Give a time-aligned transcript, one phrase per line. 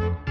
[0.00, 0.29] Onder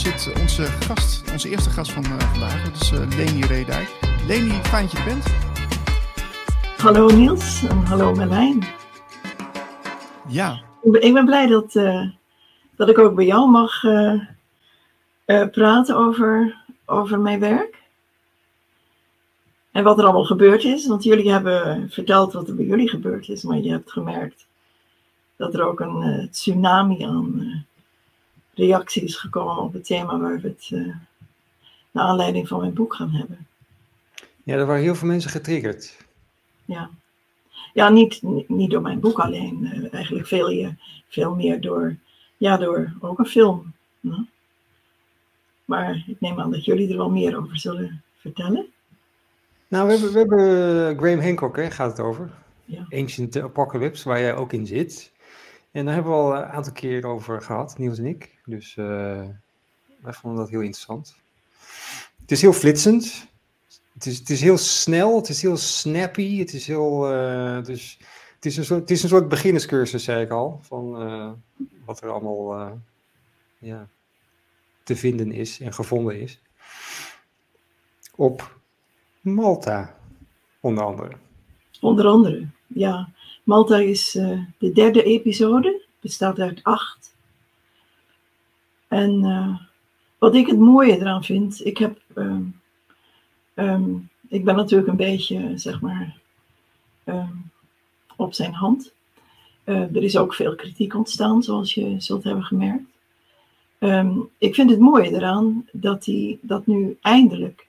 [0.00, 2.64] zit onze gast, onze eerste gast van eh, vandaag.
[2.64, 3.98] Dat is uh, Leni Redijk.
[4.26, 5.24] Leni, fijn dat je er bent.
[6.76, 8.64] Hallo Niels en hallo Merlijn.
[10.28, 10.60] Ja.
[10.82, 12.10] Ik ben blij dat, uh,
[12.76, 13.80] dat ik ook bij jou mag
[15.50, 17.82] praten over, over mijn werk.
[19.72, 20.86] En wat er allemaal gebeurd is.
[20.86, 23.42] Want jullie hebben verteld wat er bij jullie gebeurd is.
[23.42, 24.46] Maar je hebt gemerkt
[25.36, 27.64] dat er ook een tsunami aan
[28.54, 30.96] reacties gekomen op het thema waar we het uh,
[31.90, 33.46] naar aanleiding van mijn boek gaan hebben.
[34.44, 35.96] Ja, er waren heel veel mensen getriggerd.
[36.64, 36.90] Ja,
[37.72, 39.58] ja niet, niet door mijn boek alleen.
[39.62, 40.74] Uh, eigenlijk veel,
[41.08, 41.96] veel meer door,
[42.36, 43.72] ja, door ook een film.
[44.00, 44.22] Hm?
[45.64, 48.66] Maar ik neem aan dat jullie er wel meer over zullen vertellen.
[49.68, 52.30] Nou, we hebben, we hebben Graham Hancock, hè, gaat het over.
[52.64, 52.86] Ja.
[52.90, 55.12] Ancient Apocalypse, waar jij ook in zit.
[55.70, 58.38] En daar hebben we al een aantal keer over gehad, Niels en ik.
[58.50, 59.24] Dus uh,
[60.00, 61.16] wij vonden dat heel interessant.
[62.20, 63.28] Het is heel flitsend.
[63.92, 67.12] Het is, het is heel snel, het is heel snappy, het is heel...
[67.12, 67.98] Uh, dus,
[68.34, 71.30] het, is een soort, het is een soort beginnerscursus, zei ik al, van uh,
[71.84, 72.78] wat er allemaal
[73.58, 73.88] ja,
[74.82, 76.40] te vinden is en gevonden is.
[78.14, 78.58] Op
[79.20, 79.96] Malta,
[80.60, 81.12] onder andere.
[81.80, 83.08] Onder andere, ja.
[83.44, 84.12] Malta is
[84.58, 87.14] de derde episode, bestaat uit acht.
[88.90, 89.56] En uh,
[90.18, 92.60] wat ik het mooie eraan vind, ik heb, um,
[93.54, 96.16] um, ik ben natuurlijk een beetje, zeg maar,
[97.04, 97.50] um,
[98.16, 98.92] op zijn hand.
[99.64, 102.84] Uh, er is ook veel kritiek ontstaan, zoals je zult hebben gemerkt.
[104.38, 107.66] ik vind het mooie eraan dat, die, dat nu eindelijk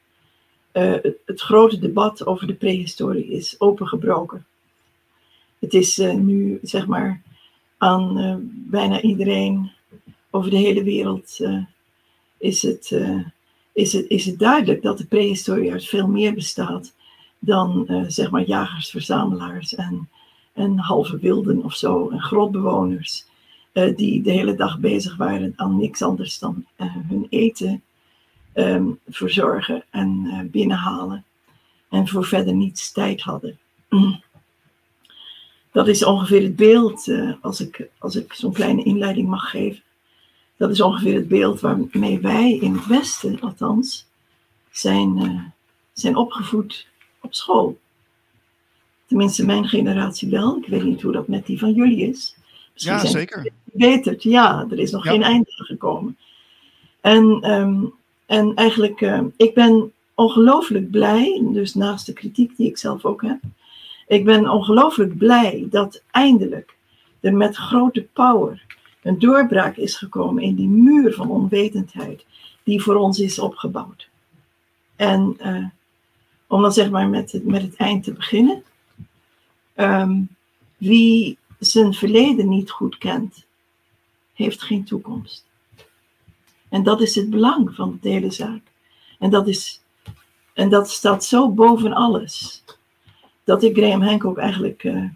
[0.72, 4.46] het, het grote debat over de prehistorie is opengebroken.
[5.60, 7.22] Het is nu, zeg maar,
[7.78, 8.40] aan
[8.70, 9.72] bijna iedereen
[10.32, 11.64] over de hele wereld uh,
[12.38, 12.96] is, het,
[13.74, 16.94] is, het, is het duidelijk dat de prehistorie uit veel meer bestaat
[17.40, 20.10] dan, zeg maar, jagers, verzamelaars en,
[20.54, 23.26] en halve wilden of zo, en grotbewoners,
[23.96, 26.66] die de hele dag bezig waren aan niks anders dan
[27.08, 27.82] hun eten
[28.54, 31.26] um, verzorgen en binnenhalen
[31.90, 33.60] en voor verder niets tijd hadden.
[35.72, 37.12] Dat is ongeveer het beeld,
[37.42, 39.82] als ik, als ik zo'n kleine inleiding mag geven.
[40.62, 44.06] Dat is ongeveer het beeld waarmee wij in het Westen, althans,
[44.72, 45.42] zijn, uh,
[45.94, 46.88] zijn opgevoed
[47.22, 47.80] op school.
[49.06, 50.58] Tenminste, mijn generatie wel.
[50.58, 52.36] Ik weet niet hoe dat met die van jullie is.
[52.74, 53.50] Misschien ja, zeker.
[53.64, 55.12] Beter, ja, er is nog ja.
[55.12, 56.18] geen einde gekomen.
[57.00, 57.94] En, um,
[58.26, 63.22] en eigenlijk, uh, ik ben ongelooflijk blij, dus naast de kritiek die ik zelf ook
[63.22, 63.40] heb,
[64.08, 66.76] ik ben ongelooflijk blij dat eindelijk
[67.20, 72.26] er met grote power een doorbraak is gekomen in die muur van onwetendheid
[72.64, 74.10] die voor ons is opgebouwd.
[74.96, 75.66] En uh,
[76.48, 78.64] om dan zeg maar met het, met het eind te beginnen.
[79.76, 80.30] Um,
[80.78, 83.46] wie zijn verleden niet goed kent,
[84.34, 85.46] heeft geen toekomst.
[86.70, 88.62] En dat is het belang van de hele zaak.
[89.20, 89.82] En dat, is,
[90.54, 92.64] en dat staat zo boven alles
[93.44, 94.84] dat ik Graham Hancock eigenlijk.
[94.84, 95.10] Uh,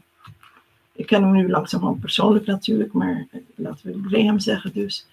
[0.95, 5.05] ik ken hem nu langzamerhand persoonlijk natuurlijk, maar uh, laten we Graham zeggen dus.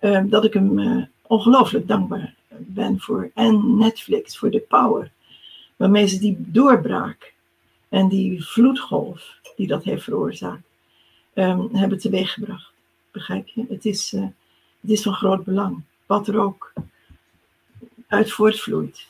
[0.00, 3.30] Uh, dat ik hem ongelooflijk dankbaar ben voor.
[3.34, 5.10] En Netflix, voor de power.
[5.76, 7.34] Waarmee ze die doorbraak
[7.88, 10.62] en die vloedgolf die dat heeft veroorzaakt,
[11.34, 12.72] um, hebben teweeggebracht.
[13.10, 13.64] Begrijp je?
[13.68, 14.10] Het is,
[14.80, 15.82] het is van groot belang.
[16.06, 16.72] Wat er ook
[18.06, 19.06] uit voortvloeit.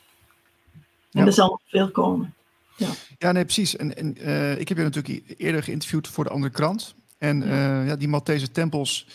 [1.12, 1.26] En ja.
[1.26, 2.34] er zal veel komen.
[2.80, 2.88] Ja.
[3.18, 3.76] ja, nee, precies.
[3.76, 6.94] En, en uh, ik heb je natuurlijk eerder geïnterviewd voor de andere krant.
[7.18, 7.80] En ja.
[7.80, 9.06] Uh, ja die Maltese tempels,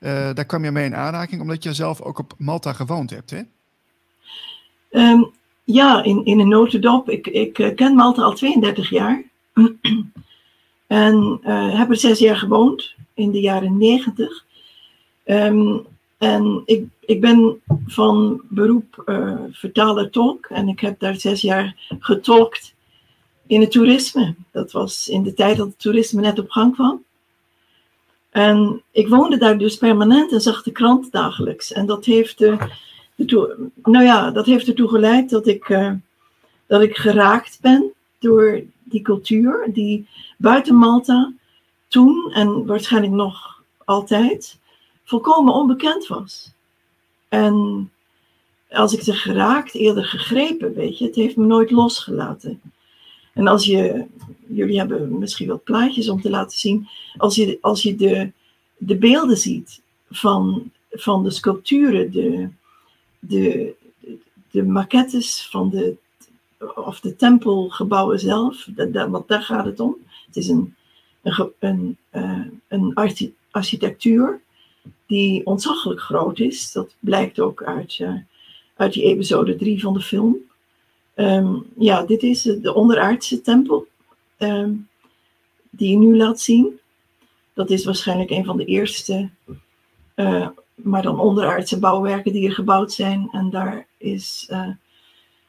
[0.00, 3.30] uh, daar kwam je mee in aanraking, omdat je zelf ook op Malta gewoond hebt,
[3.30, 3.40] hè?
[4.90, 5.30] Um,
[5.64, 7.10] ja, in, in een notendop.
[7.10, 9.24] Ik, ik ken Malta al 32 jaar.
[10.86, 11.40] en
[11.76, 14.44] heb er zes jaar gewoond, in de jaren 90.
[15.24, 15.86] Um,
[16.18, 22.74] en ik, ik ben van beroep uh, vertaler-tolk en ik heb daar zes jaar getolkt
[23.50, 24.34] in het toerisme.
[24.50, 27.04] Dat was in de tijd dat het toerisme net op gang kwam.
[28.30, 31.72] En ik woonde daar dus permanent en zag de krant dagelijks.
[31.72, 32.62] En dat heeft, uh,
[33.16, 35.92] ertoe, nou ja, dat heeft ertoe geleid dat ik, uh,
[36.66, 40.08] dat ik geraakt ben door die cultuur die
[40.38, 41.32] buiten Malta
[41.88, 44.58] toen en waarschijnlijk nog altijd
[45.04, 46.52] volkomen onbekend was.
[47.28, 47.90] En
[48.68, 52.60] als ik zeg geraakt, eerder gegrepen, weet je, het heeft me nooit losgelaten.
[53.32, 54.06] En als je,
[54.46, 58.32] jullie hebben misschien wat plaatjes om te laten zien, als je, als je de,
[58.76, 62.48] de beelden ziet van, van de sculpturen, de,
[63.18, 63.74] de,
[64.50, 65.96] de maquettes van de,
[66.74, 69.96] of de tempelgebouwen zelf, dat, want daar gaat het om.
[70.26, 70.74] Het is een,
[71.22, 72.94] een, een, uh, een
[73.50, 74.40] architectuur
[75.06, 76.72] die ontzaglijk groot is.
[76.72, 78.14] Dat blijkt ook uit, uh,
[78.76, 80.36] uit die episode 3 van de film.
[81.20, 83.86] Um, ja, dit is de onderaardse tempel
[84.38, 84.88] um,
[85.70, 86.80] die je nu laat zien.
[87.52, 89.30] Dat is waarschijnlijk een van de eerste,
[90.16, 93.28] uh, maar dan onderaardse bouwwerken die er gebouwd zijn.
[93.32, 94.68] En daar is uh,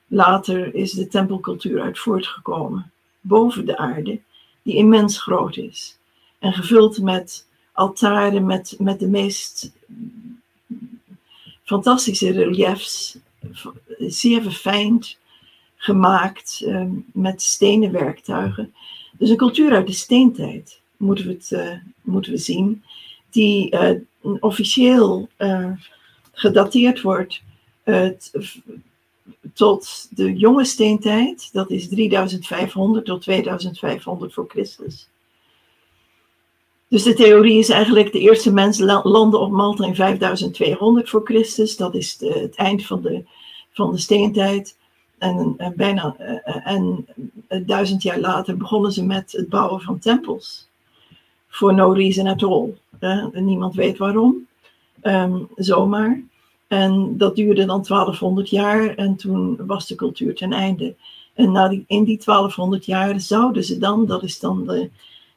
[0.08, 2.92] later is de tempelcultuur uit voortgekomen.
[3.22, 4.20] Boven de aarde,
[4.62, 5.98] die immens groot is.
[6.40, 9.72] En gevuld met altaren met, met de meest
[11.64, 13.18] fantastische reliefs,
[13.98, 15.20] zeer verfijnd
[15.84, 16.84] gemaakt uh,
[17.14, 18.74] met stenen werktuigen.
[19.18, 22.84] Dus een cultuur uit de steentijd moeten we, het, uh, moeten we zien,
[23.30, 25.30] die uh, officieel
[26.32, 27.42] gedateerd wordt
[29.54, 35.10] tot de jonge steentijd, dat is 3500 tot 2500 voor Christus.
[36.88, 41.78] Dus de theorie is eigenlijk de eerste mensen landen op Malta in 5200 voor Christus.
[41.78, 43.24] Dat is het eind van de,
[43.72, 44.76] van de steentijd.
[45.22, 47.08] En, en bijna uh, en
[47.66, 50.68] duizend jaar later begonnen ze met het bouwen van tempels.
[51.48, 52.74] For no reason at all.
[53.34, 54.48] Niemand weet waarom.
[55.04, 56.24] Um, zomaar.
[56.68, 60.96] En dat duurde dan 1200 jaar en toen was de cultuur ten einde.
[61.34, 64.90] En na die, in die 1200 jaar zouden ze dan, dat is dan de,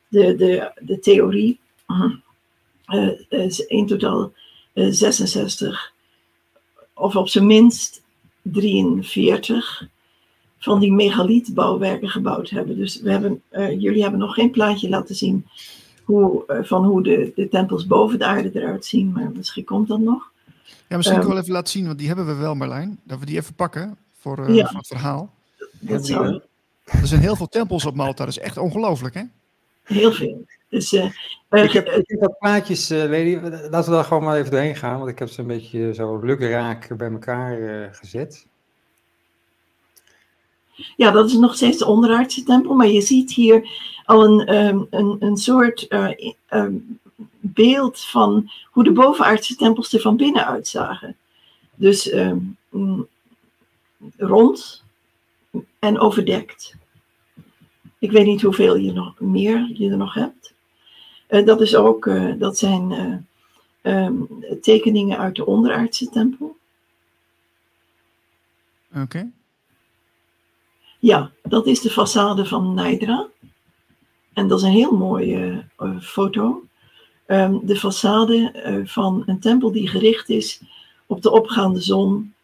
[0.09, 1.59] de, de, de theorie.
[2.87, 4.33] Uh, in totaal
[4.75, 5.93] 66,
[6.95, 8.04] of op zijn minst
[8.53, 9.89] 43
[10.59, 12.77] van die megalietbouwwerken gebouwd hebben.
[12.77, 15.47] Dus we hebben, uh, jullie hebben nog geen plaatje laten zien
[16.05, 19.89] hoe, uh, van hoe de, de tempels boven de aarde eruit zien, maar misschien komt
[19.89, 20.33] dat nog.
[20.89, 23.01] Ja, misschien um, wel even laten zien, want die hebben we wel, Marlijn.
[23.05, 25.31] Dat we die even pakken voor, uh, ja, voor het verhaal.
[25.81, 26.41] Dat zou...
[26.85, 29.23] Er zijn heel veel tempels op Malta, dat is echt ongelooflijk, hè?
[29.83, 30.45] Heel veel.
[30.75, 31.05] Dus, uh,
[31.51, 33.39] ik, heb, ik heb wat plaatjes, uh, Lady.
[33.71, 36.19] Laten we daar gewoon maar even doorheen gaan, want ik heb ze een beetje zo
[36.19, 38.47] lukraak bij elkaar uh, gezet.
[40.97, 43.69] Ja, dat is nog steeds de onderaardse tempel, maar je ziet hier
[44.05, 45.87] al een, um, een, een soort
[46.49, 47.01] um,
[47.41, 51.17] beeld van hoe de bovenaardse tempels er van binnen uitzagen.
[51.75, 52.57] Dus um,
[54.17, 54.85] rond
[55.79, 56.75] en overdekt.
[57.99, 60.54] Ik weet niet hoeveel je nog meer je er nog hebt.
[61.35, 62.91] Uh, dat, is ook, uh, dat zijn
[63.83, 64.29] uh, um,
[64.61, 66.57] tekeningen uit de onderaardse tempel.
[68.91, 69.01] Oké.
[69.01, 69.31] Okay.
[70.99, 73.27] Ja, dat is de façade van Naidra.
[74.33, 75.65] En dat is een heel mooie
[76.01, 76.65] foto.
[77.27, 78.53] Um, de façade
[78.85, 80.61] van een tempel die gericht is
[81.07, 82.35] op de opgaande zon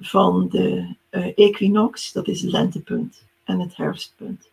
[0.00, 0.94] van de
[1.34, 4.48] equinox, dat is het lentepunt, en het herfstpunt.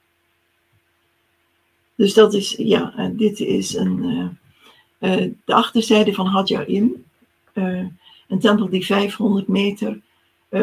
[2.01, 7.05] Dus dat is, ja, dit is een, uh, uh, de achterzijde van Hadjarim.
[7.53, 9.99] Een tempel die 500 meter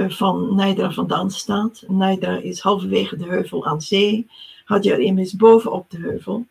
[0.09, 1.85] van Naidra vandaan staat.
[1.89, 4.27] Naidra is halverwege de heuvel aan zee.
[4.65, 6.47] Hadjarim is bovenop de heuvel.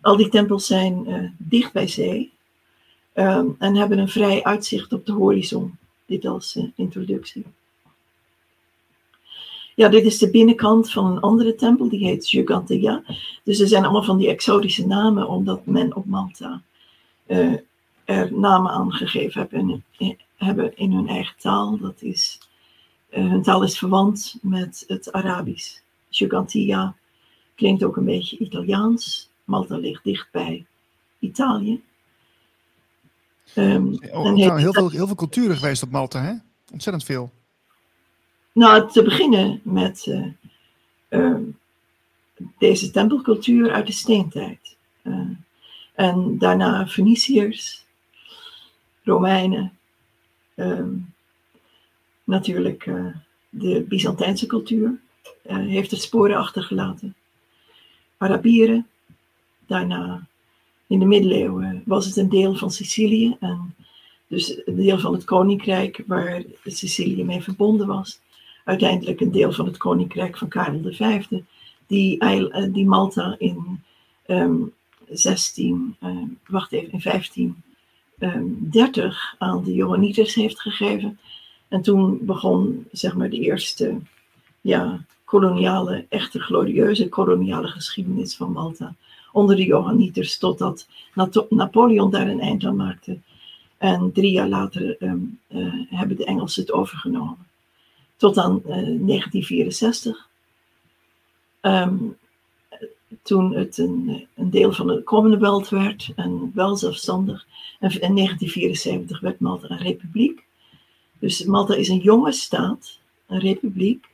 [0.00, 2.32] Al die tempels zijn dicht bij zee.
[3.14, 5.76] Um, en hebben een vrij uitzicht op de horizon.
[6.06, 7.44] Dit als introductie.
[9.78, 13.02] Ja, dit is de binnenkant van een andere tempel, die heet Gigantea.
[13.44, 16.62] Dus er zijn allemaal van die exotische namen, omdat men op Malta
[17.26, 17.58] uh,
[18.04, 21.78] er namen aan gegeven hebben in, hebben in hun eigen taal.
[21.78, 22.40] Dat is,
[23.10, 25.80] uh, hun taal is verwant met het Arabisch.
[26.10, 26.94] Gigantea
[27.54, 29.30] klinkt ook een beetje Italiaans.
[29.44, 30.66] Malta ligt dicht bij
[31.18, 31.82] Italië.
[33.54, 36.32] Um, oh, heel, veel, heel veel culturen geweest op Malta, hè?
[36.72, 37.30] Ontzettend veel.
[38.58, 40.26] Nou, te beginnen met uh,
[41.08, 41.36] uh,
[42.58, 44.76] deze tempelcultuur uit de steentijd.
[45.02, 45.28] Uh,
[45.94, 47.84] en daarna Feniciërs,
[49.02, 49.72] Romeinen,
[50.54, 50.90] ehm,
[52.24, 53.06] natuurlijk uh,
[53.48, 55.00] de Byzantijnse cultuur
[55.46, 57.14] heeft er sporen achtergelaten.
[58.16, 58.86] Arabieren,
[59.66, 60.26] daarna
[60.86, 63.74] in de middeleeuwen was het een deel van Sicilië en
[64.26, 68.20] dus een deel van het koninkrijk waar Sicilië mee verbonden was.
[68.68, 71.26] Uiteindelijk een deel van het koninkrijk van Karel V,
[71.86, 73.82] die, eh, die Malta in
[74.26, 74.72] um,
[75.10, 79.12] 16, uh, wacht even, in 1530 um,
[79.48, 81.18] aan de Johanniters heeft gegeven.
[81.68, 83.98] En toen begon zeg maar de eerste
[84.60, 88.94] ja, koloniale, echte glorieuze koloniale geschiedenis van Malta.
[89.32, 90.88] Onder de Johanniters, totdat
[91.48, 93.18] Napoleon daar een eind aan maakte.
[93.78, 97.47] En drie jaar later um, uh, hebben de Engelsen het overgenomen.
[98.18, 100.28] Tot aan uh, 1964.
[101.62, 102.16] Um,
[103.22, 107.46] toen het een, een, deel van de Commonwealth werd en wel zelfstandig.
[107.80, 110.46] En in 1974 werd Malta een republiek.
[111.18, 114.08] Dus Malta is een jonge staat, een republiek.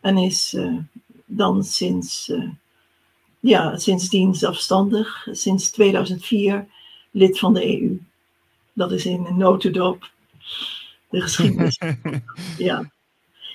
[0.00, 0.78] En is uh,
[1.24, 2.50] dan sinds, uh,
[3.40, 6.66] ja, sindsdien zelfstandig, sinds 2004
[7.10, 7.98] lid van de EU.
[8.72, 10.10] Dat is in een notendop
[11.10, 11.80] de geschiedenis.
[12.58, 12.90] ja.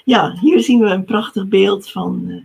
[0.07, 2.41] Ja, hier zien we een prachtig beeld van uh,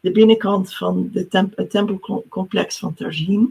[0.00, 3.48] de binnenkant van de het tempelcomplex van Tarzine.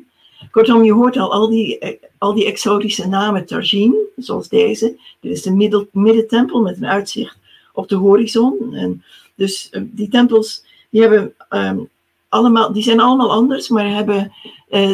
[0.52, 5.00] Kortom, je hoort al al die, al die exotische namen Tarzine, zoals deze.
[5.20, 7.38] Dit is de middel, middentempel met een uitzicht
[7.74, 8.74] op de horizon.
[8.74, 9.04] En
[9.36, 11.90] dus uh, die tempels, die, hebben, um,
[12.30, 14.32] allemaal, die zijn allemaal anders, maar hebben,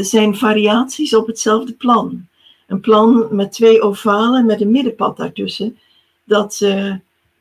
[0.02, 2.28] zijn variaties op hetzelfde plan.
[2.68, 5.78] Een plan met twee ovalen met een middenpad daartussen.
[6.24, 6.62] Dat,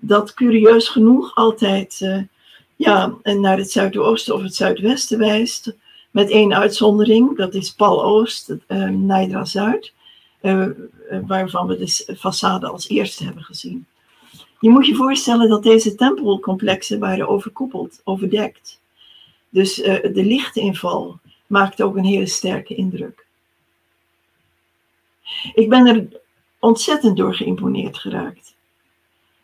[0.05, 2.01] dat curieus genoeg altijd
[2.77, 5.77] ja, naar het zuidoosten of het zuidwesten wijst.
[6.11, 9.93] Met één uitzondering, dat is Pal Oost, uh, Zuid,
[10.43, 10.67] uh,
[11.27, 13.87] waarvan we de façade als eerste hebben gezien.
[14.61, 18.81] Je moet je voorstellen dat deze tempelcomplexen waren overkoepeld, overdekt.
[19.49, 23.27] Dus de lichtinval maakte ook een hele sterke indruk.
[25.55, 26.21] Ik ben er
[26.59, 28.55] ontzettend door geïmponeerd geraakt.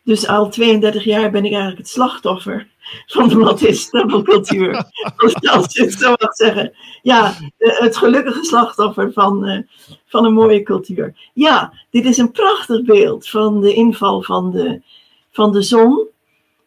[0.08, 2.68] Dus al 32 jaar ben ik eigenlijk het slachtoffer
[3.06, 4.84] van de Maltese tempelcultuur.
[5.16, 6.72] Als je het zo mag zeggen.
[7.02, 9.58] Ja, het gelukkige slachtoffer van, uh,
[10.06, 11.30] van een mooie cultuur.
[11.34, 14.82] Ja, dit is een prachtig beeld van de inval van de,
[15.30, 16.06] van de zon.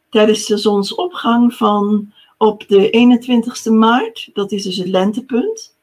[0.10, 4.30] Tijdens de zonsopgang van op de 21ste maart.
[4.34, 5.76] Dat is dus het lentepunt.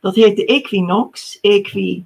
[0.00, 1.38] Dat heet de equinox.
[1.40, 2.04] Equi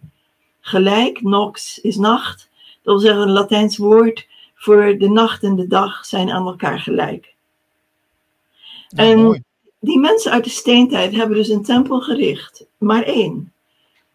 [0.61, 2.51] gelijk, nox is nacht.
[2.83, 4.33] Dat wil zeggen een Latijns woord
[4.65, 7.35] voor de nacht en de dag zijn aan elkaar gelijk.
[8.89, 9.45] en
[9.81, 13.53] die mensen uit de steentijd hebben dus een tempel gericht, maar één,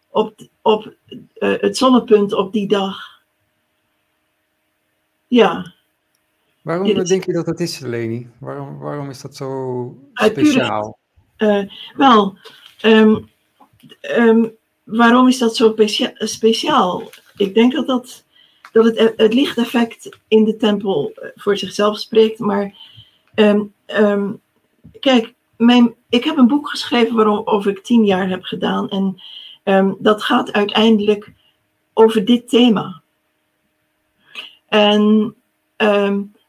[0.08, 3.20] op, op uh, het zonnepunt op die dag.
[5.26, 5.72] Ja.
[6.62, 8.28] Waarom denk je dat dat is, Leni?
[8.38, 10.98] Waarom, waarom is dat zo speciaal?
[11.38, 12.38] Uh, wel,
[12.82, 13.28] um,
[14.16, 15.74] um, waarom is dat zo
[16.14, 17.10] speciaal?
[17.36, 18.24] Ik denk dat dat
[18.72, 22.38] dat het, het lichteffect in de tempel eh, voor zichzelf spreekt.
[22.38, 22.74] Maar
[23.34, 24.40] um, um,
[25.00, 28.88] kijk, mijn, ik heb een boek geschreven waarover ik tien jaar heb gedaan.
[28.88, 29.22] En
[29.64, 31.32] um, dat gaat uiteindelijk
[31.92, 33.02] over dit thema.
[34.68, 35.34] En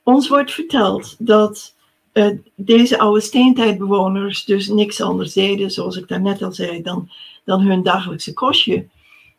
[0.04, 1.76] ons wordt verteld dat
[2.14, 7.10] uh, deze oude steentijdbewoners dus niks anders deden, zoals ik daarnet al zei, dan,
[7.46, 8.88] dan hun dagelijkse kostje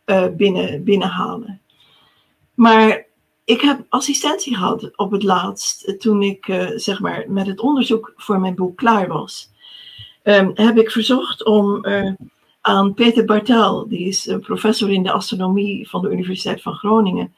[0.06, 1.60] uh, binnen, binnenhalen.
[2.54, 3.06] Maar
[3.44, 7.60] ik heb assistentie gehad op het laatst, eh, toen ik uh, zeg maar met het
[7.60, 9.50] onderzoek voor mijn boek klaar was.
[10.24, 12.12] Um, heb ik verzocht om uh,
[12.60, 17.34] aan Peter Bartel, die is professor in de astronomie van de Universiteit van Groningen,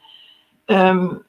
[0.66, 1.23] um,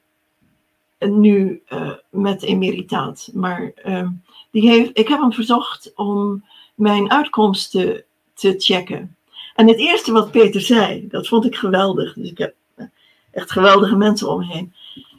[0.98, 1.62] nu
[2.10, 3.30] met emeritaat.
[3.34, 9.16] Maar um, die heeft, ik heb hem verzocht om mijn uitkomsten te checken.
[9.54, 12.14] En het eerste wat Peter zei, dat vond ik geweldig.
[12.14, 12.54] Dus ik heb
[13.36, 14.70] echt geweldige mensen om.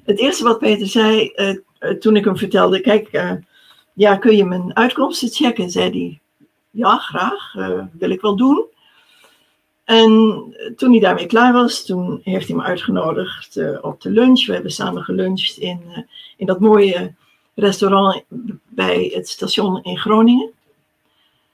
[0.04, 3.32] Het eerste wat Peter zei uh, toen ik hem vertelde, kijk, uh,
[3.94, 5.70] ja, kun je mijn uitkomsten checken?
[5.70, 6.20] Zei hij,
[6.72, 7.54] ja, graag,
[7.92, 8.66] wil ik wel doen.
[9.84, 10.44] En
[10.76, 14.46] toen hij daarmee klaar was, toen heeft hij me uitgenodigd op de lunch.
[14.46, 16.08] We hebben samen geluncht in,
[16.38, 17.14] in dat mooie
[17.56, 18.24] restaurant
[18.68, 20.52] bij het station in Groningen.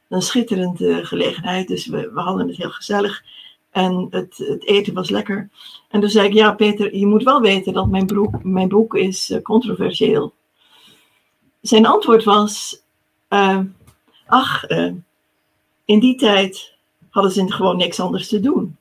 [0.10, 3.24] Een schitterende gelegenheid, dus we, we hadden het heel gezellig.
[3.74, 5.50] En het, het, eten was lekker.
[5.90, 8.96] En toen zei ik, ja Peter, je moet wel weten dat mijn, broek, mijn boek
[8.96, 10.34] is uh, controversieel.
[11.62, 12.82] Zijn antwoord was,
[13.30, 13.60] uh,
[14.28, 14.92] ach, uh,
[15.86, 16.74] in die tijd
[17.10, 18.78] hadden ze gewoon niks anders te doen.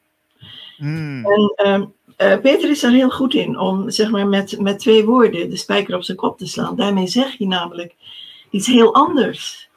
[0.79, 1.25] Mm.
[1.57, 5.57] En Peter is daar heel goed in om zeg maar, met, met twee woorden de
[5.57, 6.77] spijker op zijn kop te slaan.
[6.77, 7.95] Daarmee zeg je namelijk
[8.51, 9.69] iets heel anders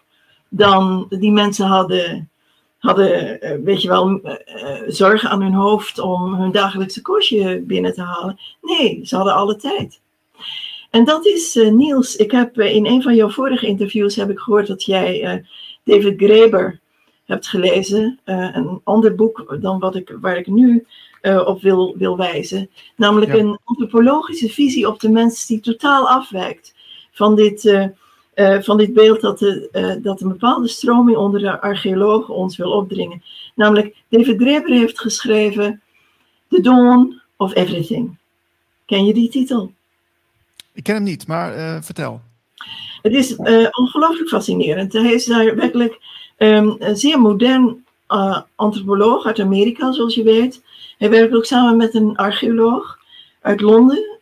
[0.49, 2.29] dan die mensen hadden,
[2.85, 4.21] hadden weet je wel,
[4.87, 8.39] zorgen aan hun hoofd om hun dagelijkse kostje binnen te halen.
[8.61, 10.01] Nee, ze hadden alle tijd.
[10.89, 12.15] En dat is Niels.
[12.15, 15.45] Ik heb in een van jouw vorige interviews heb ik gehoord dat jij
[15.83, 16.79] David Graeber
[17.25, 18.19] hebt gelezen.
[18.23, 20.85] Een ander boek dan wat ik, waar ik nu
[21.45, 22.69] op wil, wil wijzen.
[22.95, 23.39] Namelijk ja.
[23.39, 26.75] een antropologische visie op de mens die totaal afwijkt
[27.11, 27.89] van dit,
[28.35, 32.71] uh, van dit beeld dat, de, dat een bepaalde stroming onder de archeologen ons wil
[32.71, 33.23] opdringen.
[33.55, 35.81] Namelijk, David Graeber heeft geschreven
[36.49, 38.17] The Dawn of Everything.
[38.85, 39.71] Ken je die titel?
[40.73, 42.21] Ik ken hem niet, maar vertel.
[43.01, 43.35] Het is
[43.71, 44.93] ongelooflijk fascinerend.
[44.93, 47.85] Hij is daar werkelijk Um, een zeer modern
[48.55, 50.63] antropoloog uit Amerika, zoals je weet.
[50.97, 52.99] Hij werkt ook samen met een archeoloog
[53.41, 54.19] uit Londen,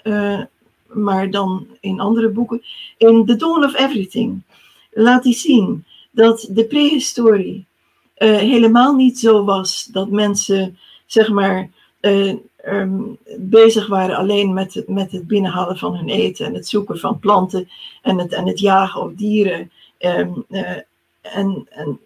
[0.93, 2.63] maar dan in andere boeken.
[2.97, 4.41] In The Dawn of Everything
[4.91, 7.65] laat hij zien dat de prehistorie
[8.17, 11.69] uh, helemaal niet zo was dat mensen, zeg maar,
[12.65, 17.19] um, bezig waren alleen met, met het binnenhalen van hun eten en het zoeken van
[17.19, 17.69] planten
[18.01, 19.71] en het, en het jagen op dieren.
[19.99, 20.45] Um,
[21.21, 21.99] en, en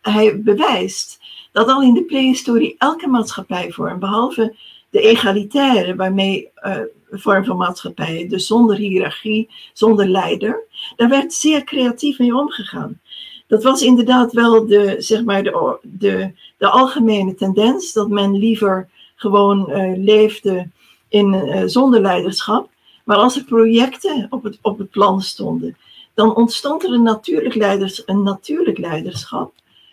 [0.00, 1.20] hij bewijst
[1.52, 4.54] dat al in de prehistorie elke maatschappijvorm, behalve
[4.92, 6.78] de egalitaire, waarmee uh,
[7.10, 10.64] vorm van maatschappij, dus zonder hiërarchie, zonder leider,
[10.96, 13.00] daar werd zeer creatief mee omgegaan.
[13.46, 18.88] Dat was inderdaad wel de, zeg maar de, de, de algemene tendens, dat men liever
[19.14, 20.68] gewoon uh, leefde
[21.08, 22.70] in, uh, zonder leiderschap.
[23.04, 25.76] Maar als er projecten op het, op het plan stonden,
[26.14, 29.52] dan ontstond er een natuurlijk, leiders, een natuurlijk leiderschap.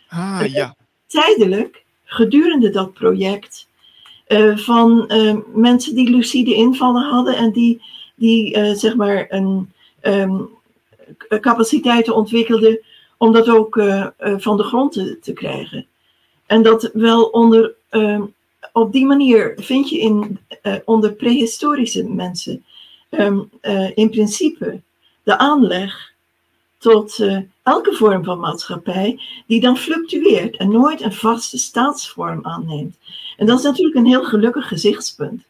[0.09, 0.75] Ah, ja.
[1.07, 3.67] Tijdelijk, gedurende dat project,
[4.29, 7.81] uh, van uh, mensen die lucide invallen hadden en die,
[8.15, 9.71] die uh, zeg maar een
[10.01, 10.49] um,
[11.41, 12.79] capaciteiten ontwikkelden
[13.17, 13.81] om dat ook
[14.37, 15.87] van de grond te, te, krijgen.
[16.45, 18.33] En dat wel onder, um,
[18.73, 20.39] op die manier vind je in,
[20.85, 22.63] onder prehistorische mensen
[23.09, 23.49] um,
[23.93, 24.81] in principe
[25.23, 26.13] de aanleg
[26.77, 27.25] tot
[27.69, 32.95] elke vorm van maatschappij, die dan fluctueert en nooit een vaste staatsvorm aanneemt.
[33.37, 35.43] En dat is natuurlijk een heel gelukkig gezichtspunt.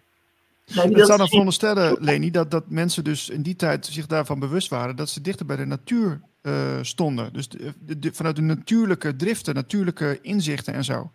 [0.65, 4.69] Het zou dan veronderstellen, Leni, dat, dat mensen dus in die tijd zich daarvan bewust
[4.69, 7.33] waren dat ze dichter bij de natuur uh, stonden.
[7.33, 11.11] Dus de, de, vanuit de natuurlijke driften, natuurlijke inzichten en zo.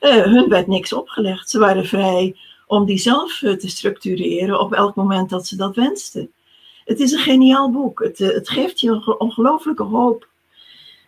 [0.00, 1.50] Uh, hun werd niks opgelegd.
[1.50, 6.30] Ze waren vrij om die zelf te structureren op elk moment dat ze dat wensten.
[6.84, 8.02] Het is een geniaal boek.
[8.02, 10.28] Het, eh, het geeft je een ongelooflijke hoop.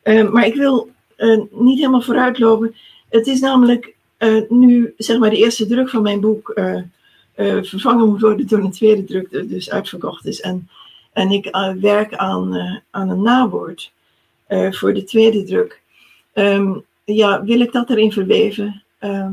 [0.05, 2.75] Uh, maar ik wil uh, niet helemaal vooruitlopen.
[3.09, 3.93] Het is namelijk
[4.49, 6.53] nu, zeg maar, de eerste druk van mijn boek
[7.63, 10.41] vervangen moet worden door een tweede druk, dus uitverkocht is.
[10.41, 10.69] En,
[11.13, 11.49] en ik
[11.81, 13.93] werk aan, aan een nawoord
[14.71, 15.81] voor de tweede druk.
[16.35, 18.83] Um, ja, wil ik dat erin verweven?
[18.99, 19.33] Ehm,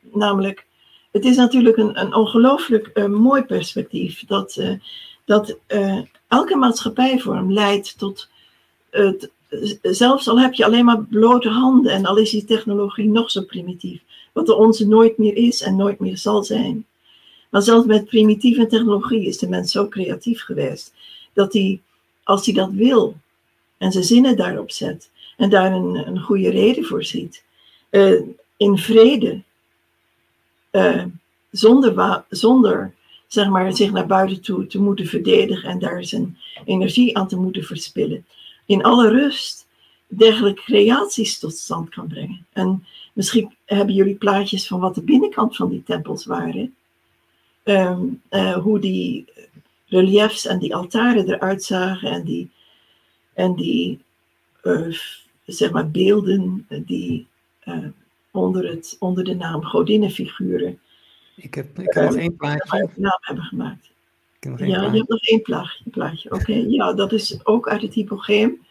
[0.00, 0.66] namelijk,
[1.12, 4.60] het is natuurlijk een, een ongelooflijk mooi perspectief dat
[5.28, 8.28] dat uh, elke maatschappijvorm leidt tot,
[8.90, 9.12] uh,
[9.82, 13.42] zelfs al heb je alleen maar blote handen en al is die technologie nog zo
[13.42, 14.00] primitief,
[14.32, 16.86] wat de onze nooit meer is en nooit meer zal zijn.
[17.50, 20.94] Maar zelfs met primitieve technologie is de mens zo creatief geweest
[21.32, 21.80] dat hij,
[22.22, 23.16] als hij dat wil
[23.78, 27.44] en zijn zinnen daarop zet en daar een, een goede reden voor ziet,
[27.90, 28.20] uh,
[28.56, 29.42] in vrede,
[31.50, 32.94] zonder, zonder
[33.28, 37.36] zeg maar, zich naar buiten toe te moeten verdedigen en daar zijn energie aan te
[37.36, 38.26] moeten verspillen.
[38.66, 39.66] In alle rust
[40.06, 42.46] dergelijke creaties tot stand kan brengen.
[42.52, 46.74] En misschien hebben jullie plaatjes van wat de binnenkant van die tempels waren.
[47.64, 49.24] Um, uh, hoe die
[49.86, 52.50] reliefs en die altaren eruit zagen en die,
[53.34, 54.00] en die
[54.62, 54.98] uh,
[55.46, 57.26] zeg maar beelden die
[57.64, 57.86] uh,
[58.30, 60.80] onder, het, onder de naam godinnenfiguren
[61.38, 62.88] ik heb, ik heb nog één plaatje.
[62.94, 63.90] naam hebben gemaakt.
[64.40, 64.66] ja, plaatje.
[64.66, 65.90] je hebt nog één plaatje.
[65.90, 66.30] plaatje.
[66.32, 68.66] Oké, ja, dat is ook uit het hypogeem.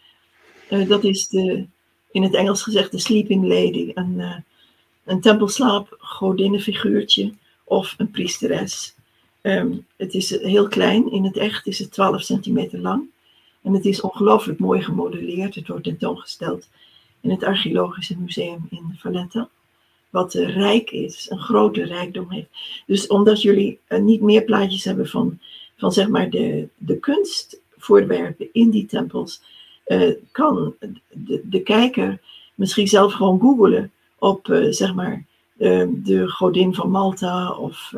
[0.70, 1.66] Uh, dat is de,
[2.12, 3.92] in het Engels gezegd de sleeping lady.
[3.94, 4.36] Een, uh,
[5.04, 8.96] een tempelslaap godinnenfiguurtje of een priesteres.
[9.42, 11.12] Um, het is heel klein.
[11.12, 13.04] In het echt is het 12 centimeter lang.
[13.62, 15.56] En het is ongelooflijk mooi gemodelleerd.
[15.56, 16.68] Het wordt tentoongesteld
[17.22, 19.50] in het Archeologische Museum in Valletta
[20.10, 22.50] wat rijk is, een grote rijkdom heeft.
[22.86, 25.40] Dus omdat jullie uh, niet meer plaatjes hebben van,
[25.78, 29.42] van zeg maar de, de kunstvoorwerpen in die tempels,
[29.88, 30.76] uh, kan
[31.12, 32.22] de, de kijker
[32.56, 35.26] misschien zelf gewoon googelen op uh, zeg maar
[35.58, 37.94] de godin van Malta of,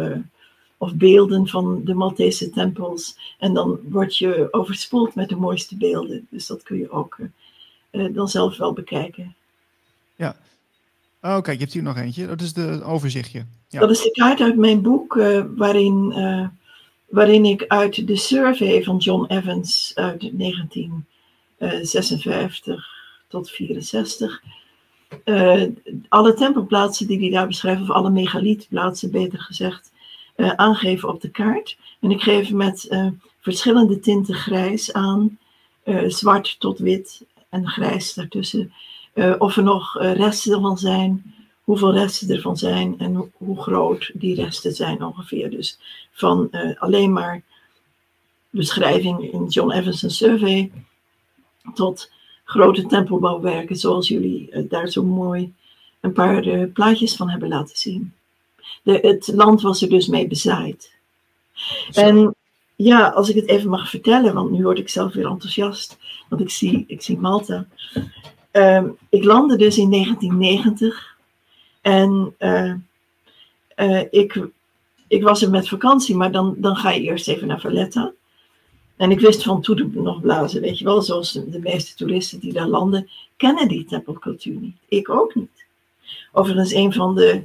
[0.78, 3.36] of beelden van de Maltese tempels.
[3.40, 6.28] En dan word je overspoeld met de mooiste beelden.
[6.30, 7.18] Dus dat kun je ook
[7.92, 9.36] dan zelf wel bekijken.
[10.16, 10.36] Ja.
[11.22, 12.28] Oh, kijk, je hebt hier nog eentje.
[12.28, 13.46] Dat is de overzichtje.
[13.68, 13.80] Ja.
[13.80, 15.14] Dat is de kaart uit mijn boek,
[15.56, 16.14] waarin
[17.10, 22.88] waarin ik uit de survey van John Evans uit 1956
[23.28, 24.44] tot 64
[25.26, 25.70] uh, eh,
[26.08, 29.92] alle tempelplaatsen die hij daar beschrijft, of alle megalietplaatsen beter gezegd,
[30.36, 31.78] uh, aangeven op de kaart.
[32.00, 32.98] En ik geef met
[33.40, 35.38] verschillende tinten grijs aan,
[36.08, 38.74] zwart tot wit en grijs daartussen.
[39.38, 41.34] Of er nog resten van zijn,
[41.70, 45.50] hoeveel resten ervan zijn en hoe groot die resten zijn ongeveer.
[45.50, 45.80] Dus
[46.12, 47.44] van uh, alleen maar
[48.50, 50.72] beschrijving in John Evans' survey
[51.74, 52.12] tot
[52.44, 55.54] grote tempelbouwwerken zoals jullie uh, daar zo mooi
[56.00, 58.14] een paar plaatjes van hebben laten zien.
[58.84, 60.94] De, het land was er dus mee bezaaid.
[61.92, 62.36] En
[62.76, 65.98] ja, als ik het even mag vertellen, want nu word ik zelf weer enthousiast,
[66.30, 67.68] want ik zie, ik zie Malta.
[68.52, 71.18] Um, ik landde dus in 1990
[71.82, 72.74] en uh,
[73.76, 74.48] uh, ik,
[75.08, 78.12] ik was er met vakantie, maar dan, dan ga je eerst even naar Valletta.
[78.98, 82.54] En ik wist van toen nog blazen, weet je wel, zoals de meeste toeristen die
[82.54, 84.76] daar landen, kennen die tempelcultuur niet.
[84.88, 85.66] Ik ook niet.
[86.32, 87.44] Overigens, een van de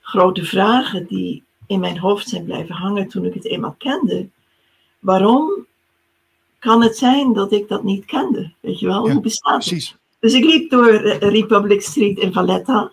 [0.00, 4.28] grote vragen die in mijn hoofd zijn blijven hangen toen ik het eenmaal kende.
[4.98, 5.66] Waarom
[6.58, 8.52] kan het zijn dat ik dat niet kende?
[8.60, 9.88] Weet je wel, hoe bestaat precies.
[9.88, 9.98] het?
[10.26, 12.92] Dus ik liep door Republic Street in Valletta.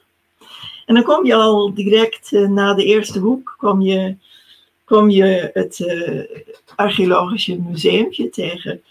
[0.85, 4.15] En dan kom je al direct uh, na de eerste hoek, kom je,
[4.85, 6.21] kom je het uh,
[6.75, 8.81] archeologische museumje tegen.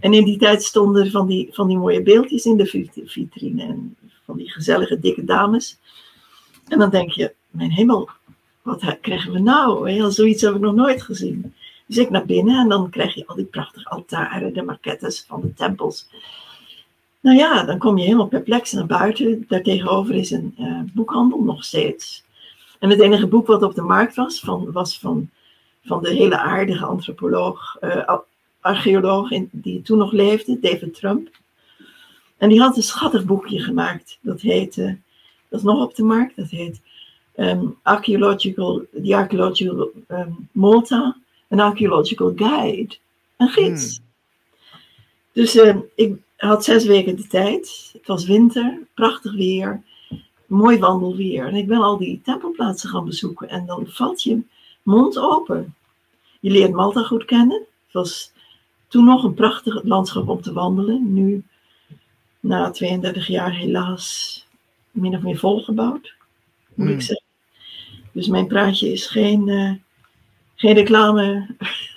[0.00, 3.62] En in die tijd stonden van die, van die mooie beeldjes in de vitrine.
[3.62, 5.78] En van die gezellige dikke dames.
[6.68, 8.08] En dan denk je, mijn hemel,
[8.62, 9.90] wat krijgen we nou?
[9.90, 11.54] Heel zoiets heb ik nog nooit gezien.
[11.86, 15.40] Dus ik naar binnen en dan krijg je al die prachtige altaren, de maquettes van
[15.40, 16.08] de tempels.
[17.20, 19.44] Nou ja, dan kom je helemaal perplex naar buiten.
[19.48, 22.24] Daartegenover is een uh, boekhandel nog steeds.
[22.78, 25.30] En het enige boek wat op de markt was, van, was van,
[25.84, 28.18] van de hele aardige antropoloog, uh,
[28.60, 31.28] archeoloog in, die toen nog leefde, David Trump.
[32.36, 34.18] En die had een schattig boekje gemaakt.
[34.20, 34.92] Dat heet, uh,
[35.48, 36.80] dat is nog op de markt, dat heet
[37.36, 41.16] um, Archaeological, The Archaeological um, Malta,
[41.48, 42.96] een Archaeological Guide.
[43.36, 43.96] Een gids.
[43.96, 44.08] Hmm.
[45.32, 46.16] Dus uh, ik,
[46.48, 47.90] had zes weken de tijd.
[47.92, 49.82] Het was winter, prachtig weer,
[50.46, 51.46] mooi wandelweer.
[51.46, 53.48] En ik ben al die tempelplaatsen gaan bezoeken.
[53.48, 54.40] En dan valt je
[54.82, 55.74] mond open.
[56.40, 57.58] Je leert Malta goed kennen.
[57.58, 58.32] Het was
[58.88, 61.12] toen nog een prachtig landschap om te wandelen.
[61.12, 61.42] Nu,
[62.40, 64.46] na 32 jaar, helaas
[64.90, 66.14] min of meer volgebouwd,
[66.74, 67.00] moet ik hmm.
[67.00, 67.26] zeggen.
[68.12, 69.72] Dus mijn praatje is geen, uh,
[70.54, 71.46] geen reclame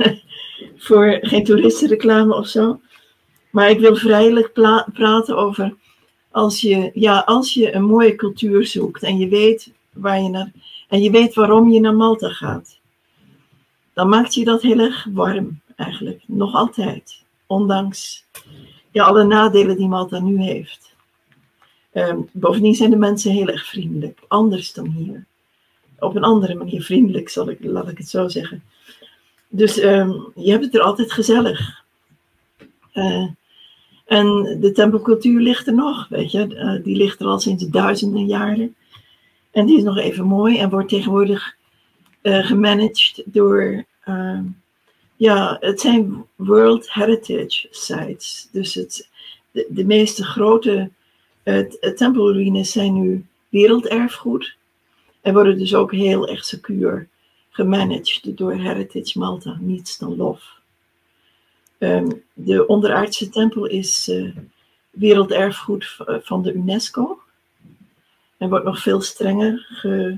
[0.86, 2.80] voor, geen toeristenreclame of zo.
[3.54, 4.54] Maar ik wil vrijelijk
[4.94, 5.76] praten over
[6.32, 10.52] als je, ja, als je een mooie cultuur zoekt en je weet waar je naar
[10.88, 12.80] en je weet waarom je naar Malta gaat,
[13.94, 18.26] dan maakt je dat heel erg warm eigenlijk, nog altijd, ondanks
[18.92, 20.96] ja, alle nadelen die Malta nu heeft.
[21.92, 25.26] Ehm, bovendien zijn de mensen heel erg vriendelijk, anders dan hier.
[26.00, 28.64] Op een andere manier vriendelijk, zal ik, laat ik het zo zeggen.
[29.48, 31.84] Dus um, je hebt het er altijd gezellig.
[32.94, 33.28] Uh,
[34.14, 36.48] en de tempelcultuur ligt er nog, weet je.
[36.48, 38.76] Uh, die ligt er al sinds duizenden jaren.
[39.52, 41.56] En die is nog even mooi en wordt tegenwoordig
[42.22, 44.40] uh, gemanaged door, uh,
[45.16, 48.50] ja, het zijn World Heritage Sites.
[48.52, 49.10] Dus het,
[49.52, 50.90] de, de meeste grote
[51.96, 54.56] tempelruïnes zijn nu werelderfgoed.
[55.22, 57.08] En worden dus ook heel erg secuur
[57.50, 60.62] gemanaged door Heritage Malta, niets dan lof.
[61.84, 64.36] Ehm, de onderaardse tempel is uh,
[64.90, 67.20] werelderfgoed van de UNESCO.
[68.38, 70.18] En wordt nog veel strenger ge,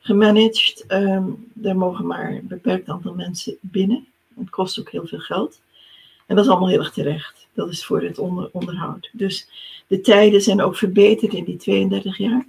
[0.00, 0.84] gemanaged.
[0.88, 4.06] Um, er mogen maar een beperkt aantal mensen binnen.
[4.38, 5.60] Het kost ook heel veel geld.
[6.26, 7.46] En dat is allemaal heel erg terecht.
[7.54, 9.10] Dat is voor het onder, onderhoud.
[9.12, 9.48] Dus
[9.86, 12.46] de tijden zijn ook verbeterd in die 32 jaar.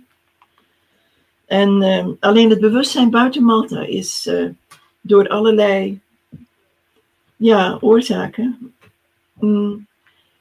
[1.45, 4.49] En uh, alleen het bewustzijn buiten Malta is uh,
[5.02, 6.02] door allerlei
[7.43, 8.73] ja, oorzaken,
[9.39, 9.88] mm,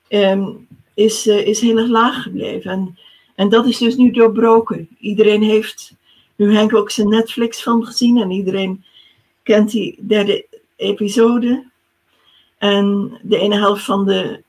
[0.08, 0.50] ehm,
[0.94, 2.70] is, uh, is heel erg laag gebleven.
[2.70, 2.98] En,
[3.34, 4.88] en dat is dus nu doorbroken.
[4.98, 5.94] Iedereen heeft
[6.36, 8.84] nu Henk ook zijn Netflix van gezien en iedereen
[9.42, 11.64] kent die derde episode.
[12.58, 14.42] En de ene helft van de,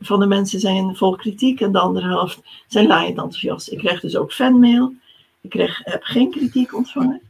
[0.00, 3.70] van de mensen zijn vol kritiek en de andere helft zijn laaiend enthousiast.
[3.70, 4.94] Ik krijg dus ook fanmail
[5.40, 7.20] Ik kreeg, heb geen kritiek ontvangen.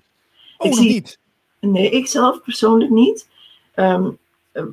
[0.57, 1.19] Oh, ik zie, niet?
[1.61, 3.29] Nee, ik zelf persoonlijk niet.
[3.75, 4.19] Um,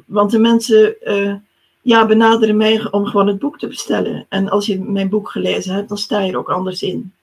[0.06, 1.34] want de mensen uh,
[1.82, 4.26] ja, benaderen mij om gewoon het boek te bestellen.
[4.30, 7.14] En als je mijn boek gelezen hebt, dan sta je er ook anders in.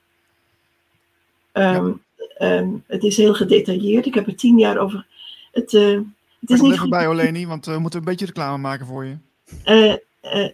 [1.53, 2.01] Um,
[2.41, 4.05] um, het is heel gedetailleerd.
[4.05, 5.05] Ik heb er tien jaar over.
[5.51, 5.99] Het, uh,
[6.39, 9.17] het is niet even bij, Oleni, want we moeten een beetje reclame maken voor je.
[9.65, 10.47] Uh,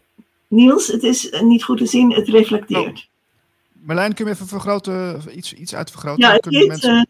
[0.47, 2.97] Niels, het is niet goed te zien, het reflecteert.
[2.97, 3.85] Oh.
[3.85, 6.27] Marlijn, kun je even vergroten, iets, iets uitvergroten?
[6.27, 7.07] Ja, het, heet, mensen...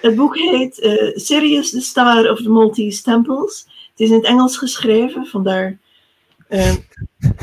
[0.00, 0.74] het boek heet
[1.14, 3.66] Sirius, the Star of the Maltese Temples.
[3.94, 5.78] Het is in het Engels geschreven, vandaar
[6.48, 6.74] uh,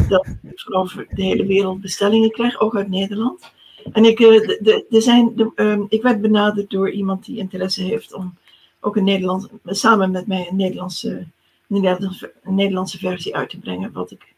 [0.10, 3.52] dat ik over de hele wereld bestellingen krijg, ook uit Nederland.
[3.92, 4.48] En ik, uh,
[4.90, 8.38] de, zijn, de, uh, ik werd benaderd door iemand die interesse heeft om
[8.80, 11.26] ook een Nederlands, samen met mij een Nederlandse,
[11.68, 14.34] een Nederlandse versie uit te brengen, wat ik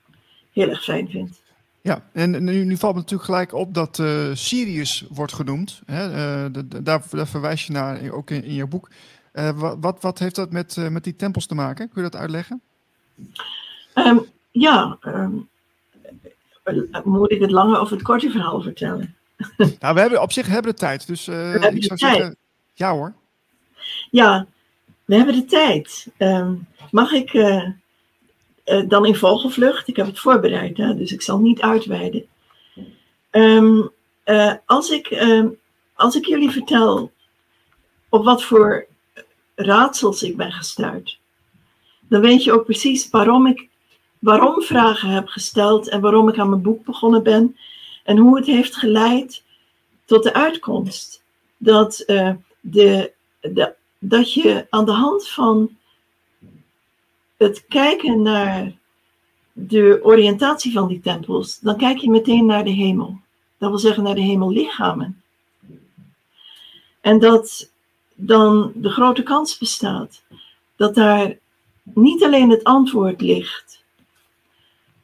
[0.51, 1.41] heel erg fijn vind.
[1.81, 5.81] Ja, en nu, nu valt me natuurlijk gelijk op dat uh, Sirius wordt genoemd.
[5.85, 6.07] Hè?
[6.51, 8.89] De, daar, daar, verwijs je naar, ook in, in je boek.
[9.33, 11.89] Uh, wat, wat heeft dat met, met die tempels te maken?
[11.89, 12.61] Kun je dat uitleggen?
[13.95, 15.49] Um, ja, um,
[17.03, 19.15] moet ik het lange of het korte verhaal vertellen?
[19.79, 22.35] Nou, we hebben op zich hebben de tijd, dus uh, ik zou zeggen,
[22.73, 23.13] ja hoor.
[24.11, 24.45] Ja,
[25.05, 26.07] we hebben de tijd.
[26.17, 27.31] Um, mag ik
[28.87, 29.87] dan in vogelvlucht?
[29.87, 32.25] Ik heb het voorbereid, hè, dus ik zal niet uitweiden.
[34.65, 35.25] Als, ik,
[35.93, 37.11] als ik jullie vertel
[38.09, 38.87] op wat voor
[39.55, 41.19] raadsels ik ben gestuurd,
[42.01, 43.71] dan weet je ook precies waarom ik
[44.23, 47.57] waarom vragen heb gesteld en waarom ik aan mijn boek begonnen ben.
[48.03, 49.43] En hoe het heeft geleid
[50.05, 51.23] tot de uitkomst.
[51.57, 53.11] Dat, uh, de,
[53.41, 55.77] de, dat je aan de hand van
[57.37, 58.71] het kijken naar
[59.51, 63.19] de oriëntatie van die tempels, dan kijk je meteen naar de hemel.
[63.57, 65.21] Dat wil zeggen naar de hemellichamen.
[67.01, 67.71] En dat
[68.15, 70.23] dan de grote kans bestaat
[70.75, 71.37] dat daar
[71.83, 73.83] niet alleen het antwoord ligt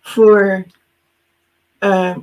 [0.02, 0.66] voor
[1.80, 2.18] uh,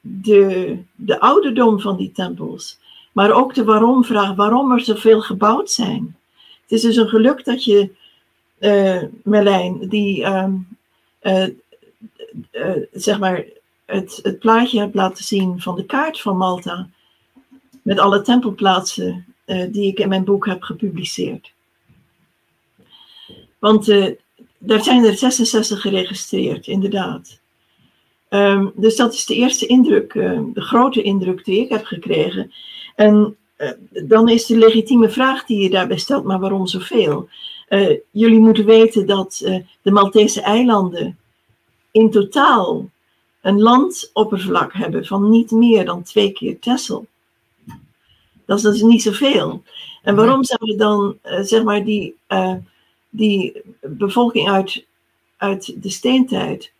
[0.00, 2.78] de, de ouderdom van die tempels,
[3.12, 6.16] maar ook de waarom-vraag, waarom er zoveel gebouwd zijn.
[6.62, 7.90] Het is dus een geluk dat je,
[8.58, 11.46] uh, Merlijn, die uh,
[12.92, 13.44] zeg maar
[13.84, 16.88] het, het plaatje hebt laten zien van de kaart van Malta,
[17.82, 21.52] met alle tempelplaatsen die ik in mijn boek heb gepubliceerd.
[23.58, 23.86] Want
[24.58, 27.40] daar zijn er 66 geregistreerd, inderdaad.
[28.30, 32.52] Um, dus dat is de eerste indruk, uh, de grote indruk die ik heb gekregen.
[32.94, 33.70] En uh,
[34.04, 37.28] dan is de legitieme vraag die je daarbij stelt, maar waarom zoveel?
[38.10, 39.42] Jullie moeten weten dat
[39.82, 41.18] de Maltese eilanden
[41.90, 42.90] in totaal
[43.40, 47.06] een landoppervlak hebben van niet meer dan twee keer Texel.
[48.46, 49.62] Dat is dus niet zoveel.
[50.02, 52.16] En waarom zouden dan, zeg maar, die
[53.16, 54.86] die bevolking uit,
[55.36, 56.72] uit de steentijd,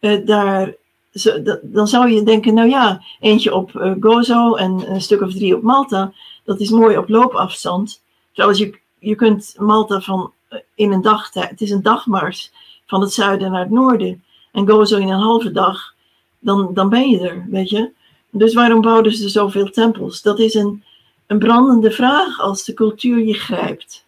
[0.00, 0.74] uh, daar,
[1.12, 5.56] zo, dan zou je denken, nou ja, eentje op Gozo en een stuk of drie
[5.56, 6.12] op Malta,
[6.44, 8.02] dat is mooi op loopafstand.
[8.32, 10.32] Zoals je, je kunt Malta van
[10.74, 12.52] in een dag, het is een dagmars
[12.86, 14.24] van het zuiden naar het noorden.
[14.52, 15.94] En Gozo in een halve dag,
[16.38, 17.90] dan, dan ben je er, weet je.
[18.30, 20.22] Dus waarom bouwden ze zoveel tempels?
[20.22, 20.84] Dat is een,
[21.30, 24.04] een brandende vraag als de cultuur je grijpt.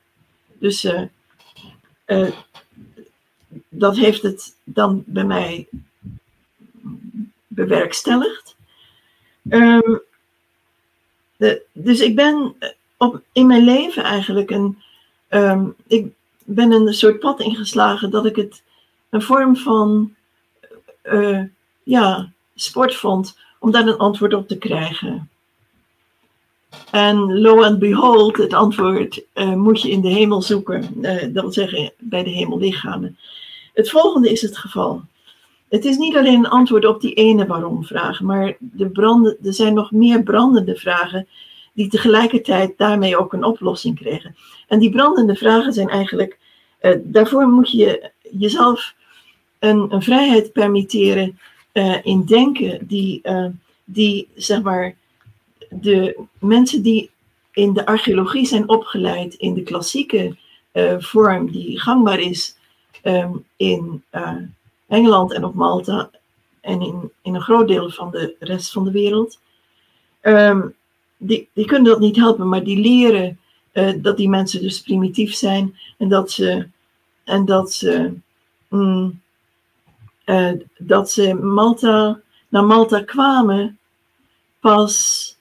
[0.58, 0.84] Dus
[2.06, 2.30] uh,
[3.68, 5.68] dat heeft het dan bij mij
[7.46, 8.56] bewerkstelligd.
[11.36, 12.54] De, dus ik ben
[12.96, 14.82] op, in mijn leven eigenlijk een.
[15.28, 16.06] Um, ik
[16.44, 18.62] ben een soort pad ingeslagen dat ik het
[19.10, 20.14] een vorm van
[21.02, 21.42] uh,
[21.82, 25.30] ja, sport vond om daar een antwoord op te krijgen.
[26.90, 30.94] En lo and behold, het antwoord uh, moet je in de hemel zoeken.
[31.00, 33.18] Uh, dat wil zeggen bij de hemellichamen.
[33.74, 35.02] Het volgende is het geval.
[35.68, 39.74] Het is niet alleen een antwoord op die ene waarom-vraag, maar de branden, er zijn
[39.74, 41.28] nog meer brandende vragen
[41.72, 44.36] die tegelijkertijd daarmee ook een oplossing kregen.
[44.68, 46.38] En die brandende vragen zijn eigenlijk,
[46.82, 48.94] uh, daarvoor moet je jezelf
[49.58, 51.38] een, een vrijheid permitteren
[52.02, 53.22] in denken die,
[53.84, 54.94] die zeg maar
[55.80, 57.10] de mensen die
[57.52, 60.36] in de archeologie zijn opgeleid in de klassieke
[60.72, 62.56] uh, vorm die gangbaar is
[63.02, 64.36] um, in uh,
[64.88, 66.10] Engeland en op Malta
[66.60, 69.40] en in, in een groot deel van de rest van de wereld,
[70.22, 70.74] um,
[71.16, 73.38] die, die kunnen dat niet helpen, maar die leren
[73.72, 76.68] uh, dat die mensen dus primitief zijn en dat ze,
[77.24, 78.12] en dat ze,
[78.68, 79.20] mm,
[80.78, 83.78] dat ze Malta, naar Malta kwamen
[84.60, 85.31] pas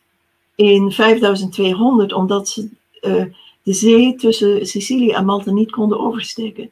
[0.56, 2.70] in 5200 omdat ze
[3.02, 3.26] uh,
[3.64, 6.72] de zee tussen Sicilië en Malta niet konden oversteken.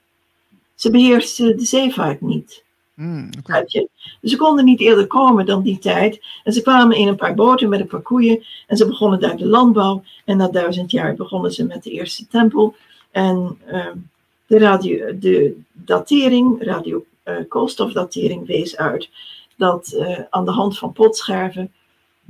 [0.76, 2.64] Ze beheersten de zeevaart niet.
[2.94, 3.66] Mm, okay.
[4.22, 6.22] Dus ze konden niet eerder komen dan die tijd.
[6.44, 8.44] En ze kwamen in een paar boten met een paar koeien.
[8.68, 10.04] En ze begonnen daar de landbouw.
[10.26, 12.76] En na duizend jaar begonnen ze met de eerste tempel.
[13.12, 13.86] En uh,
[14.48, 19.10] de, radio, de datering, radio uh, koolstofdatering, wees uit
[19.58, 21.74] dat uh, aan de hand van potscherven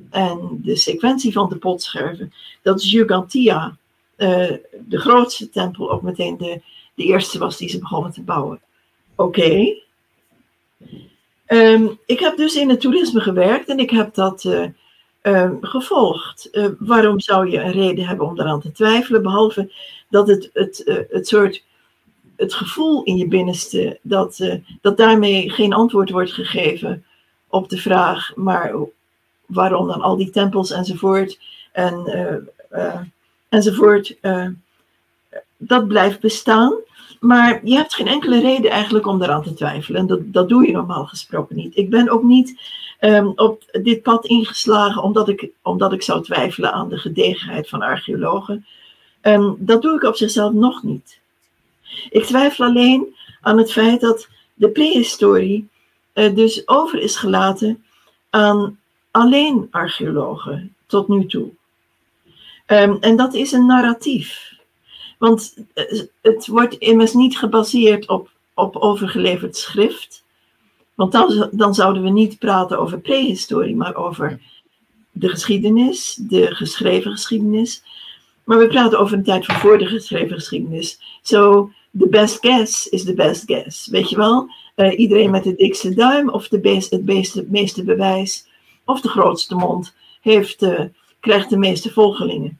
[0.09, 3.77] en de sequentie van de potscherven, dat Gigantia,
[4.17, 4.51] uh,
[4.87, 6.61] de grootste tempel, ook meteen de,
[6.93, 8.61] de eerste was die ze begonnen te bouwen.
[9.15, 9.75] Oké.
[11.47, 14.65] Um, ik heb dus in het toerisme gewerkt en ik heb dat uh,
[15.21, 16.49] um, gevolgd.
[16.51, 19.71] Uh, waarom zou je een reden hebben om daaraan te twijfelen, behalve
[20.09, 21.63] dat het, het, het soort
[22.35, 27.05] het gevoel in je binnenste dat, dat daarmee geen antwoord wordt gegeven
[27.47, 28.75] op de vraag, maar
[29.49, 31.39] waarom dan al die tempels enzovoort
[31.71, 32.03] en
[33.49, 34.17] enzovoort,
[35.57, 36.73] dat blijft bestaan.
[37.19, 40.01] Maar je hebt geen enkele reden eigenlijk om daaraan te twijfelen.
[40.01, 41.77] En dat, dat doe je normaal gesproken niet.
[41.77, 42.59] Ik ben ook niet
[42.99, 47.81] um, op dit pad ingeslagen omdat ik, omdat ik zou twijfelen aan de gedegenheid van
[47.81, 48.65] archeologen.
[49.21, 51.19] Um, dat doe ik op zichzelf nog niet.
[52.09, 55.69] Ik twijfel alleen aan het feit dat de prehistorie
[56.13, 57.83] uh, dus over is gelaten
[58.29, 58.78] aan
[59.11, 61.49] alleen archeologen tot nu toe.
[62.67, 64.53] Um, en dat is een narratief.
[65.17, 70.23] Want eh, het wordt immers niet gebaseerd op, op overgeleverd schrift.
[70.95, 74.41] Want dan, dan zouden we niet praten over prehistorie, maar over
[75.11, 77.83] de geschiedenis, de geschreven geschiedenis.
[78.43, 80.99] Maar we praten over een tijd van voor de geschreven geschiedenis.
[81.21, 83.87] Zo, the best guess is the best guess.
[83.87, 84.49] Weet je wel?
[84.75, 88.47] Uh, iedereen met de dikste duim of de best, het meeste, meeste bewijs
[88.89, 90.81] of de grootste mond heeft, uh,
[91.19, 92.59] krijgt de meeste volgelingen.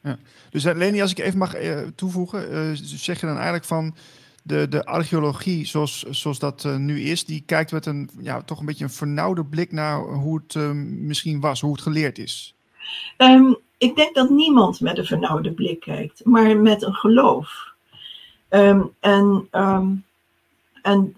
[0.00, 0.18] Ja.
[0.50, 3.94] Dus uh, Leni, als ik even mag uh, toevoegen, zeg je dan eigenlijk van
[4.42, 8.66] de, de archeologie zoals, zoals dat nu is, die kijkt met een ja, toch een
[8.66, 12.54] beetje een vernauwde blik naar hoe het misschien was, hoe het geleerd is?
[13.18, 17.74] Um, ik denk dat niemand met een vernauwde blik kijkt, maar met een geloof.
[18.50, 20.04] Um, en um,
[20.82, 21.16] en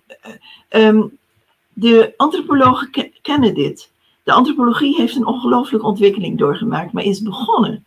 [1.73, 3.91] de antropologen ke kennen dit.
[4.29, 7.87] De antropologie heeft een ongelooflijke ontwikkeling doorgemaakt, maar is begonnen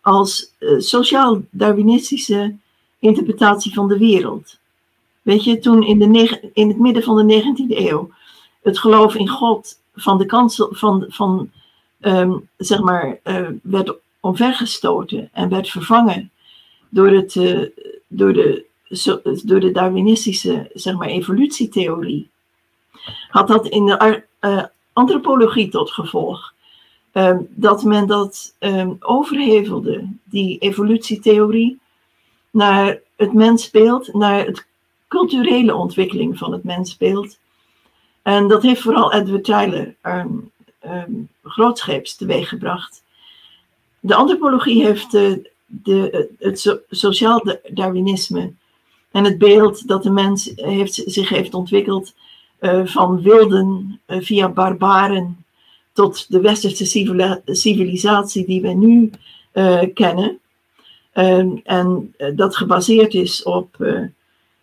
[0.00, 2.56] als uh, sociaal-darwinistische
[2.98, 4.58] interpretatie van de wereld.
[5.22, 8.10] Weet je, toen in, de in het midden van de 19e eeuw
[8.62, 11.50] het geloof in God van de kansel van, van
[12.00, 16.30] um, zeg maar, uh, werd omvergestoten en werd vervangen
[16.88, 17.68] door, het, uh,
[18.08, 18.64] door, de,
[19.44, 22.30] door de Darwinistische zeg maar, evolutietheorie,
[23.28, 24.22] had dat in de
[24.92, 26.54] antropologie tot gevolg
[27.12, 31.78] um, dat men dat um, overhevelde, die evolutietheorie,
[32.50, 34.66] naar het mensbeeld, naar het
[35.08, 37.38] culturele ontwikkeling van het mensbeeld.
[38.22, 40.50] En dat heeft vooral Edward Tyler um,
[41.44, 43.02] grootscheeps teweeggebracht.
[44.00, 48.52] De antropologie heeft de, de, het so, sociaal Darwinisme
[49.10, 52.14] en het beeld dat de mens heeft, zich heeft ontwikkeld
[52.60, 55.44] uh, van wilden uh, via barbaren
[55.92, 57.12] tot de westerse
[57.44, 59.10] civilisatie die we nu
[59.52, 60.38] uh, kennen.
[61.14, 63.76] Um, en dat gebaseerd is op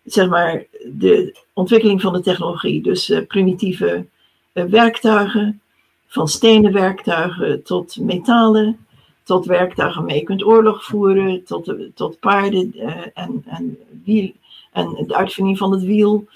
[0.04, 2.82] zeg maar de ontwikkeling van de technologie.
[2.82, 4.06] Dus primitieve
[4.52, 5.62] werktuigen,
[6.08, 8.86] van stenen werktuigen tot metalen,
[9.24, 12.74] tot werktuigen waarmee je kunt oorlog voeren, tot, tot paarden
[13.14, 14.32] en, en, wiel,
[14.72, 16.28] en de uitvinding van het wiel.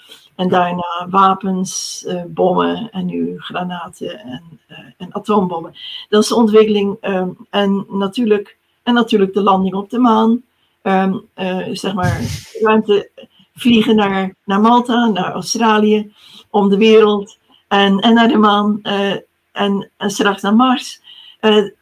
[0.42, 5.74] En daarna wapens, uh, bommen en nu granaten en, uh, en, atoombommen.
[6.08, 6.96] Dat is de ontwikkeling.
[7.00, 10.42] Um, en, natuurlijk, en natuurlijk de landing op de maan.
[10.82, 12.20] Um, uh, zeg maar,
[12.60, 13.10] ruimte
[13.54, 16.12] vliegen naar, naar Malta, naar Australië,
[16.50, 18.80] om de wereld en, en naar de maan
[19.52, 21.00] en, en straks naar Mars.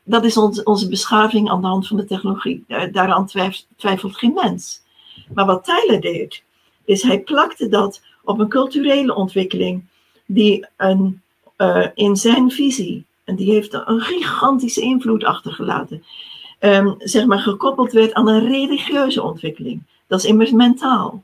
[0.04, 2.64] dat is ons, onze beschaving aan de hand van de technologie.
[2.92, 4.82] daaraan twijfelt, twijfelt geen mens.
[5.34, 6.42] Maar wat Tyler deed,
[6.84, 8.00] is hij plakte dat
[8.30, 9.84] op een culturele ontwikkeling
[10.26, 11.22] die een,
[11.58, 16.04] uh, in zijn visie, en die heeft een gigantische invloed achtergelaten,
[16.60, 19.82] um, zeg maar gekoppeld werd aan een religieuze ontwikkeling.
[20.06, 21.22] Dat is immers mentaal.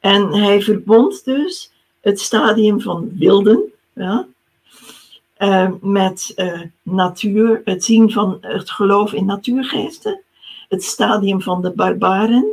[0.00, 4.26] En hij verbond dus het stadium van wilden ja,
[5.38, 10.20] uh, met uh, natuur, het zien van het geloof in natuurgeesten,
[10.68, 12.46] het stadium van de barbaren,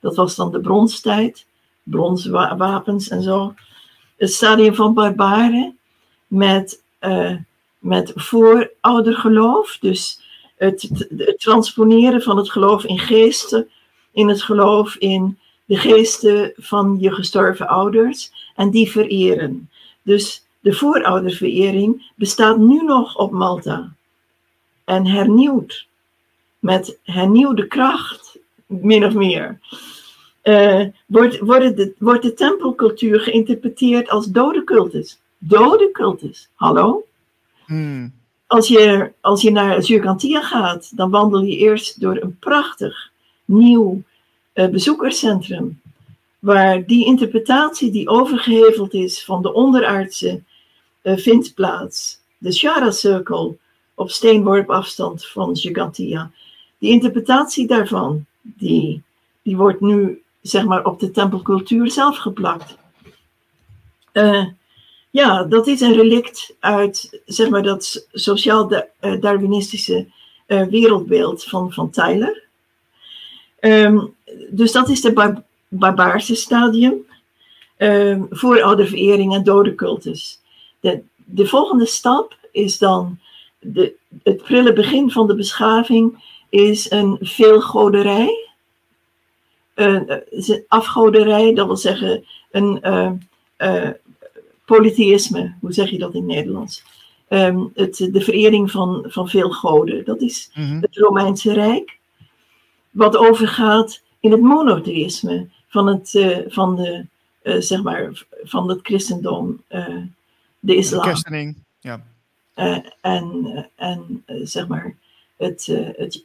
[0.00, 1.46] dat was dan de bronstijd,
[1.84, 3.54] bronzen wapens en zo.
[4.16, 5.78] Het stadium van barbaren
[6.26, 7.36] met, uh,
[7.78, 10.20] met vooroudergeloof, dus
[10.56, 13.68] het, het, transponeren van het geloof in geesten,
[14.12, 19.70] in het geloof in de geesten van je gestorven ouders en die vereren.
[20.02, 23.92] Dus de voorouderverering bestaat nu nog op Malta
[24.84, 25.86] en hernieuwd,
[26.58, 29.60] met hernieuwde kracht, min of meer.
[30.44, 35.18] Uh, wordt, wordt, de, wordt de tempelcultuur geïnterpreteerd als dode cultus.
[35.38, 37.06] Dode cultus, hallo?
[37.66, 38.12] Hmm.
[38.46, 43.10] Als, je, als je naar Zuurkantia gaat, dan wandel je eerst door een prachtig
[43.44, 44.02] nieuw
[44.54, 45.80] uh, bezoekerscentrum.
[46.38, 50.42] Waar die interpretatie die overgeheveld is van de onderaardse
[51.02, 53.58] uh, vindplaats, de Shara-cirkel
[53.94, 56.30] op steenworp afstand van Gigantia.
[56.78, 59.02] Die interpretatie daarvan, die,
[59.42, 62.76] die wordt nu zeg maar op de tempelcultuur zelf geplakt.
[64.12, 64.46] Uh,
[65.10, 70.06] ja, dat is een relict uit zeg maar, dat sociaal-darwinistische
[70.46, 72.42] uh, wereldbeeld van, van Tyler.
[73.60, 74.14] Um,
[74.50, 77.06] dus dat is de bar barbaarse stadium.
[77.78, 80.40] Um, voorouderverering en dodencultus.
[80.80, 83.18] De, de volgende stap is dan
[83.60, 88.52] de, het prille begin van de beschaving is een veelgoderij.
[89.74, 90.22] Een,
[90.68, 93.10] afgoderij, dat wil zeggen een uh,
[93.58, 93.90] uh,
[94.64, 96.82] polytheïsme, hoe zeg je dat in het Nederlands?
[97.28, 100.04] Um, het, de verering van, van veel goden.
[100.04, 100.80] Dat is mm -hmm.
[100.80, 101.98] het Romeinse Rijk.
[102.90, 107.06] Wat overgaat in het monotheïsme van het, uh, van de,
[107.42, 109.96] uh, zeg maar, van het christendom, uh,
[110.58, 111.14] de islam.
[111.14, 112.04] De ja.
[113.00, 114.96] en en zeg maar,
[115.36, 115.66] het,
[115.96, 116.24] het,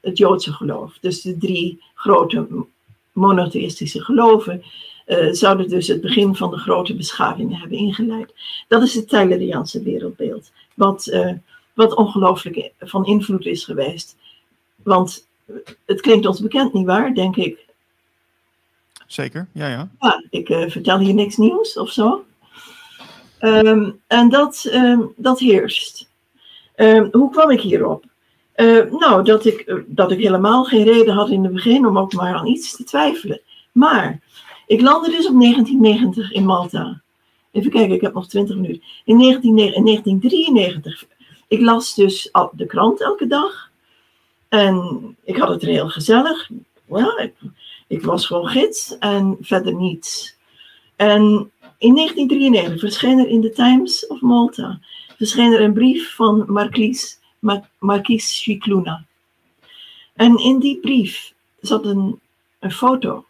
[0.00, 0.98] het Joodse geloof.
[1.00, 2.66] Dus de drie grote
[3.14, 4.62] monotheïstische geloven
[5.06, 8.34] uh, zouden dus het begin van de grote beschavingen hebben ingeleid.
[8.68, 11.32] Dat is het Tyleriaanse wereldbeeld, wat, uh,
[11.74, 14.16] wat ongelooflijk van invloed is geweest.
[14.82, 15.26] Want
[15.84, 17.66] het klinkt ons bekend, nietwaar, denk ik.
[19.06, 19.90] Zeker, ja, ja.
[20.00, 22.24] Ja, ik uh, vertel hier niks nieuws of zo.
[23.40, 26.08] Um, en dat, um, dat heerst.
[26.76, 28.04] Um, hoe kwam ik hierop?
[28.90, 32.34] Nou, dat ik, dat ik helemaal geen reden had in het begin om ook maar
[32.34, 33.40] aan iets te twijfelen.
[33.72, 34.20] Maar
[34.66, 37.02] ik landde dus op 1990 in Malta.
[37.52, 38.82] Even kijken, ik heb nog 20 minuten.
[39.04, 41.04] In, 1993.
[41.48, 43.70] Ik las dus de krant elke dag.
[44.48, 46.50] En ik had het er heel gezellig.
[46.86, 47.34] Ja, ik,
[47.86, 50.36] ik was gewoon gids en verder niets.
[50.96, 54.80] En in 1993 verscheen er in de Times of Malta
[55.16, 59.04] verscheen er een brief van Marquise, Mar Marquise Chicluna.
[60.14, 62.20] En in die brief zat een,
[62.58, 63.24] een foto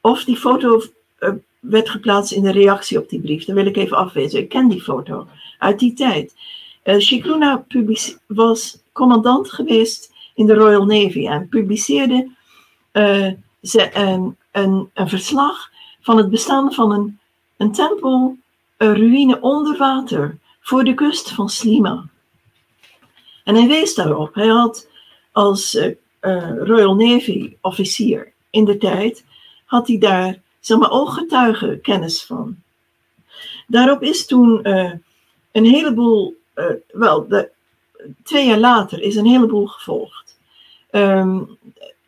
[0.00, 0.82] of die foto
[1.20, 1.30] uh,
[1.60, 3.44] werd geplaatst in de reactie op die brief.
[3.44, 4.40] Dan wil ik even afwezen.
[4.40, 5.26] Ik ken die foto
[5.58, 6.34] uit die tijd.
[6.84, 7.64] Uh, Shikluna
[8.26, 12.30] was commandant geweest in de Royal Navy en publiceerde
[12.92, 13.32] uh,
[13.62, 15.70] ze een, een, een, verslag
[16.00, 17.18] van het bestaan van een,
[17.56, 18.36] een tempel,
[18.76, 22.08] een ruïne onder water voor de kust van Slima.
[23.46, 24.34] En hij wees daarop.
[24.34, 24.88] Hij had
[25.32, 25.78] als
[26.58, 29.24] Royal Navy officier in de tijd
[29.64, 32.56] had hij daar, zeg ooggetuigen kennis van.
[33.66, 34.92] Daarop is toen uh,
[35.52, 36.36] een heleboel,
[36.92, 37.50] wel, de,
[38.22, 40.38] twee jaar later is een heleboel gevolgd.
[40.90, 41.58] Um,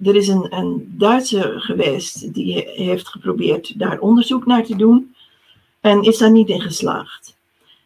[0.04, 5.14] er is een, een Duitser geweest die heeft geprobeerd daar onderzoek naar te doen
[5.80, 7.36] en is daar niet in geslaagd.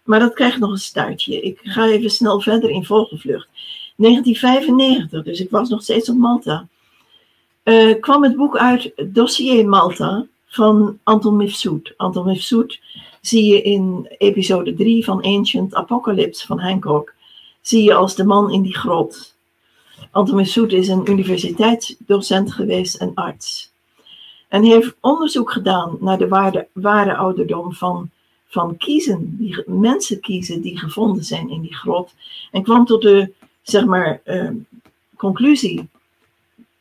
[0.05, 1.41] Maar dat krijgt nog een staartje.
[1.41, 3.49] Ik ga even snel verder in vogelvlucht.
[3.97, 6.67] 1995, dus ik was nog steeds op Malta
[7.65, 11.95] uh, kwam het boek uit Dossier Malta van Anton Mifsud.
[11.97, 12.81] Anton Mifsud
[13.21, 17.15] zie je in episode 3 van Ancient Apocalypse van Hancock.
[17.61, 19.35] Zie je als de man in die grot.
[20.11, 23.71] Anton Mifsud is een universiteitsdocent geweest en arts.
[24.49, 28.11] En heeft onderzoek gedaan naar de ware ouderdom van,
[28.53, 32.15] van kiezen, die, mensen kiezen die gevonden zijn in die grot.
[32.51, 33.33] En kwam tot de,
[33.63, 34.51] zeg maar, uh,
[35.17, 35.89] conclusie,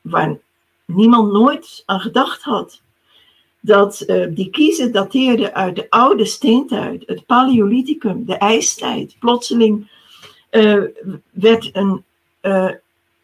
[0.02, 0.38] waar
[0.86, 2.82] niemand nooit aan gedacht had.
[3.60, 9.16] Dat uh, die kiezen dateerden uit de oude steentijd, het Paleolithicum, de ijstijd.
[9.20, 9.92] Plotseling
[10.52, 10.84] uh,
[11.30, 12.04] werd een,
[12.42, 12.72] uh,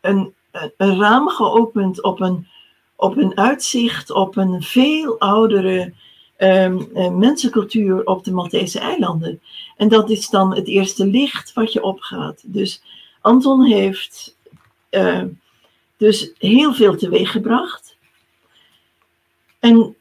[0.01, 0.33] een,
[0.77, 2.47] een raam geopend op een,
[2.95, 5.93] op een uitzicht op een veel oudere
[6.37, 9.41] um, mensencultuur op de Maltese eilanden.
[9.77, 12.41] En dat is dan het eerste licht wat je opgaat.
[12.45, 12.81] Dus
[13.21, 14.35] Anton heeft
[15.97, 17.97] dus heel veel teweeg gebracht.
[19.59, 19.95] En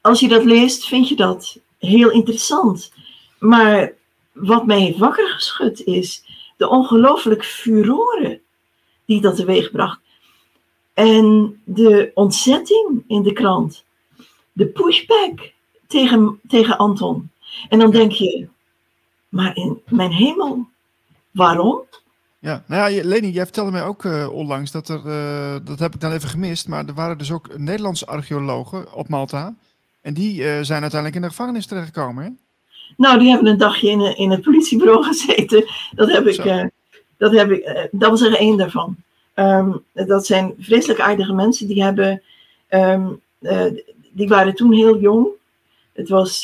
[0.00, 2.92] als je dat leest, vind je dat heel interessant.
[3.38, 3.92] Maar
[4.32, 6.24] wat mij heeft wakker geschud is
[6.56, 8.40] de ongelooflijk furoren
[9.04, 10.00] die dat teweeg bracht.
[10.94, 13.84] En de ontzetting in de krant,
[14.52, 15.52] de pushback
[15.94, 17.30] tegen, tegen Anton.
[17.68, 18.46] En dan denk je,
[19.28, 20.66] maar in mijn hemel,
[21.30, 21.80] waarom?
[22.38, 25.94] Ja, nou ja, Leni, jij vertelde mij ook uh, onlangs dat er, uh, dat heb
[25.94, 29.54] ik dan even gemist, maar er waren dus ook Nederlandse archeologen op Malta.
[30.00, 32.30] En die uh, zijn uiteindelijk in de gevangenis terechtgekomen, hè?
[32.96, 35.64] Nou, die hebben een dagje in, in het politiebureau gezeten.
[35.90, 36.70] Dat heb ik,
[37.18, 38.96] dat heb ik, dat was er één daarvan.
[39.34, 42.22] Um, dat zijn vreselijk aardige mensen, die hebben,
[42.70, 43.20] um,
[44.12, 45.28] die waren toen heel jong.
[45.94, 46.40] Het was,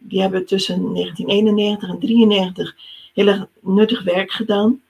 [0.00, 2.76] die hebben tussen 1991 en 1993
[3.14, 4.80] heel erg nuttig werk gedaan.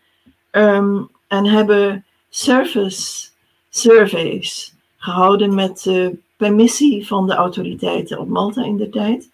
[0.51, 3.29] Um, en hebben service
[3.69, 9.31] surveys gehouden met uh, permissie van de autoriteiten op Malta in de tijd.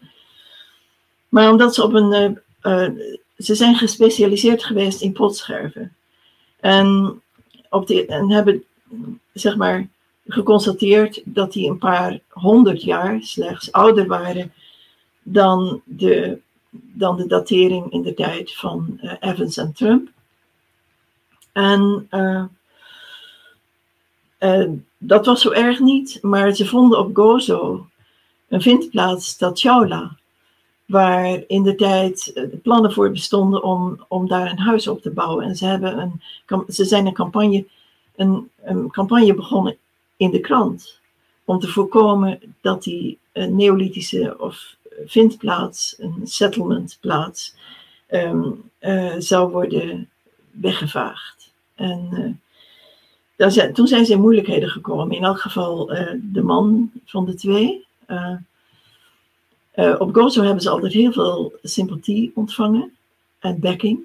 [1.28, 2.38] Maar omdat ze op een.
[2.62, 2.88] Uh,
[3.36, 5.96] ze zijn gespecialiseerd geweest in potscherven.
[6.60, 7.20] En,
[7.70, 8.64] op de, en hebben,
[9.32, 9.88] zeg maar,
[10.26, 14.52] geconstateerd dat die een paar honderd jaar slechts ouder waren
[15.22, 16.38] dan de,
[16.70, 20.08] dan de datering in de tijd van Evans en Trump.
[21.52, 22.44] En uh,
[24.40, 27.86] uh, dat was zo erg niet, maar ze vonden op Gozo
[28.48, 30.16] een vindplaats, Tatjaula,
[30.86, 35.10] waar in de tijd eh, plannen voor bestonden om, om daar een huis op te
[35.10, 35.44] bouwen.
[35.44, 37.64] En ze, hebben een, ze zijn een campagne,
[38.16, 39.76] een, een campagne begonnen
[40.16, 41.00] in de krant
[41.44, 47.54] om te voorkomen dat die een neolithische of vindplaats, een settlementplaats,
[48.10, 50.08] um, uh, zou worden
[50.50, 51.52] weggevaagd.
[51.74, 52.08] En
[53.36, 55.16] uh, zijn, toen zijn ze in moeilijkheden gekomen.
[55.16, 55.86] In elk geval
[56.22, 57.86] de man van de twee.
[59.98, 62.96] Op Gozo hebben ze altijd heel veel sympathie ontvangen
[63.38, 64.04] en backing.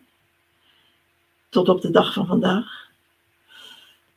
[1.49, 2.88] Tot op de dag van vandaag.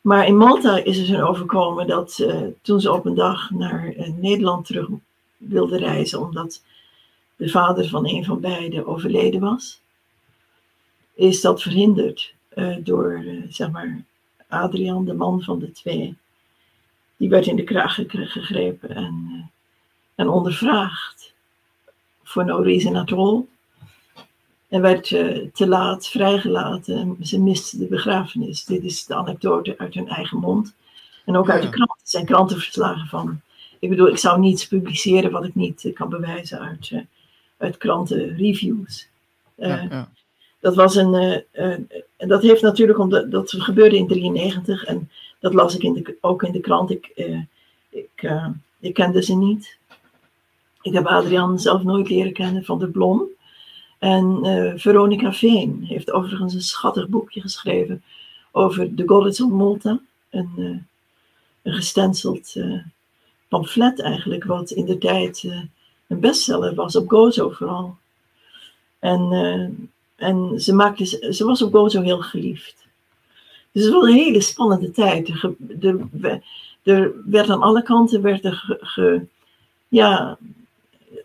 [0.03, 2.27] Maar in Malta is er zo overkomen dat
[2.63, 4.89] toen ze op een dag naar Nederland terug
[5.37, 6.63] wilden reizen, omdat
[7.37, 9.81] de vader van een van beiden overleden was,
[11.15, 12.35] is dat verhinderd.
[12.49, 14.05] Eh, door, zeg maar,
[14.49, 16.17] Adrian, de man van de twee.
[17.17, 19.51] Die werd in de kraag gegrepen en,
[20.15, 21.35] en ondervraagd.
[22.23, 23.11] For no reason at.
[24.73, 25.09] En werd
[25.53, 27.17] te laat vrijgelaten.
[27.23, 28.65] Ze miste de begrafenis.
[28.65, 30.75] Dit is de anekdote uit hun eigen mond.
[31.25, 31.97] En ook uit de kranten.
[31.99, 33.41] Het zijn krantenverslagen van.
[33.79, 36.93] Ik bedoel, ik zou niets publiceren wat ik niet kan bewijzen uit,
[37.57, 39.09] uit krantenreviews.
[39.55, 40.09] Ja, ja
[40.63, 41.43] dat was een.
[41.53, 41.77] Uh,
[42.17, 45.11] dat heeft natuurlijk omdat dat gebeurde in 93 en
[45.41, 46.91] dat las ik in de, ook in de krant.
[46.91, 47.13] Ik,
[47.91, 48.31] ik,
[48.81, 49.77] ik kende ze niet.
[50.83, 53.29] Ik heb Adrian zelf nooit leren kennen van de Blom.
[54.03, 54.41] En
[54.81, 58.03] Veronica Veen heeft overigens een schattig boekje geschreven
[58.51, 60.01] over de Goddess of Malta.
[60.31, 60.87] Een,
[61.63, 62.57] een gestenceld
[63.49, 65.49] pamflet eigenlijk, wat in de tijd
[66.07, 67.97] een bestseller was, op Gozo vooral.
[68.99, 69.91] En
[70.23, 72.87] en ze, maakte, ze was op Gozo heel geliefd.
[73.73, 75.29] Dus het was een hele spannende tijd.
[75.29, 76.43] Er,
[76.83, 79.27] er werd aan alle kanten werd er ge,
[79.89, 80.39] ja,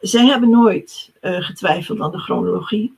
[0.02, 2.96] zij hebben nooit uh, getwijfeld aan de chronologie.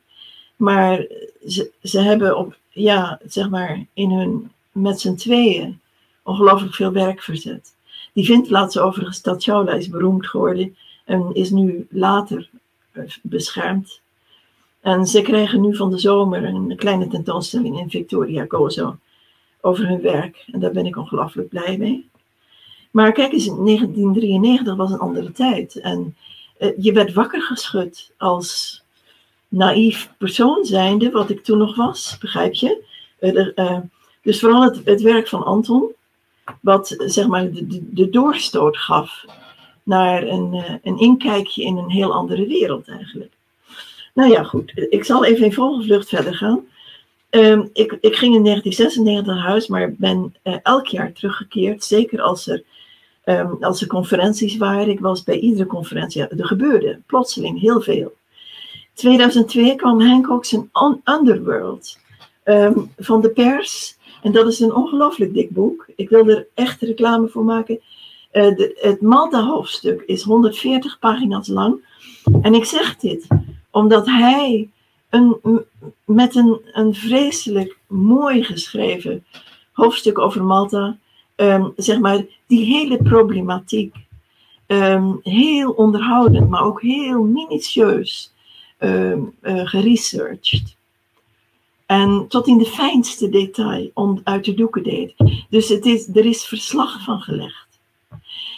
[0.55, 1.05] Maar
[1.47, 5.79] ze, ze hebben op, ja, zeg maar, in hun, met z'n tweeën
[6.23, 7.73] ongelooflijk veel werk verzet.
[8.13, 10.75] Die vindplaats overigens, Tatjaula, is beroemd geworden
[11.05, 12.49] en is nu later
[12.91, 14.01] eh, beschermd
[14.81, 18.97] en ze krijgen nu van de zomer een kleine tentoonstelling in Victoria Gozo
[19.61, 20.45] over hun werk.
[20.51, 22.09] En daar ben ik ongelooflijk blij mee.
[22.91, 25.75] Maar kijk eens, 1993 was een andere tijd.
[25.75, 26.15] En
[26.59, 28.81] je werd wakker geschud als
[29.47, 32.83] naïef persoon zijnde, wat ik toen nog was, begrijp je?
[33.19, 33.79] Uh, uh,
[34.21, 35.91] dus vooral het, werk van Anton,
[36.61, 39.25] wat zeg maar de, de, doorstoot gaf
[39.83, 43.31] naar een, een inkijkje in een heel andere wereld eigenlijk.
[44.13, 44.71] Nou ja, goed.
[44.89, 45.53] Ik zal even in
[45.83, 46.67] vlucht verder gaan.
[47.29, 51.83] Ehm, ik, ik, ging in 1996 naar huis, maar ben elk jaar teruggekeerd.
[51.83, 52.63] Zeker als er,
[53.29, 54.89] um, als er conferenties waren.
[54.89, 56.27] Ik was bij iedere conferentie.
[56.27, 58.13] er gebeurde plotseling heel veel.
[58.93, 60.69] 2002 kwam Hancock's een
[61.03, 61.99] Underworld
[62.43, 63.97] um, van de pers.
[64.21, 65.87] En dat is een ongelooflijk dik boek.
[65.95, 67.79] Ik wil er echt reclame voor maken.
[68.33, 71.85] Uh, de, het Malta-hoofdstuk is 140 pagina's lang.
[72.41, 73.27] En ik zeg dit
[73.71, 74.69] omdat hij
[75.09, 75.37] een,
[76.05, 79.25] met een, een vreselijk mooi geschreven
[79.71, 80.97] hoofdstuk over Malta,
[81.39, 83.95] um, zeg maar, die hele problematiek,
[84.67, 88.33] um, heel onderhoudend, maar ook heel minutieus
[88.79, 90.75] um, geresearched.
[91.85, 95.13] En tot in de fijnste detail om, uit de doeken deed.
[95.49, 97.67] Dus het is, er is verslag van gelegd.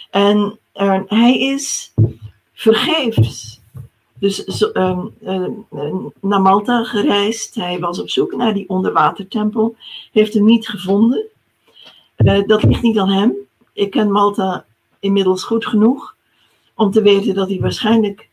[0.10, 0.60] En
[1.08, 1.94] hij is
[2.54, 3.60] vergeefs.
[4.20, 5.00] Dus uh,
[6.22, 7.56] naar Malta gereisd.
[7.56, 9.76] Hij was op zoek naar die onderwatertempel.
[10.12, 11.31] Heeft hem niet gevonden.
[12.24, 13.34] Uh, dat ligt niet aan hem.
[13.74, 14.66] Ik ken Malta
[15.00, 16.16] inmiddels goed genoeg
[16.76, 18.30] om te weten dat hij waarschijnlijk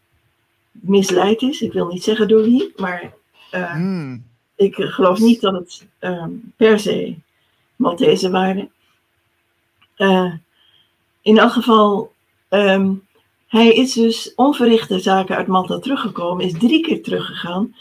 [0.71, 1.61] misleid is.
[1.61, 3.13] Ik wil niet zeggen door wie, maar
[3.55, 4.25] uh, hmm.
[4.57, 7.17] ik geloof niet dat het ehm, per se
[7.77, 8.71] Maltese waren.
[11.23, 12.13] In elk geval,
[12.51, 13.07] um,
[13.47, 17.75] hij is dus onverrichte zaken uit Malta teruggekomen, is drie keer teruggegaan.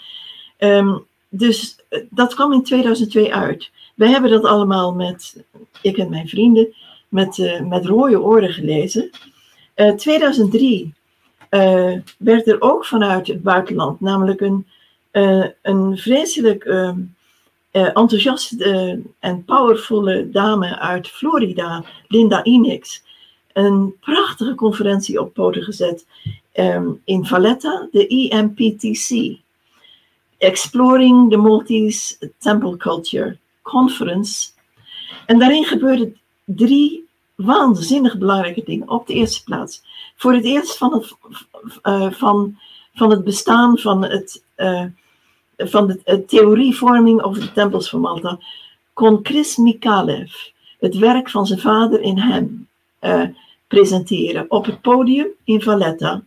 [0.58, 3.72] Um, dus eh, dat kwam in 2002 uit.
[3.98, 5.44] Wij hebben dat allemaal met,
[5.82, 6.74] ik en mijn vrienden,
[7.10, 9.10] met, uh, met rode oren gelezen.
[9.76, 10.94] Uh, 2003
[11.50, 14.68] uh, werd er ook vanuit het buitenland, namelijk een,
[15.62, 16.92] een vreselijk uh,
[17.72, 23.04] enthousiaste en powervolle dame uit Florida, Linda Enix,
[23.54, 26.06] een prachtige conferentie op poten gezet
[26.54, 29.38] um, in Valletta, de EMPTC.
[30.38, 33.38] Exploring the Maltese Temple Culture
[33.68, 34.50] Conference.
[35.26, 38.90] En daarin gebeurden drie waanzinnig belangrijke dingen.
[38.90, 39.84] Op de eerste plaats.
[40.16, 41.16] Voor het eerst van het,
[41.84, 42.58] uh, van,
[42.94, 44.84] van het bestaan van, het, uh,
[45.58, 48.40] van de, theorievorming over de tempels van Malta.
[48.94, 50.34] kon Chris Mikalev
[50.80, 52.68] het werk van zijn vader in hem
[53.02, 53.24] uh,
[53.68, 56.24] presenteren op het podium in Valletta.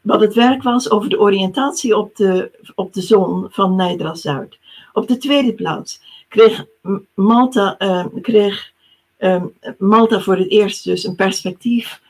[0.00, 4.58] wat het werk was over de oriëntatie op de, op de zon van Nijdra Zuid.
[4.92, 6.00] Op de tweede plaats
[6.32, 6.64] kreeg
[7.14, 7.76] Malta
[8.22, 8.72] kreeg
[9.22, 12.00] um, Malta voor het eerst dus een perspectief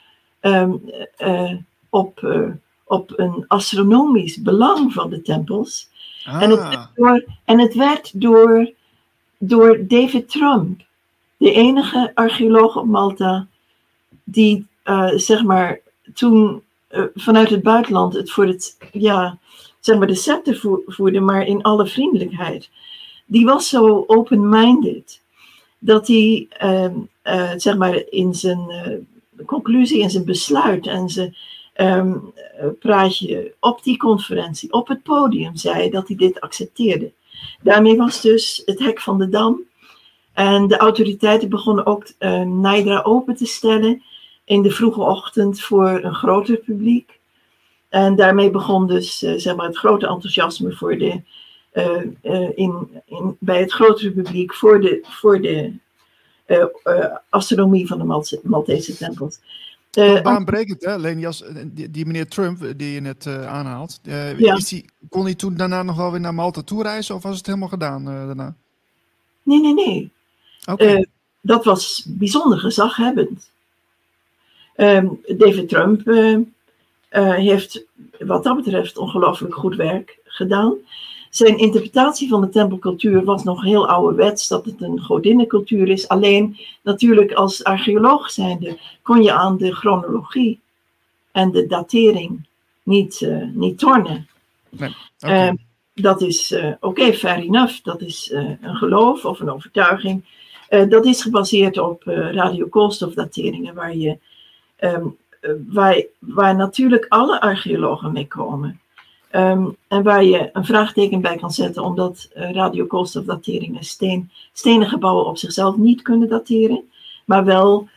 [0.40, 0.82] um,
[1.18, 1.52] uh,
[1.88, 2.48] op, uh,
[2.84, 5.88] op een astronomisch belang van de tempels.
[6.24, 6.42] Ah.
[6.42, 6.86] En, het ah.
[6.94, 8.72] door, en het werd door,
[9.38, 10.80] door David Trump,
[11.36, 13.46] de enige archeoloog op Malta,
[14.24, 15.80] die uh, zeg maar
[16.14, 16.62] toen
[17.14, 19.38] vanuit het buitenland het voor het, ja,
[19.80, 22.70] zeg maar de scepter voerde, maar in alle vriendelijkheid.
[23.32, 25.20] Die was zo open-minded
[25.78, 31.36] dat hij uh, zeg maar in zijn uh, conclusie, in zijn besluit en zijn
[31.76, 32.32] um,
[32.78, 37.12] praatje op die conferentie, op het podium, zei dat hij dit accepteerde.
[37.62, 39.60] Daarmee was dus het hek van de dam.
[40.32, 44.02] En de autoriteiten begonnen ook uh, Naidra open te stellen
[44.44, 47.20] in de vroege ochtend voor een groter publiek.
[47.88, 51.22] En daarmee begon dus uh, zeg maar het grote enthousiasme voor de,
[52.54, 55.72] in, in, bij het grotere publiek voor de, voor de
[56.46, 59.38] uh, astronomie van de Maltese tempels.
[59.98, 61.14] Uh, baanbrekend, hè,
[61.74, 64.54] die, die, meneer Trump, die je net aanhaalt, ja.
[64.54, 67.46] die, kon hij toen daarna nog wel weer naar Malta toe reizen of was het
[67.46, 68.54] helemaal gedaan daarna?
[69.42, 70.10] Nee, nee, nee.
[70.70, 71.06] Okay.
[71.40, 73.50] dat was bijzonder gezaghebbend.
[74.74, 76.02] Ehm, David Trump
[77.10, 77.84] heeft
[78.18, 80.74] wat dat betreft ongelooflijk goed werk gedaan.
[81.32, 86.08] Zijn interpretatie van de tempelcultuur was nog heel ouderwets, dat het een godinnencultuur is.
[86.08, 90.60] Alleen natuurlijk als archeoloog zijnde kon je aan de chronologie
[91.30, 92.46] en de datering
[92.82, 94.28] niet, uh, niet tornen.
[94.68, 95.48] Nee, okay.
[95.48, 95.52] uh,
[95.94, 97.82] dat is uh, oké, okay, fair enough.
[97.82, 100.24] Dat is een geloof of een overtuiging.
[100.88, 104.18] dat is gebaseerd op radiokoolstofdateringen, waar, je,
[104.80, 105.16] um,
[105.66, 108.80] waar, waar natuurlijk alle archeologen mee komen.
[109.34, 115.26] Um, en waar je een vraagteken bij kan zetten, omdat uh, radiokoolstofdateringen steen, stenen gebouwen
[115.26, 116.90] op zichzelf niet kunnen dateren,
[117.24, 117.88] maar wel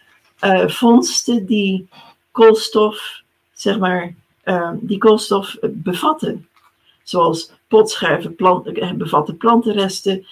[0.41, 1.88] uh, vondsten die
[2.31, 3.21] koolstof,
[3.53, 4.15] zeg maar,
[4.45, 6.47] uh, die koolstof bevatten.
[7.03, 10.25] Zoals potscherven eh, bevatten plantenresten,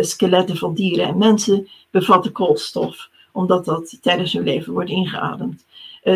[0.00, 5.64] skeletten van dieren en mensen bevatten koolstof, omdat dat tijdens hun leven wordt ingeademd.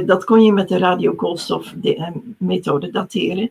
[0.05, 3.51] dat kon je met de radiokoolstofmethode dateren.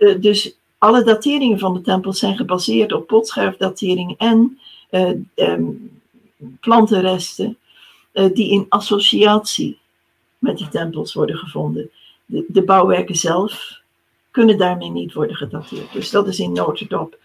[0.00, 4.58] Uh, dus alle dateringen van de tempels zijn gebaseerd op potscherfdatering en
[4.90, 6.00] uh, um,
[6.60, 7.58] plantenresten
[8.12, 9.78] uh, die in associatie
[10.38, 11.90] met die tempels worden gevonden.
[12.26, 13.80] De, de, bouwwerken zelf
[14.30, 15.92] kunnen daarmee niet worden gedateerd.
[15.92, 17.18] Dus dat is in notendop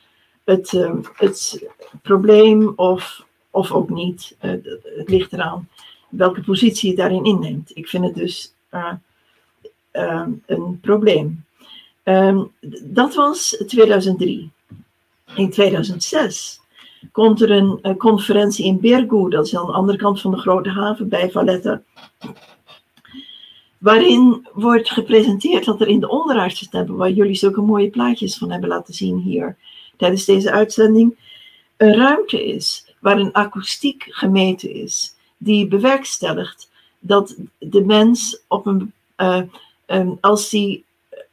[0.43, 1.69] het, uh, het
[2.01, 4.35] probleem of, of ook niet.
[4.39, 5.69] het ligt eraan
[6.09, 7.71] welke positie je daarin inneemt.
[7.73, 8.53] Ik vind het dus
[9.91, 11.44] een probleem.
[12.07, 12.51] Um,
[12.83, 14.51] dat was 2003.
[15.35, 16.59] In 2006
[17.11, 20.37] komt er een, een, conferentie in Bergu, dat is aan de andere kant van de
[20.37, 21.81] grote haven bij Valletta,
[23.77, 28.51] waarin wordt gepresenteerd dat er in de onderaardse tempel, waar jullie zulke mooie plaatjes van
[28.51, 29.57] hebben laten zien hier,
[29.97, 31.17] tijdens deze uitzending,
[31.77, 38.93] een ruimte is waar een akoestiek gemeten is, die bewerkstelligt dat de mens op een,
[39.87, 40.85] um, als, die,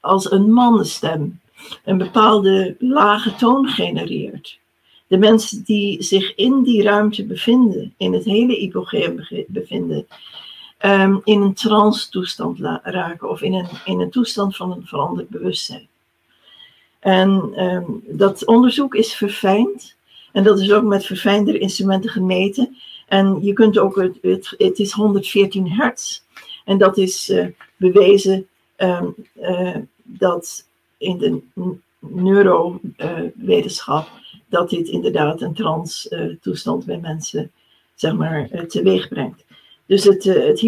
[0.02, 1.40] als een mannenstem
[1.84, 4.58] een bepaalde lage toon genereert.
[5.06, 10.06] De mensen die zich in die ruimte bevinden, in het hele hypogeum bevinden,
[10.84, 15.28] um, in een trance toestand raken of in een, in een toestand van een veranderd
[15.28, 15.88] bewustzijn.
[17.00, 19.96] En um, dat onderzoek is verfijnd.
[20.32, 22.76] En dat is ook met verfijndere instrumenten gemeten.
[23.06, 26.20] En je kunt ook, het, het, is 114 hertz.
[26.64, 27.46] En dat is uh,
[27.76, 28.46] bewezen
[28.82, 30.66] um, uh, dat
[30.98, 31.40] in de
[31.98, 34.08] neurowetenschap,
[34.48, 37.50] dat dit inderdaad een trance toestand bij mensen,
[37.94, 39.44] zeg maar, teweeg brengt.
[39.86, 40.62] Dus het, het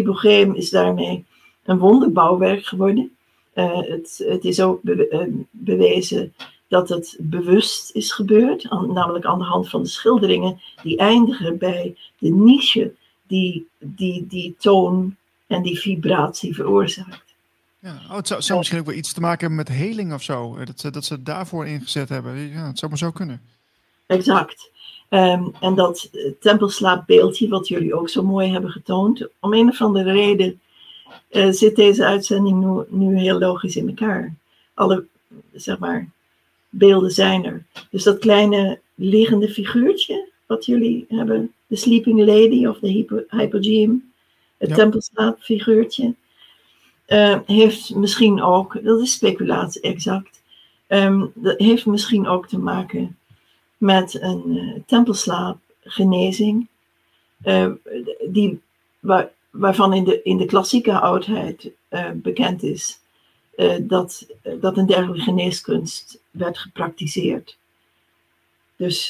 [0.53, 1.25] is daarmee
[1.63, 3.15] een wonderbouwwerk geworden.
[3.53, 6.33] Het, het, is ook be bewezen
[6.67, 11.95] dat het bewust is gebeurd, namelijk aan de hand van de schilderingen die eindigen bij
[12.17, 12.93] de niche
[13.27, 15.15] die die, die toon
[15.47, 17.24] en die vibratie veroorzaakt.
[17.85, 20.23] Ja, oh, het zou, zou, misschien ook wel iets te maken hebben met heling of
[20.23, 22.37] zo, dat ze, dat ze daarvoor ingezet hebben.
[22.37, 23.41] Ja, het zou maar zo kunnen.
[24.05, 24.71] Exact.
[25.09, 26.09] Um, en dat
[26.39, 30.59] tempelslaapbeeldje, wat jullie ook zo mooi hebben getoond, om een of andere reden
[31.31, 34.33] uh, zit deze uitzending nu, nu heel logisch in elkaar.
[34.73, 35.05] Alle,
[35.53, 36.09] zeg maar,
[36.69, 37.65] beelden zijn er.
[37.89, 44.11] Dus dat kleine liggende figuurtje wat jullie hebben, de Sleeping Lady of de hypo, Hypogeum,
[44.57, 44.75] het ja.
[44.75, 46.15] tempelslaapfiguurtje,
[47.07, 50.41] uh, heeft misschien ook, dat is speculatie exact,
[50.87, 53.17] um, dat heeft misschien ook te maken
[53.77, 56.67] met een uh, tempelslaapgenezing,
[57.45, 57.71] uh,
[58.27, 58.61] die,
[58.99, 61.71] waar, waarvan in de, in de klassieke oudheid
[62.13, 62.99] bekend is
[63.81, 64.27] dat,
[64.59, 67.57] dat een dergelijke geneeskunst werd gepraktiseerd.
[68.75, 69.07] Dus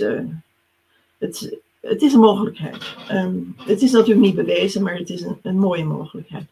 [1.18, 2.96] het, het is een mogelijkheid.
[3.12, 6.46] Um, het is natuurlijk niet bewezen, maar het is een, een mooie mogelijkheid.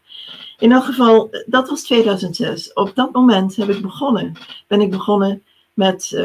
[0.58, 2.72] In elk geval, dat was 2006.
[2.72, 4.32] Op dat moment heb ik begonnen,
[4.66, 5.42] ben ik begonnen
[5.74, 6.24] met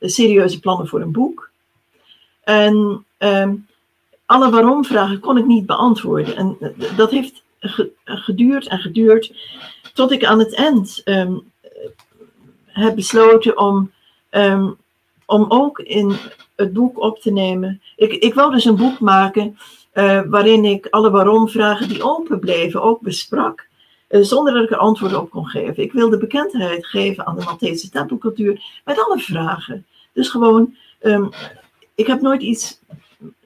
[0.00, 1.50] serieuze plannen voor een boek.
[2.44, 3.66] En um,
[4.26, 6.36] alle waarom-vragen kon ik niet beantwoorden.
[6.36, 6.56] En
[6.96, 7.42] dat heeft
[8.04, 9.32] geduurd en geduurd
[9.94, 11.52] tot ik aan het eind um,
[12.66, 13.92] heb besloten om,
[14.30, 14.76] um,
[15.26, 16.16] om ook in
[16.56, 17.82] het boek op te nemen.
[17.96, 19.58] Ik, ik wou dus een boek maken
[19.94, 23.66] uh, waarin ik alle waarom-vragen die open bleven ook besprak.
[24.08, 25.82] Uh, zonder dat ik er antwoorden op kon geven.
[25.82, 29.86] Ik wilde bekendheid geven aan de Maltese tempelcultuur met alle vragen.
[30.12, 31.30] Dus gewoon, um,
[31.94, 32.80] ik heb nooit iets,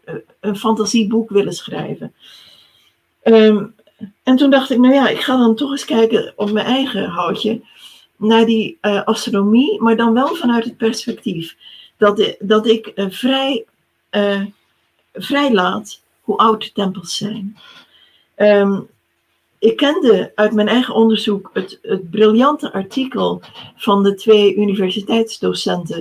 [0.05, 2.14] uh, een fantasieboek willen schrijven.
[3.22, 3.74] Um,
[4.22, 7.09] en toen dacht ik, nou ja, ik ga dan toch eens kijken op mijn eigen
[7.09, 7.61] houtje
[8.16, 11.57] naar die astronomie, maar dan wel vanuit het perspectief
[11.97, 13.64] dat, dat ik vrij,
[15.12, 17.56] vrij laat hoe oud tempels zijn.
[18.36, 18.88] Um,
[19.58, 23.42] ik kende uit mijn eigen onderzoek het, het briljante artikel
[23.76, 26.00] van de twee universiteitsdocenten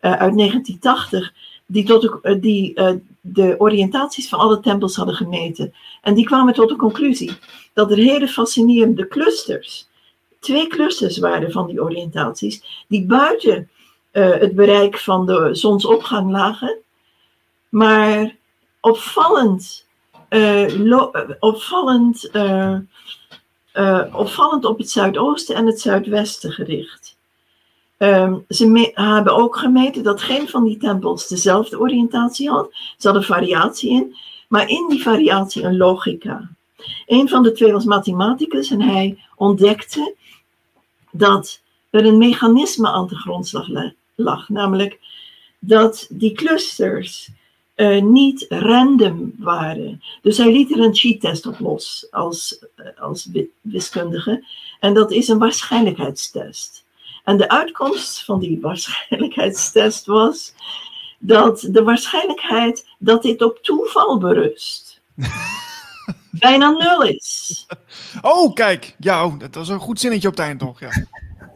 [0.00, 1.32] uh, uit 1980,
[1.66, 5.74] die, tot de, uh, die uh, de oriëntaties van alle tempels hadden gemeten.
[6.02, 7.32] En die kwamen tot de conclusie
[7.72, 9.88] dat er hele fascinerende clusters,
[10.40, 13.68] twee clusters waren van die oriëntaties, die buiten
[14.14, 16.76] het bereik van de zonsopgang lagen,
[17.68, 18.36] maar
[18.84, 19.84] opvallend
[20.34, 22.76] uh, opvallend, uh,
[23.74, 27.16] uh, opvallend op het zuidoosten en het zuidwesten gericht.
[27.98, 32.68] Um, ze hebben ook gemeten dat geen van die tempels dezelfde oriëntatie had.
[32.72, 34.16] Ze hadden variatie in,
[34.48, 36.50] maar in die variatie een logica.
[37.06, 40.14] Een van de twee was mathematicus en hij ontdekte
[41.10, 41.60] dat
[41.90, 43.66] er een mechanisme aan de grondslag
[44.14, 44.98] lag, namelijk
[45.58, 47.30] dat die clusters
[47.76, 50.02] uh, niet random waren.
[50.22, 53.28] Dus hij liet er een cheat-test op los als, uh, als
[53.60, 54.46] wiskundige.
[54.80, 56.84] En dat is een waarschijnlijkheidstest.
[57.24, 60.54] En de uitkomst van die waarschijnlijkheidstest was
[61.18, 65.00] dat de waarschijnlijkheid dat dit op toeval berust.
[66.30, 67.66] bijna nul is.
[68.22, 68.96] Oh, kijk.
[68.98, 70.80] Ja, oh, dat was een goed zinnetje op het eind toch?
[70.80, 71.06] Ja.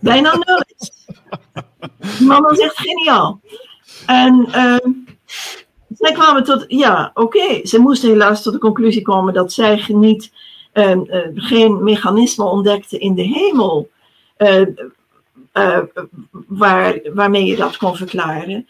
[0.01, 0.91] Bijna nul is.
[2.19, 3.41] Die man was echt geniaal.
[4.07, 4.77] En uh,
[5.99, 10.33] zij kwamen tot, ja, oké, ze moesten helaas tot de conclusie komen dat zij niet,
[10.75, 13.91] uh, uh, geen mechanisme ontdekte in de hemel
[14.39, 14.63] uh,
[16.47, 18.67] waar, waarmee je dat kon verklaren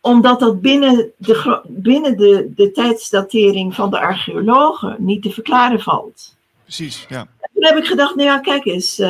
[0.00, 6.36] omdat dat binnen, de, binnen de, de tijdsdatering van de archeologen niet te verklaren valt.
[6.62, 7.20] Precies, ja.
[7.20, 9.02] En toen heb ik gedacht, nou ja, kijk eens,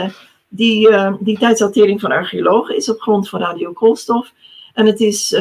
[0.49, 0.89] die,
[1.21, 4.33] die tijdsdatering van archeologen is op grond van radiokoolstof.
[4.75, 5.41] En het is,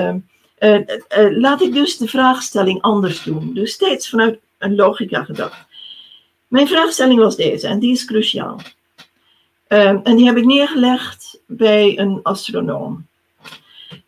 [0.60, 0.80] uh,
[1.38, 3.54] laat ik dus de vraagstelling anders doen.
[3.54, 5.66] Dus steeds vanuit een logica gedacht.
[6.48, 8.60] Mijn vraagstelling was deze, en die is cruciaal.
[9.68, 13.08] Ehm, en die heb ik neergelegd bij een astronoom.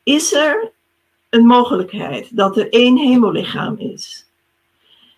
[0.04, 0.72] Is er
[1.30, 4.26] een mogelijkheid dat er één hemellichaam is,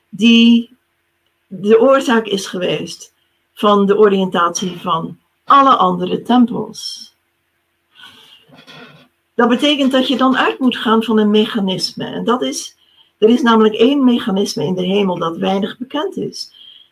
[0.09, 0.69] die
[1.47, 3.13] de oorzaak is geweest
[3.53, 7.10] van de oriëntatie van alle andere tempels?
[9.41, 12.05] Dat betekent dat je dan uit moet gaan van een mechanisme.
[12.05, 12.75] En dat is,
[13.17, 16.51] er is namelijk één mechanisme in de hemel dat weinig bekend is.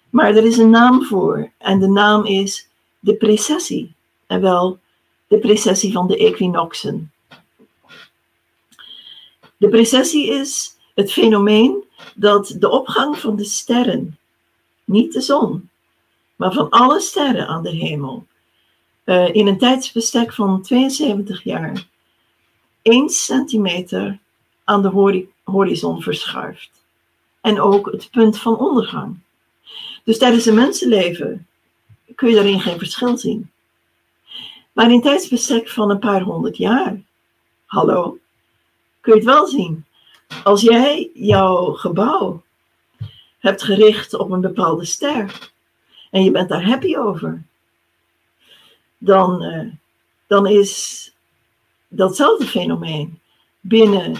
[0.09, 1.51] Maar er is een naam voor.
[1.57, 2.67] En de naam is
[2.99, 3.93] de precessie.
[4.27, 4.79] En wel
[5.27, 7.11] de precessie van de equinoxen.
[9.57, 11.83] De precessie is het fenomeen
[12.15, 14.17] dat de opgang van de sterren,
[14.83, 15.69] niet de zon,
[16.35, 18.25] maar van alle sterren aan de hemel,
[19.05, 21.87] uh, in een tijdsbestek van 72 jaar,
[22.89, 24.19] 1 centimeter
[24.63, 26.71] aan de horizon verschuift.
[27.41, 29.19] En ook het punt van ondergang.
[30.03, 31.47] Dus tijdens een mensenleven
[32.15, 33.51] kun je daarin geen verschil zien.
[34.73, 37.01] Maar in tijdsbestek van een paar honderd jaar,
[37.65, 38.17] hallo,
[39.01, 39.85] kun je het wel zien.
[40.43, 42.43] Als jij jouw gebouw
[43.39, 45.51] hebt gericht op een bepaalde ster
[46.11, 47.43] en je bent daar happy over,
[48.97, 49.73] dan, uh,
[50.27, 51.03] dan is
[51.89, 53.19] datzelfde fenomeen
[53.59, 54.15] binnen,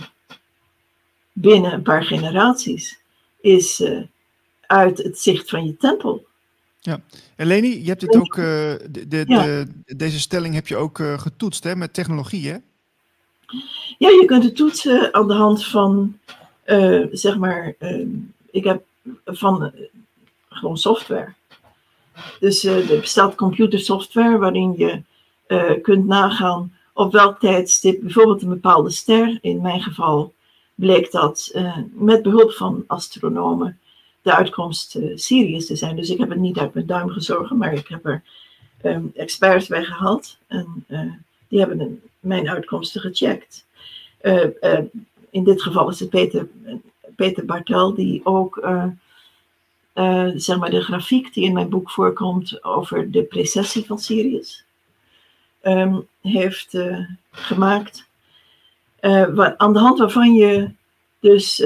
[1.33, 2.99] binnen een paar generaties
[3.41, 4.01] is uh,
[4.61, 6.27] uit het zicht van je tempel.
[6.79, 7.01] Ja,
[7.35, 10.99] en Leni, je hebt dit ook, uh, de, de, de, deze stelling heb je ook
[10.99, 12.57] uh, getoetst hè, met technologie, hè?
[13.97, 16.19] Ja, je kunt het toetsen aan de hand van,
[17.11, 17.75] zeg maar,
[18.51, 18.83] ik heb
[19.25, 19.73] van
[20.49, 21.33] gewoon software.
[22.39, 25.01] Dus er bestaat computersoftware waarin je
[25.81, 30.33] kunt nagaan op welk tijdstip bijvoorbeeld een bepaalde ster, in mijn geval
[30.75, 31.51] bleek dat
[31.93, 33.79] met behulp van astronomen,
[34.21, 35.95] de uitkomst uh, Sirius te zijn.
[35.95, 38.23] Dus ik heb het niet uit mijn duim gezogen, maar ik heb er
[38.83, 40.37] um, experts bij gehad.
[40.47, 41.11] En uh,
[41.47, 43.65] die hebben mijn uitkomsten gecheckt.
[45.29, 46.47] In dit geval is het Peter,
[47.15, 48.69] Peter Bartel, die ook
[50.35, 54.67] zeg maar de grafiek die in mijn boek voorkomt over de precessie van Sirius
[55.63, 56.77] um, heeft
[57.31, 58.07] gemaakt.
[59.33, 60.71] Wat, aan de hand waarvan je
[61.19, 61.63] dus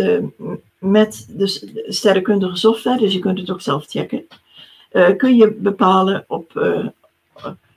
[0.77, 4.27] met de sterrenkundige software, dus je kunt het ook zelf checken,
[5.17, 6.77] kun je bepalen op,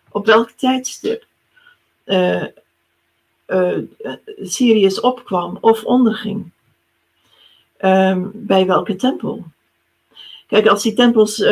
[0.08, 1.26] op welk tijdstip
[4.42, 6.50] Sirius opkwam of onderging.
[7.80, 9.44] Um, bij welke tempel.
[10.46, 11.44] Kijk, als die tempels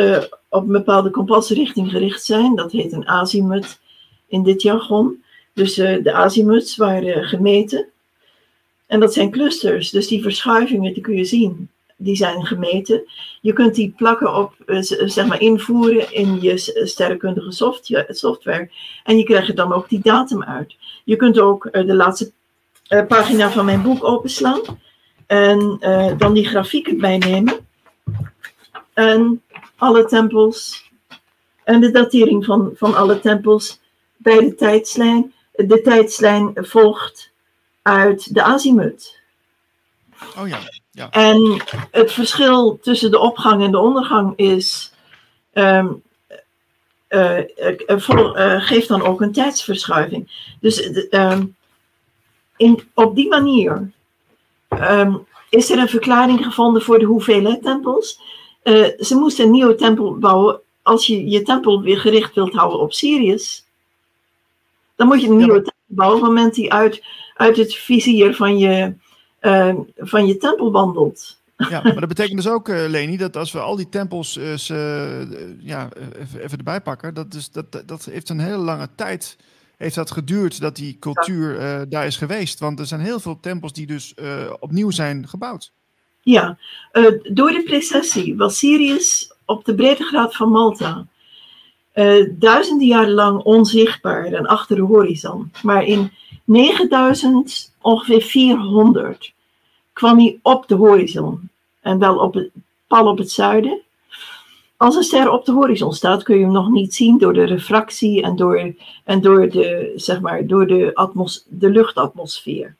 [0.49, 3.79] op een bepaalde kompasrichting gericht zijn, dat heet een azimut
[4.27, 5.23] in dit jargon.
[5.53, 7.89] Dus de azimuts waren gemeten
[8.87, 11.69] en dat zijn clusters, dus die verschuivingen die kun je zien.
[11.97, 13.03] Die zijn gemeten.
[13.41, 17.51] Je kunt die plakken op, eh, zeg maar, invoeren in je sterrenkundige
[18.07, 18.69] software.
[19.03, 20.75] En je krijgt er dan ook die datum uit.
[21.03, 22.31] Je kunt ook eh, de laatste
[22.87, 24.61] eh, pagina van mijn boek openslaan.
[25.27, 25.77] En
[26.17, 27.53] dan die grafieken bijnemen.
[28.93, 29.41] En
[29.75, 30.89] alle tempels.
[31.63, 33.79] En de datering van, van alle tempels
[34.25, 35.33] bij de tijdslijn.
[35.51, 37.31] De tijdslijn volgt
[37.81, 39.19] uit de azimut.
[40.37, 40.59] Oh ja,
[40.91, 41.09] ja.
[41.09, 41.61] En
[41.91, 44.93] het verschil tussen de opgang en de ondergang is.
[45.53, 46.03] Um,
[47.09, 50.53] uh, uh, geeft dan ook een tijdsverschuiving.
[50.59, 51.55] Dus um,
[52.57, 53.91] in, op die manier
[54.69, 58.19] um, is er een verklaring gevonden voor de hoeveelheid tempels.
[58.99, 60.59] ze moesten een nieuwe tempel bouwen.
[60.81, 63.64] Als je je tempel weer gericht wilt houden op Sirius,
[64.95, 67.01] dan moet je een nieuwe tempel bouwen op het moment die uit
[67.35, 68.93] uit het vizier van je,
[69.41, 71.43] uh, van je tempel wandelt.
[71.57, 74.53] Ja, maar dat betekent dus ook, uh, Leni, dat als we al die tempels uh,
[74.53, 75.89] ze, ja,
[76.19, 79.37] even, even erbij pakken, dat, dus, dat, dat heeft een hele lange tijd
[79.77, 82.59] heeft dat geduurd dat die cultuur uh, daar is geweest.
[82.59, 84.13] Want er zijn heel veel tempels die dus
[84.59, 85.71] opnieuw zijn gebouwd.
[86.21, 86.57] Ja,
[87.23, 91.07] door de precessie was Sirius op de breedtegraad van Malta
[92.39, 95.51] duizenden jaren lang onzichtbaar en achter de horizon.
[95.63, 96.11] Maar in
[96.43, 99.33] 9000, ongeveer 400,
[99.93, 101.49] kwam hij op de horizon.
[101.81, 102.49] En wel op het,
[102.87, 103.81] pal op het zuiden.
[104.77, 107.43] Als een ster op de horizon staat, kun je hem nog niet zien door de
[107.43, 108.73] refractie en door,
[109.03, 112.75] en door, de, zeg maar, door de, atmos, de luchtatmosfeer.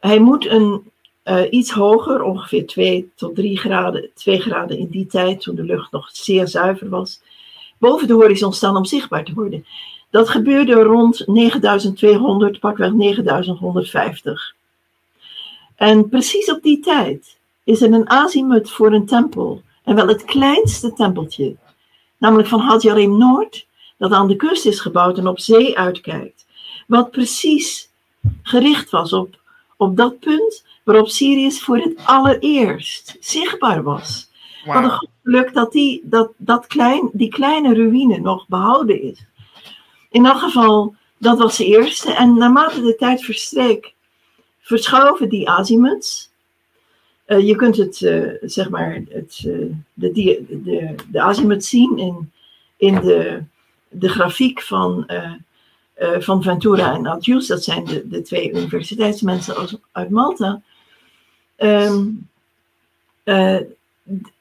[0.00, 0.90] Hij moet een,
[1.24, 5.62] uh, iets hoger, ongeveer 2 tot 3 graden, 2 graden in die tijd, toen de
[5.62, 7.20] lucht nog zeer zuiver was,
[7.78, 9.66] boven de horizon staan om zichtbaar te worden.
[10.10, 14.54] Dat gebeurde rond 9200, pakweg 9150.
[15.76, 19.62] En precies op die tijd is er een azimut voor een tempel.
[19.84, 21.56] En wel het kleinste tempeltje.
[22.18, 23.66] Namelijk van Hadjarim Noord,
[23.96, 26.46] dat aan de kust is gebouwd en op zee uitkijkt.
[26.86, 27.88] Wat precies
[28.42, 29.38] gericht was op,
[29.76, 34.25] op dat punt waarop Sirius voor het allereerst zichtbaar was.
[34.66, 34.74] Wow.
[34.74, 39.24] Wat een geluk dat, die, dat, dat klein, die kleine ruïne nog behouden is.
[40.10, 42.12] In elk geval, dat was de eerste.
[42.12, 43.94] En naarmate de tijd verstreek,
[44.60, 46.30] verschuiven die azimuts.
[47.26, 50.12] Uh, je kunt het, uh, zeg maar, het, uh, de,
[50.48, 52.32] de, de azimut zien in,
[52.76, 53.42] in de,
[53.88, 55.10] de grafiek van,
[56.18, 57.46] van Ventura en Adjus.
[57.46, 60.62] Dat zijn de, de twee universiteitsmensen uit Malta.
[61.56, 62.28] Um,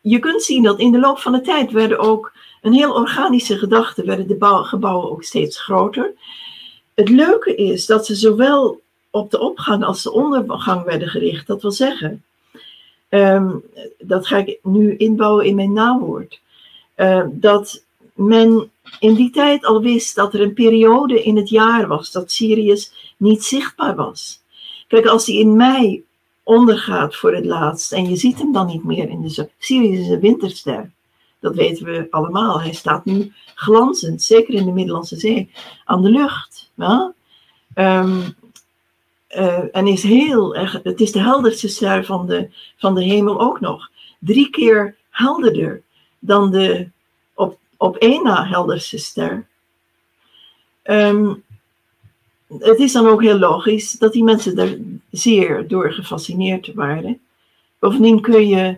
[0.01, 3.57] je kunt zien dat in de loop van de tijd werden ook een heel organische
[3.57, 6.13] gedachte, werden de bouw, gebouwen ook steeds groter.
[6.93, 11.47] Het leuke is dat ze zowel op de opgang als de ondergang werden gericht.
[11.47, 12.23] Dat wil zeggen,
[13.09, 13.63] um,
[13.99, 16.39] dat ga ik nu inbouwen in mijn nawoord,
[16.97, 21.87] uh, dat men in die tijd al wist dat er een periode in het jaar
[21.87, 24.41] was dat Sirius niet zichtbaar was.
[24.87, 26.03] Kijk, als hij in mei
[26.45, 29.49] ondergaat voor het laatst en je ziet hem dan niet meer in de zon.
[29.57, 30.91] Sirius is een winterster.
[31.39, 32.61] Dat weten we allemaal.
[32.61, 35.51] Hij staat nu glanzend, zeker in de Middellandse Zee,
[35.85, 36.71] aan de lucht.
[36.75, 37.13] Ja?
[37.75, 38.35] Um,
[39.29, 43.41] uh, en is heel erg, het is de helderste ster van de, van de hemel
[43.41, 43.89] ook nog.
[44.19, 45.81] Drie keer helderder
[46.19, 46.89] dan de
[47.33, 49.47] op, op één na helderste ster.
[50.83, 51.43] Um,
[52.47, 54.79] het is dan ook heel logisch dat die mensen er
[55.11, 57.19] zeer door gefascineerd waren.
[57.79, 58.77] Bovendien kun je,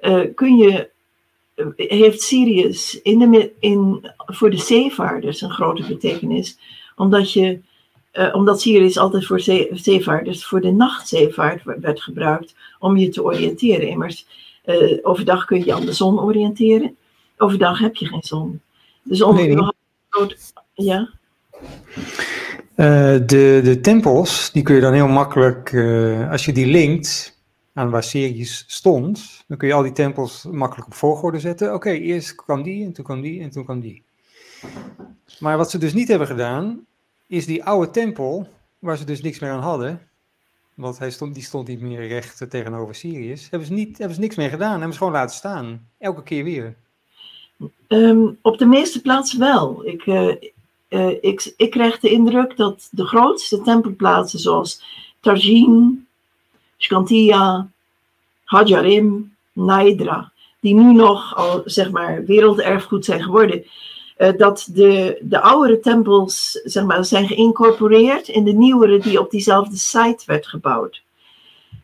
[0.00, 0.90] uh, kun je
[1.76, 6.58] heeft Sirius in de, in, voor de zeevaarders een grote betekenis,
[6.96, 7.60] omdat, je,
[8.12, 13.22] uh, omdat Sirius altijd voor zee, zeevaarders voor de nachtzeevaart werd gebruikt om je te
[13.22, 13.88] oriënteren.
[13.88, 14.26] Immers,
[15.02, 16.96] overdag kun je aan de zon oriënteren,
[17.36, 18.60] overdag heb je geen zon.
[19.02, 20.36] Dus om nee, nee.
[20.74, 21.10] ja.
[22.82, 22.88] Uh,
[23.26, 27.38] de, de tempels, die kun je dan heel makkelijk, uh, als je die linkt
[27.72, 31.74] aan waar Sirius stond, dan kun je al die tempels makkelijk op volgorde zetten.
[31.74, 34.02] Oké, eerst kwam die, en toen kwam die, en toen kwam die.
[35.38, 36.86] Maar wat ze dus niet hebben gedaan,
[37.26, 40.00] is die oude tempel, waar ze dus niks meer aan hadden,
[40.74, 44.22] want hij stond, die stond niet meer recht tegenover Sirius, hebben ze, niet, hebben ze
[44.22, 45.88] niks meer gedaan, hebben ze gewoon laten staan.
[45.98, 46.74] Elke keer weer.
[47.88, 49.86] Um, op de meeste plaatsen wel.
[49.86, 50.34] Ik, uh,
[50.92, 54.82] uh, ik, ik krijg de indruk dat de grootste tempelplaatsen zoals
[55.20, 56.06] Tarjin,
[56.76, 57.68] Skantia,
[58.44, 63.64] Hajarim, Naidra, die nu nog al zeg maar werelderfgoed zijn geworden,
[64.18, 69.30] uh, dat de, de oudere tempels zeg maar, zijn geïncorporeerd in de nieuwere die op
[69.30, 71.02] diezelfde site werd gebouwd.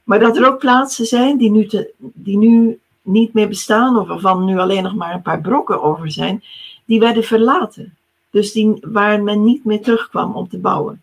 [0.04, 4.44] Maar dat er ook plaatsen zijn die nu, die nu niet meer bestaan, of waarvan
[4.44, 6.44] nu alleen nog maar een paar brokken over zijn,
[6.84, 7.97] die werden verlaten.
[8.30, 11.02] Dus die, waar men niet meer terugkwam om te bouwen.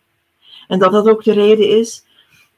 [0.67, 2.03] En dat dat ook de reden is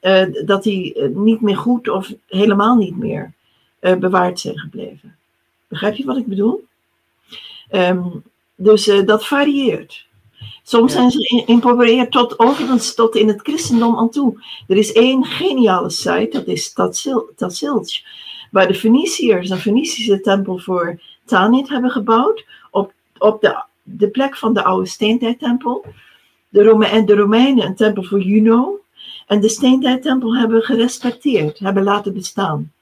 [0.00, 3.32] uh, dat die uh, niet meer goed of helemaal niet meer
[3.80, 5.16] uh, bewaard zijn gebleven.
[5.68, 6.66] Begrijp je wat ik bedoel?
[7.70, 8.22] Um,
[8.54, 10.06] dus dat varieert.
[10.62, 10.98] Soms ja.
[10.98, 14.42] zijn ze geïncorporeerd tot overigens tot in het christendom aan toe.
[14.68, 18.02] Er is één geniale site, dat is Tatsilj,
[18.50, 23.62] waar de Feniciërs een Fenicische tempel voor Tanit hebben gebouwd op, op de
[23.96, 25.84] de plek van de oude steentijdtempel.
[26.48, 28.80] De Rome en de Romeinen een tempel voor Juno.
[29.26, 32.72] En de steentijdtempel hebben gerespecteerd, hebben laten bestaan.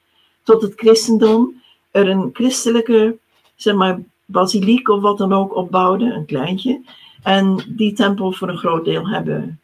[0.43, 3.19] Tot het christendom er een christelijke,
[3.55, 6.81] zeg maar, basiliek of wat dan ook opbouwde, een kleintje.
[7.23, 9.61] En die tempel voor een groot deel hebben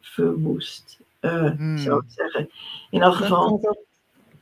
[0.00, 1.78] verwoest, uh, hmm.
[1.78, 2.50] zou ik zeggen.
[2.90, 3.60] In elk geval.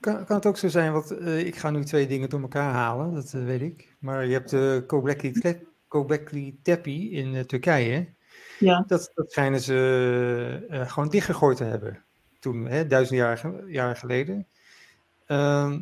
[0.01, 2.73] Kan, kan, het ook zo zijn, want uh, ik ga nu twee dingen door elkaar
[2.73, 3.95] halen, dat uh, weet ik.
[3.99, 8.09] Maar je hebt de uh, Göbekli Tepe in uh, Turkije.
[8.59, 8.85] Ja.
[8.87, 12.03] Dat, dat schijnen ze gewoon dichtgegooid te hebben.
[12.39, 14.47] Toen, hè, duizend jaar, jaar geleden.
[15.29, 15.75] Uh,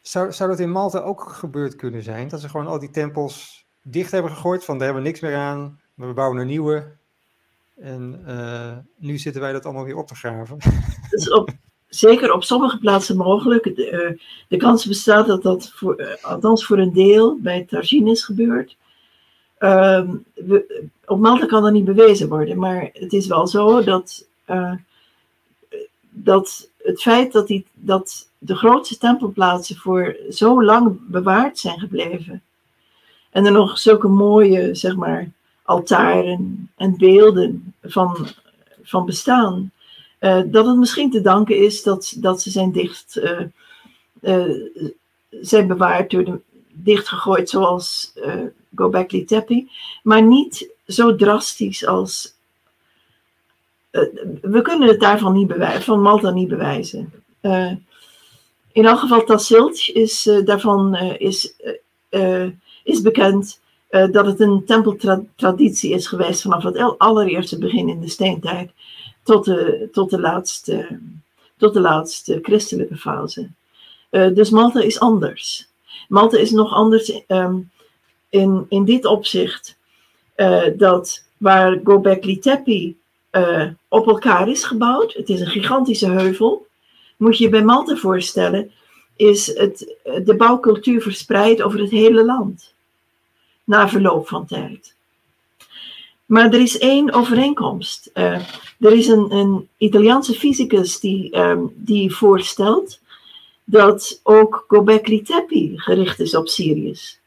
[0.00, 2.28] zou, zou dat in Malta ook gebeurd kunnen zijn?
[2.28, 5.36] Dat ze gewoon al die tempels dicht hebben gegooid, van daar hebben we niks meer
[5.36, 6.96] aan, we bouwen een nieuwe.
[7.76, 8.24] En
[8.96, 10.58] nu zitten wij dat allemaal weer op te graven.
[11.10, 11.50] Dus op,
[11.90, 13.76] zeker op sommige plaatsen mogelijk.
[13.76, 18.08] De, uh, de kans bestaat dat dat, voor, uh, althans voor een deel, bij Targin
[18.08, 18.76] is gebeurd.
[19.58, 24.26] Uh, we, op Malta kan dat niet bewezen worden, maar het is wel zo dat,
[24.50, 24.72] uh,
[26.10, 32.42] dat het feit dat, die, dat de grootste tempelplaatsen voor zo lang bewaard zijn gebleven.
[33.30, 35.30] En er nog zulke mooie, zeg maar,
[35.62, 38.26] altaren en beelden van,
[38.82, 39.72] van bestaan.
[40.20, 43.20] Uh, dat het misschien te danken is dat, dat ze zijn dicht
[45.40, 46.40] zijn bewaard door
[46.72, 48.12] dichtgegooid zoals
[48.74, 49.68] Gobekli Tepe,
[50.02, 52.34] maar niet zo drastisch als.
[54.40, 57.12] we kunnen het daarvan niet bewijzen, van Malta niet bewijzen.
[58.72, 61.54] in elk geval Tassilt is daarvan is,
[62.84, 68.70] is bekend dat het een tempeltraditie is geweest vanaf het allereerste begin in de steentijd
[69.22, 70.98] tot de, tot de, laatste,
[71.56, 73.48] tot de laatste christelijke fase.
[74.10, 75.68] dus Malta is anders.
[76.08, 77.70] Malta is nog anders um,
[78.28, 79.76] in, in dit opzicht
[80.36, 82.94] uh, dat waar Gobekli Tepe
[83.32, 86.66] uh, op elkaar is gebouwd, het is een gigantische heuvel,
[87.16, 88.72] moet je je bij Malta voorstellen,
[89.16, 92.74] is het, de bouwcultuur verspreid over het hele land
[93.64, 94.94] na verloop van tijd.
[96.30, 98.10] Maar er is één overeenkomst.
[98.14, 98.40] Uh,
[98.80, 103.00] er is een, een Italiaanse fysicus die, um, die voorstelt
[103.64, 107.20] dat ook Gobekli Tepe gericht is op Sirius.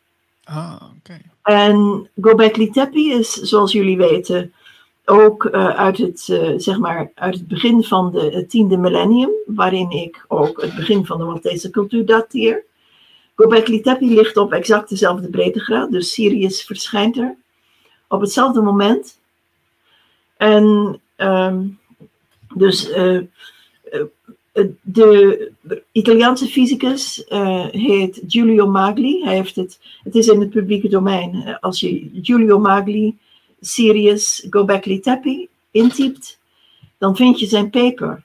[0.43, 1.22] Ah, oké.
[1.41, 4.54] En Gobekli Tepe is, zoals jullie weten,
[5.06, 9.32] ook uh, uit, het, uh, zeg maar, uit het begin van de, het tiende millennium,
[9.45, 12.64] waarin ik ook het begin van de Maltese cultuur dateer.
[13.36, 17.36] Gobekli Tepe ligt op exact dezelfde breedtegraad, dus Sirius verschijnt er
[18.14, 19.20] op hetzelfde moment.
[20.38, 21.80] En um,
[22.55, 23.22] dus uh,
[24.82, 25.51] de
[25.91, 27.24] Italiaanse fysicus
[27.72, 29.24] heet Giulio Magli.
[29.24, 31.57] Hij heeft het, het is in het publieke domein.
[31.59, 33.18] Als je Giulio Magli,
[33.61, 36.39] Sirius, Gobekli Tepe intypt,
[36.97, 38.24] dan vind je zijn paper.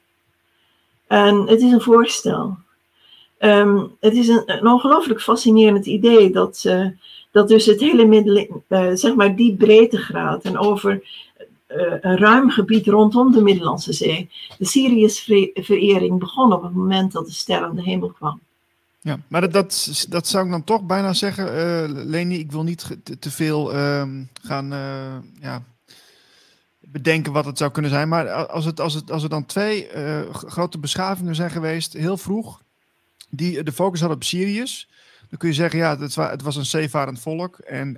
[1.06, 2.56] En het is een voorstel.
[3.40, 6.64] Um, het is een, ongelooflijk fascinerend idee dat,
[7.38, 10.92] dat dus het hele middel, uh, zeg maar die breedtegraad en over
[11.68, 14.30] uh, een ruim gebied rondom de Middellandse Zee.
[14.58, 18.40] De Sirius-verering begon op het moment dat de ster aan de hemel kwam.
[19.00, 22.96] Ja, maar dat, dat, zou ik dan toch bijna zeggen, uh, Leni, ik wil niet
[23.20, 24.02] te, veel uh,
[24.42, 24.68] gaan
[25.40, 25.62] ja,
[26.78, 28.08] bedenken wat het zou kunnen zijn.
[28.08, 29.88] Maar als, het, als, het, als er dan twee
[30.32, 32.62] grote beschavingen zijn geweest, heel vroeg,
[33.30, 34.88] die de focus hadden op Sirius,
[35.28, 37.58] dan kun je zeggen, ja, het was, het was een zeevarend volk.
[37.58, 37.92] En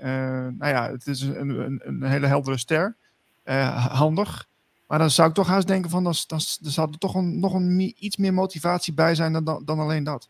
[0.59, 2.97] nou ja, het is een, een, een hele heldere ster
[3.45, 4.49] uh, handig.
[4.87, 6.15] Maar dan zou ik toch haast denken van, dan,
[6.61, 10.29] zou er toch een, nog een, iets meer motivatie bij zijn dan, dan alleen dat.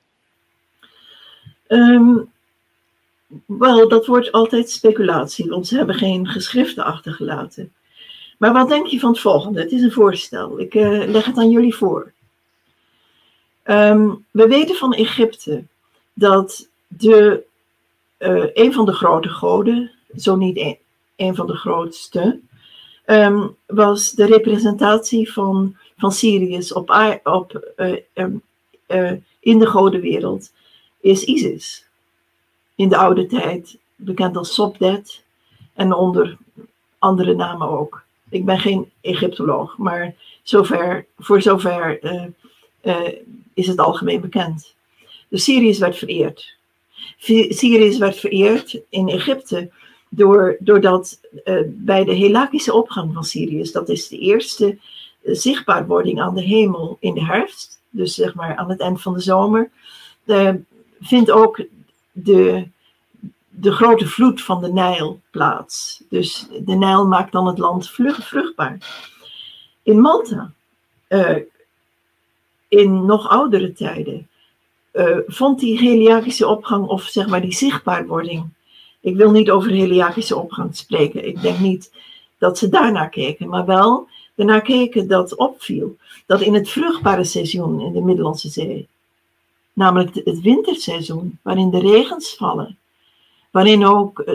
[1.68, 2.30] Um,
[3.46, 7.72] wel, dat wordt altijd speculatie, want ze hebben geen geschriften achtergelaten.
[8.38, 9.60] Maar wat denk je van het volgende?
[9.60, 10.60] Het is een voorstel.
[10.60, 12.12] Ik uh, leg het aan jullie voor.
[13.64, 15.64] Um, we weten van Egypte
[16.12, 17.44] dat de,
[18.18, 20.76] uh, een van de grote goden, zo niet
[21.16, 22.40] een, van de grootste,
[23.06, 27.96] um, was de representatie van, van Sirius op, op, uh,
[28.86, 30.52] uh, in de godenwereld
[31.00, 31.84] is Isis.
[32.74, 35.24] In de oude tijd bekend als Sopdet
[35.74, 36.36] en onder
[36.98, 38.02] andere namen ook.
[38.28, 41.98] Ik ben geen Egyptoloog, maar zover, voor zover
[43.54, 44.74] is het algemeen bekend.
[45.28, 46.58] Dus Sirius werd vereerd.
[47.48, 49.70] Sirius werd vereerd in Egypte
[50.08, 54.78] door, doordat uh, bij de Helakische opgang van Sirius, dat is de eerste
[55.22, 59.14] uh, zichtbaarwording aan de hemel in de herfst, dus zeg maar aan het eind van
[59.14, 59.70] de zomer,
[60.24, 60.54] uh,
[61.00, 61.62] vindt ook
[62.12, 62.68] de,
[63.48, 66.02] de grote vloed van de Nijl plaats.
[66.08, 68.78] Dus de Nijl maakt dan het land vruchtbaar.
[69.82, 70.52] In Malta,
[72.68, 74.29] in nog oudere tijden,
[75.26, 78.48] vond die Heliakische opgang, of zeg maar die zichtbaarwording,
[79.00, 81.26] ik wil niet over Heliakische opgang spreken.
[81.26, 81.90] Ik denk niet
[82.38, 85.96] dat ze daarnaar keken, maar wel ernaar keken dat opviel.
[86.26, 88.88] Dat in het vruchtbare seizoen in de Middellandse Zee,
[89.72, 92.78] namelijk het winterseizoen, waarin de regens vallen,
[93.50, 94.34] waarin ook eh,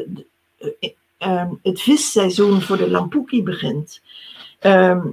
[0.57, 4.01] eh, ehm, het visseizoen voor de lampuki begint,
[4.59, 5.07] ehm,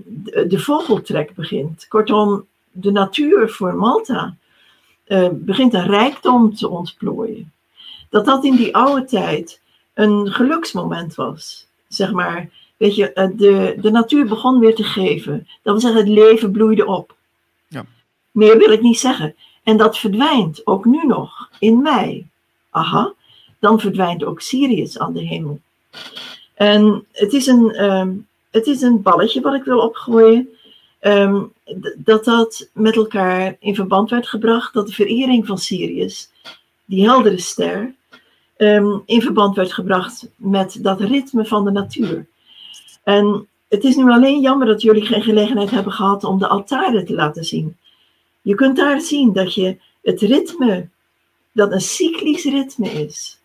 [0.48, 1.89] de vogeltrek begint.
[1.89, 4.36] Kortom, de natuur voor Malta
[5.12, 7.52] eh, begint een rijkdom te ontplooien
[8.10, 9.60] dat dat in die oude tijd
[9.94, 11.66] een geluksmoment was.
[11.89, 15.48] Zeg maar, weet je, eh, de, de natuur begon weer te geven.
[15.62, 17.16] Dat wil zeggen, het leven bloeide op.
[17.68, 17.84] Ja.
[18.30, 19.34] Meer wil ik niet zeggen.
[19.62, 22.26] En dat verdwijnt ook nu nog, in mei.
[22.70, 23.12] Aha,
[23.59, 25.60] dan verdwijnt ook Sirius aan de hemel.
[26.55, 30.48] En het is een, um, het is een balletje wat ik wil opgooien.
[31.01, 31.52] Um,
[31.97, 36.30] dat dat met elkaar in verband werd gebracht, dat de verering van Sirius,
[36.84, 37.94] die heldere ster,
[38.56, 42.26] um, in verband werd gebracht met dat ritme van de natuur.
[43.05, 47.05] En het is nu alleen jammer dat jullie geen gelegenheid hebben gehad om de altaren
[47.05, 47.76] te laten zien.
[48.43, 50.89] Je kunt daar zien dat je het ritme,
[51.52, 53.40] dat een cyclisch ritme is,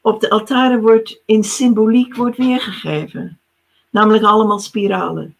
[0.00, 3.38] op de altaren wordt in symboliek wordt weergegeven.
[3.90, 5.36] Namelijk allemaal spiralen.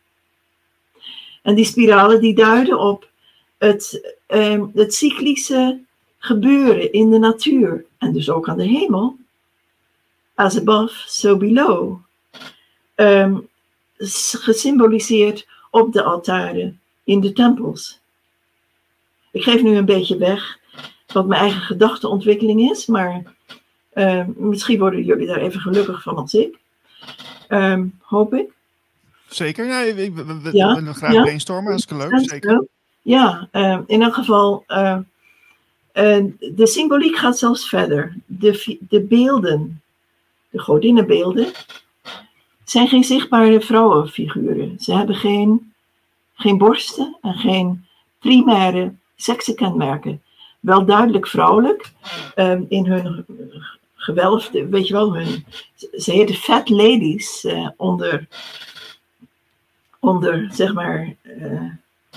[1.43, 3.09] En die spiralen die duiden op
[3.59, 5.81] het, eh, het cyclische
[6.19, 7.85] gebeuren in de natuur.
[7.99, 9.17] En dus ook aan de hemel.
[10.35, 11.97] As above, so below.
[12.95, 13.39] Ehm,
[13.97, 18.01] gesymboliseerd op de altaren in de tempels.
[19.33, 20.59] Ik geef nu een beetje weg
[21.13, 23.23] wat mijn eigen gedachtenontwikkeling is, maar
[23.95, 26.59] uh, misschien worden jullie daar even gelukkig van als ik.
[28.01, 28.53] Hoop ik.
[29.35, 31.23] Zeker, ja, ik, we, we, ja, willen graag ja.
[31.23, 32.29] brainstormen, dat is leuk.
[32.29, 32.67] Zeker.
[33.03, 34.99] Ja, uh, in elk geval, uh,
[35.93, 38.17] de symboliek gaat zelfs verder.
[38.27, 39.83] De, de beelden,
[40.51, 41.53] de godinnenbeelden,
[42.65, 44.77] zijn geen zichtbare vrouwenfiguren.
[44.79, 45.73] Ze hebben geen,
[46.35, 47.87] geen borsten en geen
[48.19, 50.23] primaire seksenkenmerken.
[50.61, 51.93] Wel duidelijk vrouwelijk
[52.37, 53.25] um, in hun
[53.95, 55.45] gewelfde, weet je wel, hun,
[55.75, 57.47] ze heten fat ladies
[57.77, 58.29] onder,
[60.03, 61.71] onder, zeg maar, uh,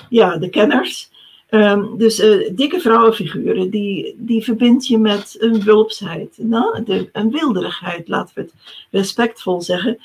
[0.10, 1.10] ja, de kenners.
[1.49, 8.07] Um, dus uh, dikke vrouwenfiguren, die, die verbind je met een wulpsheid, nou, een wilderigheid,
[8.07, 8.53] laten we het
[8.91, 9.98] respectvol zeggen.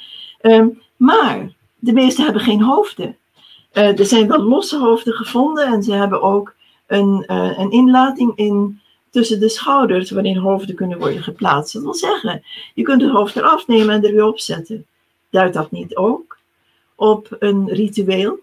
[0.43, 3.17] Um, maar de meeste hebben geen hoofden.
[3.73, 6.55] er zijn wel losse hoofden gevonden en ze hebben ook
[6.87, 7.25] een,
[7.61, 8.81] een inlating in
[9.11, 11.73] tussen de schouders waarin hoofden kunnen worden geplaatst.
[11.73, 12.43] Dat wil zeggen,
[12.75, 14.87] je kunt het hoofd eraf nemen en er weer opzetten.
[15.31, 16.30] Duidt dat niet ook
[17.01, 18.39] op een ritueel?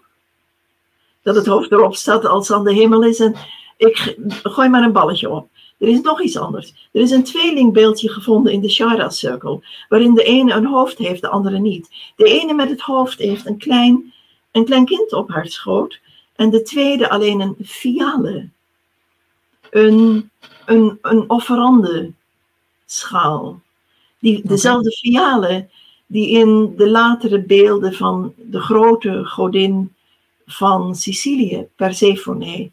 [1.22, 3.36] Dat het hoofd erop staat als aan de hemel is en
[3.78, 5.50] ik gooi maar een balletje op.
[5.78, 6.90] Er is nog iets anders.
[6.92, 11.30] Er is een tweelingbeeldje gevonden in de Shara-cirkel, waarin de ene een hoofd heeft, de
[11.30, 11.90] andere niet.
[12.16, 14.14] De ene met het hoofd heeft een klein,
[14.52, 16.00] een klein kind op haar schoot
[16.36, 18.50] en de tweede alleen een fiale.
[19.70, 20.30] Een
[20.68, 22.12] een, een offerande
[22.86, 23.62] schaal.
[24.20, 25.70] Die, dezelfde fialen
[26.08, 29.94] die in de latere beelden van de grote godin
[30.46, 32.72] van Sicilië, Persephone,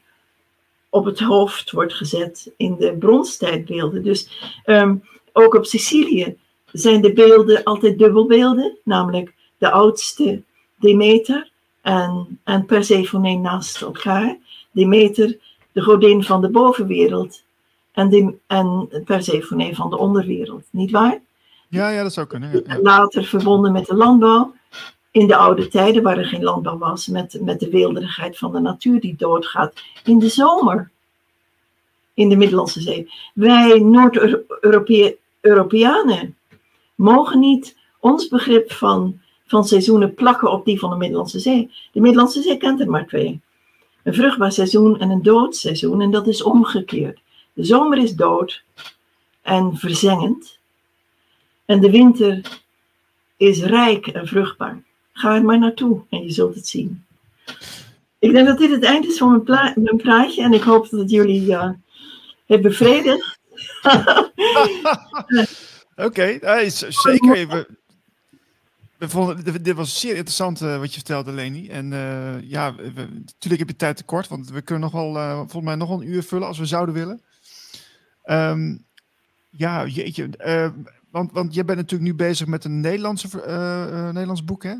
[0.88, 4.02] op het hoofd wordt gezet in de bronstijdbeelden.
[4.02, 5.02] Dus um,
[5.32, 6.36] ook op Sicilië
[6.72, 10.42] zijn de beelden altijd dubbelbeelden, namelijk de oudste
[10.76, 11.50] Demeter
[11.80, 14.38] en, en Persephone naast elkaar.
[14.70, 15.38] Demeter,
[15.72, 17.42] de godin van de bovenwereld,
[17.92, 21.20] en, die, en Persephone van de onderwereld, niet waar?
[21.74, 22.64] Ja, ja dat zou kunnen.
[22.82, 24.54] Later verbonden met de landbouw.
[25.10, 28.60] In de oude tijden, waar er geen landbouw was, met, met de weelderigheid van de
[28.60, 29.72] natuur die doodgaat.
[30.04, 30.90] In de zomer,
[32.14, 33.12] in de Middellandse Zee.
[33.34, 36.36] Wij Noord-Europeanen
[36.94, 41.70] mogen niet ons begrip van, van seizoenen plakken op die van de Middellandse Zee.
[41.92, 43.40] De Middellandse Zee kent er maar twee.
[44.02, 46.00] Een vruchtbaar seizoen en een doodseizoen.
[46.00, 47.20] En dat is omgekeerd.
[47.52, 48.62] De zomer is dood
[49.42, 50.58] en verzengend.
[51.66, 52.60] En de winter
[53.36, 54.82] is rijk en vruchtbaar.
[55.12, 57.04] Ga er maar naartoe en je zult het zien.
[58.18, 61.10] Ik denk dat dit het eind is van mijn, mijn praatje en ik hoop dat
[61.10, 61.70] jullie uh,
[62.46, 63.38] bevredigd.
[65.96, 66.38] Oké,
[66.88, 67.66] zeker.
[68.98, 71.68] We, vonden, dit was zeer interessant uh, wat je vertelde, Leni.
[71.68, 75.64] En uh, ja, natuurlijk heb je tijd tekort, want we kunnen nog wel, uh, volgens
[75.64, 77.20] mij nog een uur vullen als we zouden willen.
[78.24, 78.84] Um,
[79.50, 80.30] ja, jeetje.
[81.14, 84.74] Uh, want, want je bent natuurlijk nu bezig met een Nederlandse, uh, Nederlands boek, hè?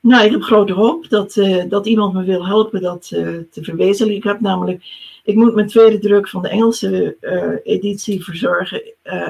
[0.00, 1.34] nou, ik heb grote hoop dat,
[1.68, 4.16] dat iemand me wil helpen dat te verwezenlijken.
[4.16, 4.84] Ik heb namelijk,
[5.24, 7.16] ik moet mijn tweede druk van de Engelse
[7.64, 8.82] editie verzorgen.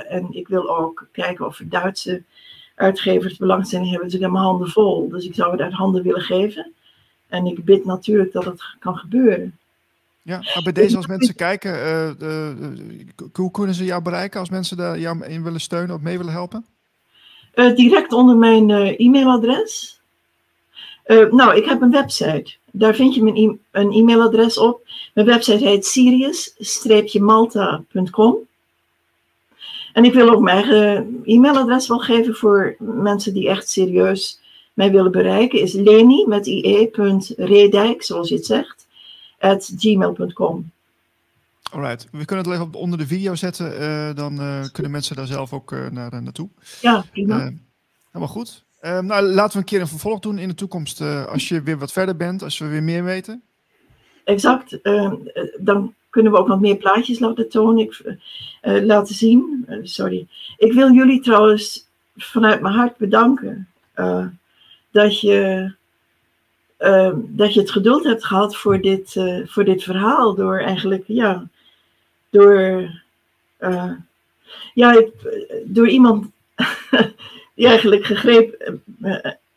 [0.09, 2.23] en ik wil ook kijken of Duitse
[2.74, 4.07] uitgevers belangstelling hebben.
[4.07, 5.09] Dus ik heb mijn handen vol.
[5.09, 6.73] Dus ik zou het uit handen willen geven.
[7.29, 9.59] En ik bid natuurlijk dat het kan gebeuren.
[10.23, 11.73] Ja, maar bij deze als mensen kijken,
[12.23, 12.51] uh,
[13.32, 16.32] hoe kunnen ze jou bereiken als mensen daar jou in willen steunen of mee willen
[16.32, 16.65] helpen?
[17.55, 20.01] Uh, direct onder mijn e-mailadres.
[21.07, 22.55] nou, ik heb een website.
[22.70, 24.89] Daar vind je mijn e een e-mailadres op.
[25.15, 28.36] Mijn website heet sirius-malta.com.
[29.93, 34.40] En ik wil ook mijn eigen e-mailadres wel geven voor mensen die echt serieus
[34.74, 35.61] mij willen bereiken.
[35.61, 38.82] Is leni met ie.redijk, zoals je het zegt
[39.43, 40.70] at gmail.com.
[41.73, 45.27] Alright, we kunnen het even onder de video zetten, uh, dan uh, kunnen mensen daar
[45.27, 46.48] zelf ook uh, naar, naartoe.
[46.81, 47.52] Ja, prima.
[48.06, 48.64] helemaal goed.
[48.81, 51.78] Ehm, nou, laten we een keer een vervolg doen in de toekomst, als je weer
[51.78, 53.43] wat verder bent, als we weer meer weten.
[54.24, 55.14] Exact, ehm,
[55.59, 58.16] dan kunnen we ook wat meer plaatjes laten tonen, ik,
[58.60, 59.66] laten zien.
[59.82, 60.27] sorry.
[60.56, 63.69] Ik wil jullie trouwens vanuit mijn hart bedanken
[64.90, 65.73] dat, je,
[66.83, 70.35] uh, dat je het geduld hebt gehad voor dit, uh, voor dit verhaal.
[70.35, 71.49] Door eigenlijk, ja,
[72.31, 72.85] door,
[74.75, 75.05] ja,
[75.65, 76.27] door iemand
[77.55, 78.83] die eigenlijk gegrepen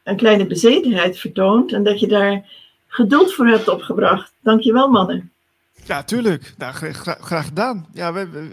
[0.03, 1.73] een kleine bezetenheid vertoont.
[1.73, 2.45] En dat je daar
[2.87, 4.31] geduld voor hebt opgebracht.
[4.39, 5.31] Dankjewel, mannen.
[5.85, 6.53] Ja, tuurlijk.
[6.57, 7.87] Nou, graag, gedaan.
[7.93, 8.49] Ja, we,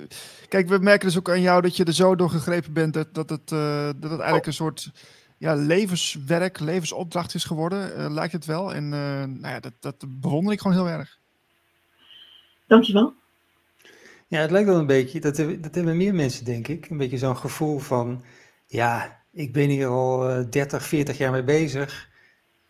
[0.49, 3.15] kijk, we merken dus ook aan jou dat je er zo door gegrepen bent dat,
[3.15, 4.91] dat, dat het eigenlijk een soort
[5.43, 8.75] ja, levenswerk, levensopdracht is geworden, uh, lijkt het wel.
[8.75, 8.91] En uh,
[9.25, 11.19] nou ja, dat, dat bewonder ik gewoon heel erg.
[12.67, 13.15] Dankjewel.
[14.27, 17.19] Ja, het lijkt wel een beetje, dat, dat hebben meer mensen, denk ik, een beetje
[17.19, 18.23] zo'n gevoel van,
[18.67, 22.09] ja, ik ben hier al 30, 40 jaar mee bezig.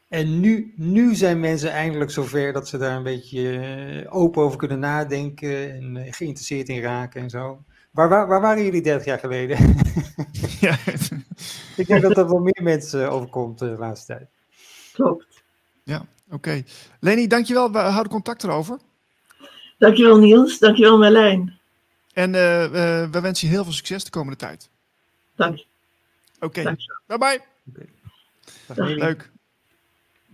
[0.09, 4.59] En nu, nu zijn mensen eindelijk zover dat ze daar een beetje eh, open over
[4.59, 7.65] kunnen nadenken en eh, geïnteresseerd in raken en zo.
[7.93, 9.59] Waar, waar, waar waren jullie 30 jaar geleden?
[10.61, 10.79] ja.
[11.77, 14.29] Ik denk dat dat wel meer mensen overkomt de laatste tijd.
[14.93, 15.43] Klopt.
[15.83, 15.97] Ja,
[16.27, 16.35] oké.
[16.35, 16.65] Okay.
[17.01, 17.73] Leni, dankjewel.
[17.73, 18.79] We houden contact erover.
[19.79, 20.59] Dankjewel Niels.
[20.59, 21.59] Dankjewel Marlijn.
[22.13, 22.35] En uh,
[23.11, 24.69] we wensen je heel veel succes de komende tijd.
[25.37, 25.65] Dank je.
[26.41, 26.61] Oké.
[26.61, 26.77] Okay.
[27.07, 27.41] Bye bye.
[28.69, 28.95] Okay.
[28.95, 29.33] Leuk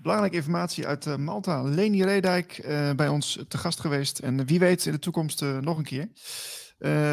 [0.03, 1.63] belangrijke informatie uit uh, Malta.
[1.63, 4.19] Leni Redijk uh, bij ons te gast geweest.
[4.19, 6.09] En wie weet in de toekomst uh, nog een keer.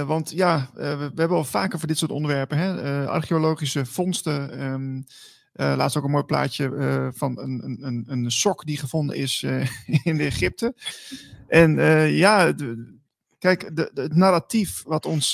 [0.06, 2.58] Want ja, we, we, hebben al vaker voor dit soort onderwerpen.
[2.58, 3.08] Hè?
[3.08, 4.64] archeologische vondsten.
[4.64, 5.04] Um,
[5.54, 9.44] laatst ook een mooi plaatje van een, een, een, sok die gevonden is
[10.04, 10.76] in Egypte.
[11.48, 11.76] En
[12.12, 12.54] ja,
[13.40, 15.34] kijk, de, het narratief wat ons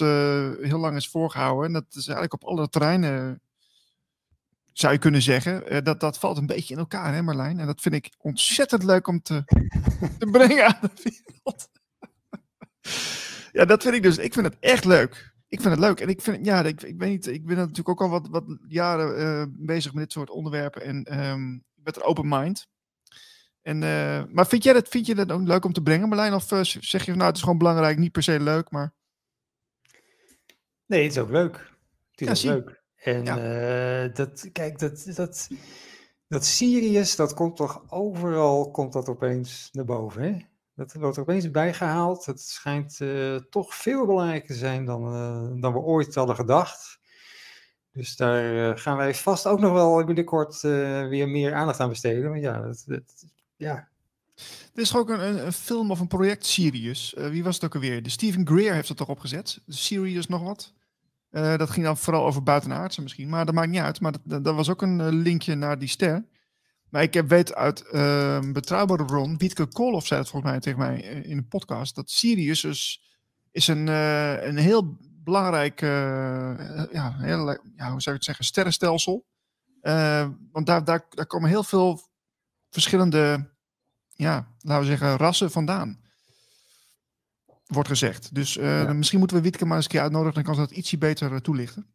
[0.62, 1.66] heel lang is voorgehouden.
[1.66, 3.42] En dat is eigenlijk op alle terreinen
[4.74, 5.84] zou je kunnen zeggen.
[5.84, 7.60] Dat, dat valt een beetje in elkaar, hè Marlijn?
[7.60, 9.44] En dat vind ik ontzettend leuk om te,
[10.20, 11.70] te brengen aan de wereld.
[13.52, 14.18] ja, dat vind ik dus.
[14.18, 15.34] Ik vind het echt leuk.
[15.48, 16.00] Ik vind het leuk.
[16.00, 18.44] En ik vind, ja, ik, ik weet niet, ik ben natuurlijk ook al wat, wat
[18.68, 20.84] jaren uh, bezig met dit soort onderwerpen.
[20.84, 22.68] En um, ik ben er open mind.
[23.62, 26.34] En, uh, maar vind jij, dat, vind je dat ook leuk om te brengen, Marlijn?
[26.34, 26.44] Of
[26.80, 28.94] zeg je, nou, het is gewoon belangrijk, niet per se leuk, maar...
[30.86, 31.72] Nee, het is ook leuk.
[32.12, 32.82] Het is ja, ook leuk.
[32.96, 35.48] En uh, dat, kijk, dat, dat,
[36.28, 40.22] dat Sirius, dat komt toch overal, komt dat opeens naar boven.
[40.22, 40.38] Hè?
[40.88, 42.26] Dat wordt opeens bijgehaald.
[42.26, 47.00] Het schijnt uh, toch veel belangrijker te zijn dan, uh, dan we ooit hadden gedacht.
[47.92, 52.40] Dus daar gaan wij vast ook nog wel binnenkort weer meer aandacht aan besteden.
[52.40, 53.26] Ja, dat, dat,
[53.56, 53.88] ja.
[54.74, 57.14] Er is ook een, een, film of een project Sirius.
[57.18, 58.04] wie was het ook alweer?
[58.04, 59.62] De Stephen Greer heeft het toch opgezet?
[59.68, 60.74] Sirius nog wat?
[61.32, 64.00] Dat ging dan vooral over buitenaardse misschien, maar dat maakt niet uit.
[64.02, 66.26] Maar dat, dat was ook een eh, linkje naar die ster.
[66.92, 70.80] Maar ik heb, weet uit uh, betrouwbare bron, Wietke Koolhoff zei het volgens mij tegen
[70.80, 73.04] mij eh, in een podcast, dat Sirius dus
[73.52, 75.82] is een, uh, een heel belangrijk,
[76.92, 79.26] ja, heel, ja, hoe zou ik het zeggen, sterrenstelsel.
[80.52, 82.02] want daar, daar, daar komen heel veel
[82.70, 83.52] verschillende,
[84.14, 86.02] ja, laten we zeggen, rassen vandaan
[87.72, 88.36] wordt gezegd.
[88.36, 90.34] Dus uh, misschien moeten we Wietke maar eens een keer uitnodigen.
[90.34, 91.94] Dan kan ze dat ietsje beter uh, toelichten.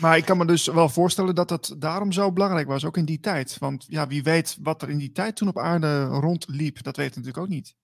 [0.00, 3.04] Maar ik kan me dus wel voorstellen dat dat daarom zo belangrijk was, ook in
[3.04, 3.58] die tijd.
[3.58, 7.10] Want ja, wie weet wat er in die tijd toen op aarde rondliep, dat weet
[7.10, 7.76] natuurlijk ook niet.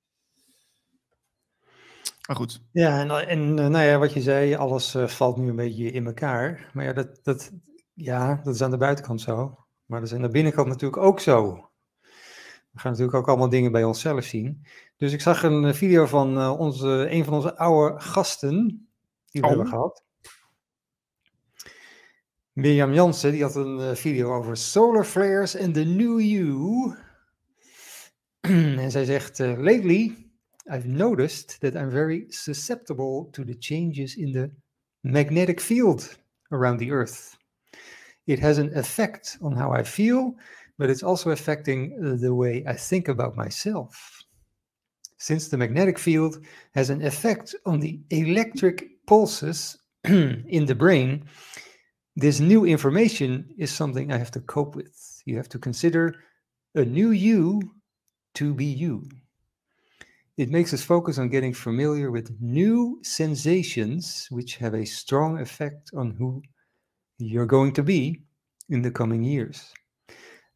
[2.27, 2.61] Maar goed.
[2.73, 6.07] Ja, en, en uh, nou ja, wat je zei, alles valt nu een beetje in
[6.07, 6.71] elkaar.
[6.73, 7.53] Maar ja dat, dat,
[7.95, 9.59] ja, dat is aan de buitenkant zo.
[9.87, 11.69] Maar dat is aan de binnenkant natuurlijk ook zo.
[12.71, 14.67] We gaan natuurlijk ook allemaal dingen bij onszelf zien.
[14.97, 18.89] Dus ik zag een eh, video van onze, een van onze oude gasten
[19.31, 19.49] die we oh.
[19.49, 20.05] hebben gehad.
[22.55, 26.97] Mirjam Jansen, die had een uh, video over solar flares and the new you.
[28.81, 30.15] en zij zegt, uh, lately
[30.67, 34.51] I've noticed that I'm very susceptible to the changes in the
[35.01, 36.19] magnetic field
[36.51, 37.37] around the earth.
[38.25, 40.35] It has an effect on how I feel,
[40.77, 44.21] but it's also affecting the way I think about myself.
[45.21, 46.39] since the magnetic field
[46.75, 51.25] has an effect on the electric pulses in the brain,
[52.17, 55.23] this new information is something I have to cope with.
[55.25, 56.15] You have to consider
[56.75, 57.61] a new you
[58.35, 59.09] to be you.
[60.37, 65.91] It makes us focus on getting familiar with new sensations, which have a strong effect
[65.95, 66.43] on who
[67.19, 68.23] you're going to be
[68.71, 69.73] in the coming years.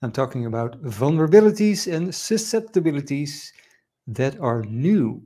[0.02, 3.52] I'm talking about vulnerabilities and susceptibilities
[4.06, 5.22] that are new.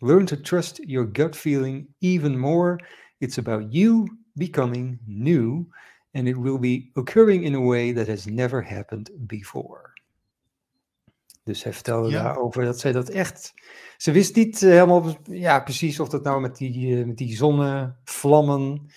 [0.00, 2.78] Learn to trust your gut feeling even more.
[3.20, 5.64] It's about you becoming new,
[6.12, 9.90] and it will be occurring in a way that has never happened before.
[11.44, 12.22] Dus hij vertelde ja.
[12.22, 13.54] daarover dat zij dat echt.
[13.96, 17.36] Ze wist niet uh, helemaal ja, precies of dat nou met die, uh, met die
[17.36, 18.90] zonnevlammen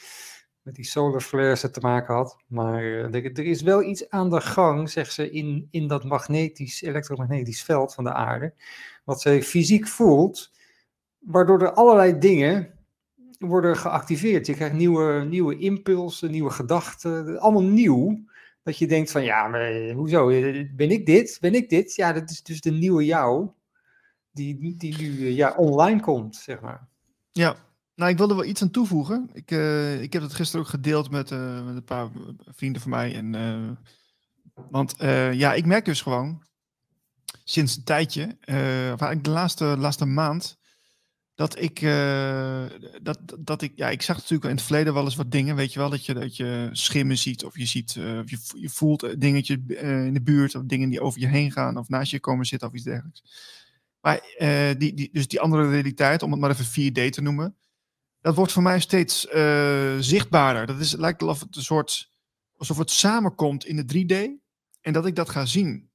[0.66, 2.38] met die solar flares te maken had.
[2.48, 6.82] Maar er, er, is wel iets aan de gang, zegt ze, in, in dat magnetisch,
[6.82, 8.54] elektromagnetisch veld van de aarde.
[9.04, 10.52] Wat ze fysiek voelt,
[11.20, 12.75] waardoor er allerlei dingen
[13.40, 14.46] worden geactiveerd.
[14.46, 18.24] Je krijgt nieuwe, nieuwe impulsen, nieuwe gedachten, allemaal nieuw.
[18.64, 20.28] Dat je denkt van, ja, maar hoezo,
[20.76, 21.38] ben ik dit?
[21.42, 21.96] Ben ik dit?
[21.96, 23.50] Ja, dat is dus de nieuwe jou,
[24.32, 26.88] die, die nu ja, online komt, zeg maar.
[27.32, 27.56] Ja,
[27.96, 29.30] nou, ik wilde wel iets aan toevoegen.
[29.34, 29.52] Ik,
[30.02, 31.30] ik heb het gisteren ook gedeeld met,
[31.66, 32.10] met een paar
[32.46, 33.16] vrienden van mij.
[33.16, 33.78] En,
[34.70, 34.96] want
[35.32, 36.44] ja, ik merk dus gewoon
[37.44, 38.54] sinds een tijdje, of
[39.00, 40.58] eigenlijk de laatste, laatste maand,
[41.36, 41.82] dat ik,
[43.02, 45.74] dat, dat ik, ja, ik zag natuurlijk in het verleden wel eens wat dingen, weet
[45.74, 49.22] je wel, dat je, dat je schimmen ziet of je ziet, of je, je voelt
[49.22, 49.54] dingetje
[50.06, 52.68] in de buurt of dingen die over je heen gaan of naast je komen zitten
[52.68, 53.24] of iets dergelijks.
[54.02, 54.22] Maar
[54.78, 57.56] die, die, dus die andere realiteit, om het maar even 4D te noemen,
[58.22, 59.22] dat wordt voor mij steeds
[60.00, 60.66] zichtbaarder.
[60.66, 62.12] Dat is, lijkt alsof het een soort,
[62.58, 64.44] alsof het samenkomt in de 3D
[64.82, 65.90] en dat ik dat ga zien.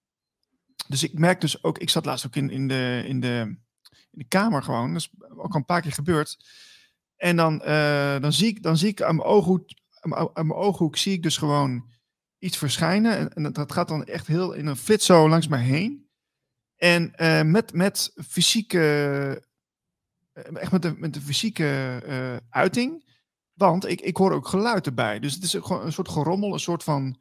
[0.89, 3.57] Dus ik merk dus ook, ik zat laatst ook in, in, de, in, de,
[4.11, 6.39] in de kamer gewoon, dat is ook al een paar keer gebeurd.
[7.16, 9.69] En dan, uh, dan, zie, ik, dan zie ik aan mijn ooghoek,
[10.01, 11.89] aan mijn ooghoek zie ik dus gewoon
[12.39, 13.32] iets verschijnen.
[13.32, 16.09] En, dat gaat dan echt heel in een flits zo langs mij heen.
[16.77, 18.78] En uh, met, met fysieke
[20.32, 22.03] eh, echt met de, met de fysieke
[22.51, 23.09] uiting.
[23.53, 25.19] Want ik, ik hoor ook geluid erbij.
[25.19, 27.19] Dus het is gewoon een soort gerommel, een soort van.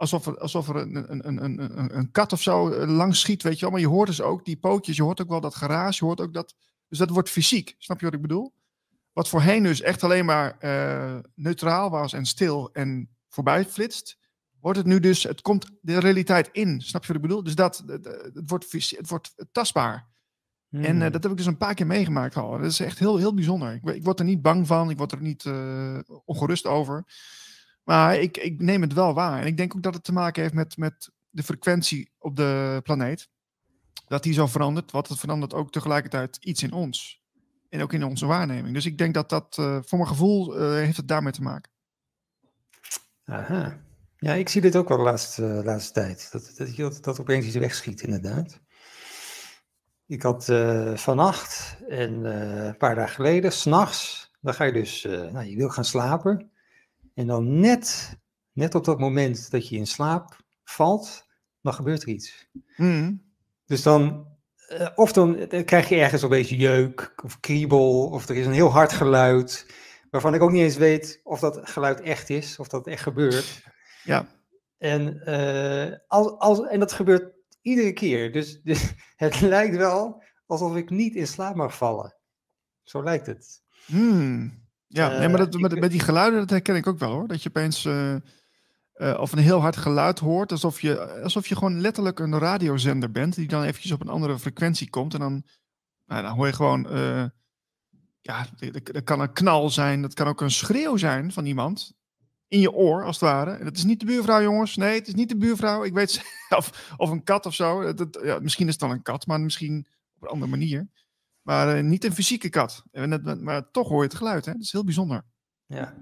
[0.00, 3.42] Alsof er, alsof er een, een, een, een, een kat of zo eh, langs schiet,
[3.42, 3.70] weet je wel.
[3.70, 6.20] Maar je hoort dus ook die pootjes, je hoort ook wel dat geraas, je hoort
[6.20, 6.54] ook dat.
[6.88, 8.52] Dus dat wordt fysiek, snap je wat ik bedoel?
[9.12, 14.18] Wat voorheen dus echt alleen maar uh, neutraal was en stil en voorbij flitst,
[14.60, 17.42] wordt het nu dus, het komt de realiteit in, snap je wat ik bedoel?
[17.42, 18.04] Dus dat, het,
[18.34, 20.08] het wordt, het wordt tastbaar.
[20.70, 22.50] En uh, dat heb ik dus een paar keer meegemaakt al.
[22.50, 23.72] Dat is echt heel, heel bijzonder.
[23.72, 27.04] Ik, ik word er niet bang van, ik word er niet uh, ongerust over.
[27.90, 29.40] Maar ik, ik neem het wel waar.
[29.40, 32.80] En ik denk ook dat het te maken heeft met, met de frequentie op de
[32.82, 33.28] planeet.
[34.06, 37.22] Dat die zo verandert, wat het verandert ook tegelijkertijd iets in ons.
[37.68, 38.74] En ook in onze waarneming.
[38.74, 41.70] Dus ik denk dat dat, uh, voor mijn gevoel, heeft het daarmee te maken.
[43.24, 43.80] Aha.
[44.16, 46.28] Ja, ik zie dit ook wel de laatste, laatste tijd.
[46.32, 48.60] Dat, dat, dat, opeens iets wegschiet, inderdaad.
[50.06, 50.44] Ik had
[50.94, 55.84] vannacht en een paar dagen geleden, s'nachts, dan ga je dus, nou, je wil gaan
[55.84, 56.50] slapen.
[57.20, 58.18] En dan net,
[58.52, 61.26] net op dat moment dat je in slaap valt,
[61.62, 62.48] dan gebeurt er iets.
[62.76, 63.32] Mm.
[63.66, 64.26] Dus dan,
[64.94, 68.70] of dan, krijg je ergens een beetje jeuk of kriebel, of er is een heel
[68.70, 69.66] hard geluid,
[70.10, 73.62] waarvan ik ook niet eens weet of dat geluid echt is, of dat echt gebeurt.
[74.04, 74.28] Ja.
[74.78, 75.22] En,
[76.06, 78.32] als, als, en dat gebeurt iedere keer.
[78.32, 82.16] Dus, dus, het lijkt wel alsof ik niet in slaap mag vallen.
[82.82, 83.62] Zo lijkt het.
[83.86, 84.68] Hmm.
[84.92, 87.28] Ja, nee, maar dat, eh, met, met, die geluiden, dat herken ik ook wel hoor.
[87.28, 88.14] Dat je opeens uh,
[88.96, 93.10] uh, of een heel hard geluid hoort, alsof je, alsof je gewoon letterlijk een radiozender
[93.10, 95.14] bent, die dan eventjes op een andere frequentie komt.
[95.14, 95.42] En dan,
[96.06, 96.86] nou, dan hoor je gewoon,
[98.20, 98.46] ja,
[98.82, 101.94] dat kan een knal zijn, dat kan ook een schreeuw zijn van iemand
[102.48, 103.50] in je oor, als het ware.
[103.50, 104.76] En het is niet de buurvrouw, jongens.
[104.76, 105.84] Nee, het is niet de buurvrouw.
[105.84, 106.22] Ik weet
[106.56, 107.94] of, of een kat of zo.
[107.94, 109.86] Dat, ja, misschien is het dan een kat, maar misschien
[110.16, 110.88] op een andere manier.
[111.42, 112.82] Maar uh, niet een fysieke kat.
[113.40, 114.44] Maar toch hoor je het geluid.
[114.44, 114.52] Hè?
[114.52, 115.24] Dat is heel bijzonder.
[115.66, 115.94] Ja.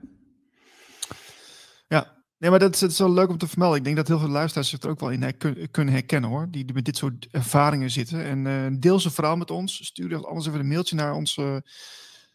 [1.89, 2.17] Ja.
[2.39, 3.79] Nee, maar dat is, dat is wel leuk om te vermelden.
[3.79, 5.37] Ik denk dat heel veel luisteraars zich er ook wel in
[5.71, 6.51] kunnen herkennen hoor.
[6.51, 8.25] Die, die met dit soort ervaringen zitten.
[8.25, 9.87] En uh, deel ze vooral met ons.
[9.87, 11.23] Stuur anders even een mailtje naar.
[11.39, 11.57] Uh,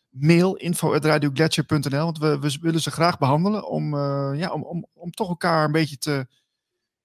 [0.09, 2.03] mail info.radioglacier.nl.
[2.03, 5.65] Want we, we willen ze graag behandelen om, uh, ja, om, om, om toch elkaar
[5.65, 6.27] een beetje te,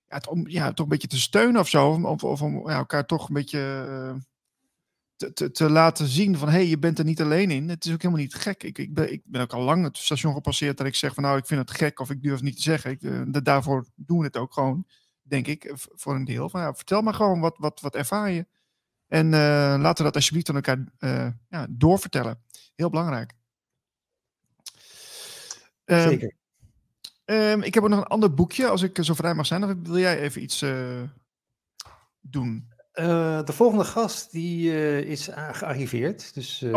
[0.09, 2.01] ja, om, ja, toch een beetje te steunen of zo.
[2.03, 4.21] Of, of om ja, elkaar toch een beetje uh,
[5.19, 7.69] te, te, te, laten zien van hé, hey, je bent er niet alleen in.
[7.69, 8.63] Het is ook helemaal niet gek.
[8.63, 11.23] Ik, ik, ben, ik ben ook al lang het station gepasseerd dat ik zeg van
[11.23, 12.91] nou, ik vind het gek of ik durf het niet te zeggen.
[12.91, 14.87] Ik, uh, daarvoor doen we het ook gewoon,
[15.23, 16.49] denk ik, voor een deel.
[16.49, 18.47] Van, ja, vertel maar gewoon wat, wat, wat ervaar je.
[19.07, 19.33] En uh,
[19.79, 20.85] laten we dat alsjeblieft aan elkaar
[21.49, 22.43] ja, doorvertellen.
[22.75, 23.35] Heel belangrijk.
[25.85, 26.33] Ehm, Zeker.
[27.25, 29.65] Um, ik heb ook nog een ander boekje, als ik zo vrij mag zijn.
[29.65, 30.65] Of wil jij even iets
[32.21, 32.77] doen?
[32.99, 36.35] Uh, de volgende gast die uh, is gearriveerd.
[36.35, 36.73] Dus, oh.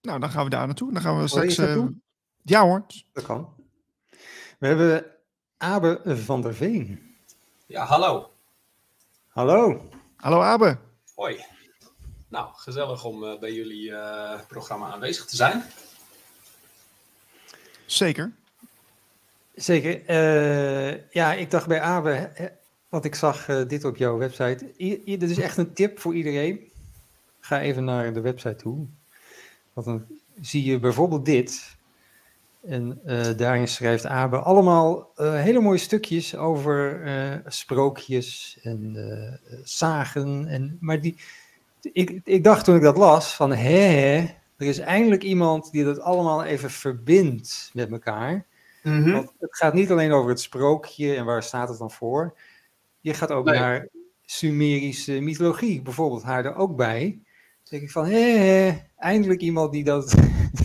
[0.00, 0.92] Nou, dan gaan we daar naartoe.
[0.92, 1.56] Dan gaan we straks.
[2.42, 2.86] ja hoor.
[3.12, 3.54] Dat kan.
[4.58, 5.04] We hebben
[5.56, 7.14] Abe van der Veen.
[7.66, 8.30] Ja, hallo.
[9.28, 9.88] Hallo.
[10.16, 10.78] Hallo Abe.
[11.14, 11.44] Hoi.
[12.28, 15.64] Nou, gezellig om uh, bij jullie uh, programma aanwezig te zijn.
[17.86, 18.32] Zeker.
[19.54, 20.10] Zeker.
[20.10, 22.32] Uh, ja, ik dacht bij Abe,
[22.90, 24.72] want ik zag dit op jouw website.
[24.76, 26.60] I dit is echt een tip voor iedereen.
[27.40, 28.86] Ga even naar de website toe.
[29.72, 30.04] Want dan
[30.40, 31.76] zie je bijvoorbeeld dit.
[32.66, 33.00] En
[33.36, 37.02] daarin schrijft Abe allemaal hele mooie stukjes over
[37.46, 38.96] sprookjes en
[39.64, 40.46] zagen.
[40.46, 41.16] En, maar die,
[41.92, 44.26] ik, ik dacht toen ik dat las van hè,
[44.56, 48.46] er is eindelijk iemand die dat allemaal even verbindt met elkaar.
[48.82, 49.12] Mhm.
[49.12, 52.34] Want het gaat niet alleen over het sprookje en waar staat het dan voor.
[53.00, 53.88] Je gaat ook naar
[54.24, 57.00] Sumerische mythologie, bijvoorbeeld haar er ook bij.
[57.00, 57.22] Dan
[57.64, 60.14] denk ik van, hé, eindelijk iemand die dat,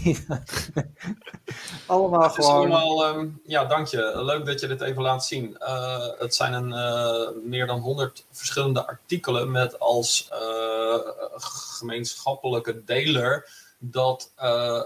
[1.85, 2.71] allemaal gewoon...
[2.71, 4.23] allemaal, ehm, ja, dank je.
[4.23, 5.57] Leuk dat je dit even laat zien.
[5.59, 10.99] Uh, het zijn een, uh, meer dan 100 verschillende artikelen met als uh,
[11.37, 14.31] gemeenschappelijke deler dat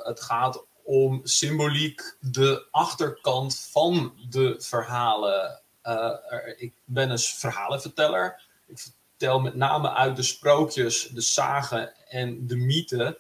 [0.04, 5.62] het gaat om symboliek de achterkant van de verhalen.
[5.84, 6.14] Uh,
[6.58, 8.42] ik ben een verhalenverteller.
[8.68, 13.18] Ik vertel met name uit de sprookjes, de zagen en de mythen.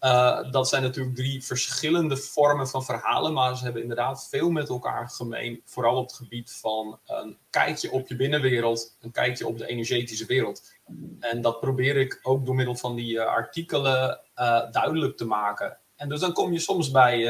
[0.00, 4.68] Uh, dat zijn natuurlijk drie verschillende vormen van verhalen, maar ze hebben inderdaad veel met
[4.68, 5.62] elkaar gemeen.
[5.64, 10.26] Vooral op het gebied van een kijkje op je binnenwereld, een kijkje op de energetische
[10.26, 10.74] wereld.
[11.20, 14.20] En dat probeer ik ook door middel van die uh, artikelen
[14.70, 15.78] duidelijk te maken.
[15.96, 17.26] En dus dan kom je soms bij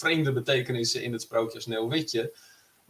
[0.00, 2.32] vreemde betekenissen in het sprookje Sneeuwwitje.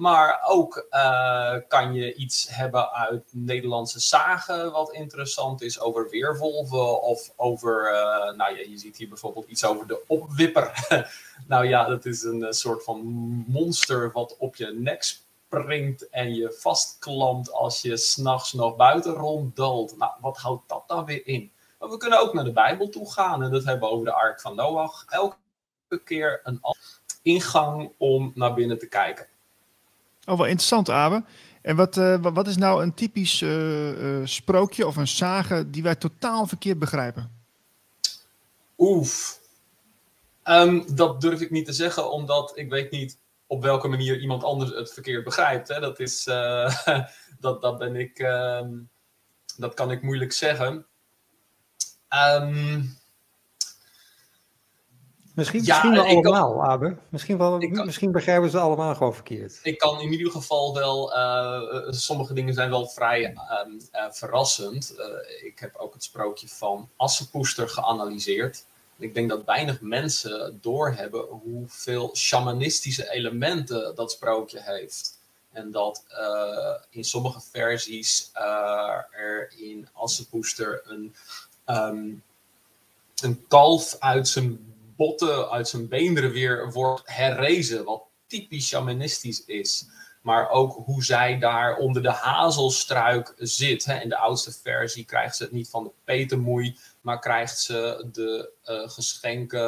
[0.01, 7.03] Maar ook uh, kan je iets hebben uit Nederlandse zagen, wat interessant is over weerwolven
[7.03, 10.87] of over, uh, nou ja, je ziet hier bijvoorbeeld iets over de opwipper.
[11.49, 13.01] nou ja, dat is een soort van
[13.47, 19.97] monster wat op je nek springt en je vastklampt als je s'nachts nog buiten ronddalt.
[19.97, 21.53] Nou, wat houdt dat dan weer in?
[21.79, 24.41] We kunnen ook naar de Bijbel toe gaan en dat hebben we over de Ark
[24.41, 25.05] van Noach.
[25.09, 25.37] Elke
[26.05, 26.61] keer een
[27.23, 29.27] ingang om naar binnen te kijken.
[30.31, 31.25] Oh, wel interessant, Abe.
[31.63, 35.83] En wat, uh, wat is nou een typisch uh, uh, sprookje of een sage die
[35.83, 37.31] wij totaal verkeerd begrijpen?
[38.79, 39.41] Oef.
[40.45, 44.45] Um, dat durf ik niet te zeggen, omdat ik weet niet op welke manier iemand
[44.45, 45.69] anders het verkeerd begrijpt.
[45.69, 45.81] Hè.
[45.81, 46.25] Dat, is,
[47.41, 48.19] dat, dat ben ik.
[48.19, 48.69] Ehm,
[49.57, 50.87] dat kan ik moeilijk zeggen.
[52.09, 52.99] Um,
[55.41, 56.97] misschien, misschien wel allemaal, Abe.
[57.09, 59.61] Misschien, wel, misschien begrijpen ze allemaal gewoon verkeerd.
[59.63, 64.95] Ik kan in ieder geval wel, uh, sommige dingen zijn wel vrij um, uh, verrassend.
[65.45, 68.65] ik heb ook het sprookje van Assepoester geanalyseerd.
[68.99, 75.19] Ik denk dat weinig mensen doorhebben hoeveel shamanistische elementen dat sprookje heeft.
[75.53, 76.05] En dat
[76.91, 78.31] in sommige versies
[79.11, 81.15] er in Assepoester een
[81.71, 82.13] Ehm,
[83.23, 84.70] een kalf uit zijn
[85.01, 87.85] botten, uit zijn beenderen weer wordt herrezen.
[87.85, 89.89] Wat typisch shamanistisch is.
[90.23, 93.85] Maar ook hoe zij daar onder de hazelstruik zit.
[93.85, 94.01] Hè.
[94.01, 98.53] In de oudste versie krijgt ze het niet van de petermoei, maar krijgt ze de
[98.65, 99.61] uh, geschenken,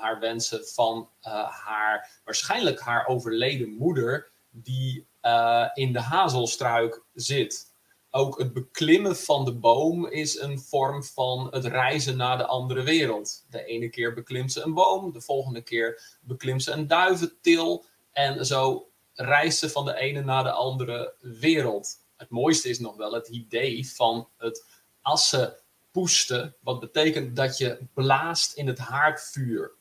[0.00, 7.71] haar wensen van uh, haar, waarschijnlijk haar overleden moeder, die uh, in de hazelstruik zit
[8.14, 12.82] ook het beklimmen van de boom is een vorm van het reizen naar de andere
[12.82, 13.44] wereld.
[13.50, 17.84] De ene keer beklimt ze een boom, de volgende keer beklimt ze een duiventil.
[18.12, 21.88] En zo reist ze van de ene naar de andere wereld.
[22.16, 24.64] Het mooiste is nog wel het idee van het
[25.02, 25.56] assen
[25.90, 29.72] poesten, wat betekent dat je blaast in het haardvuur.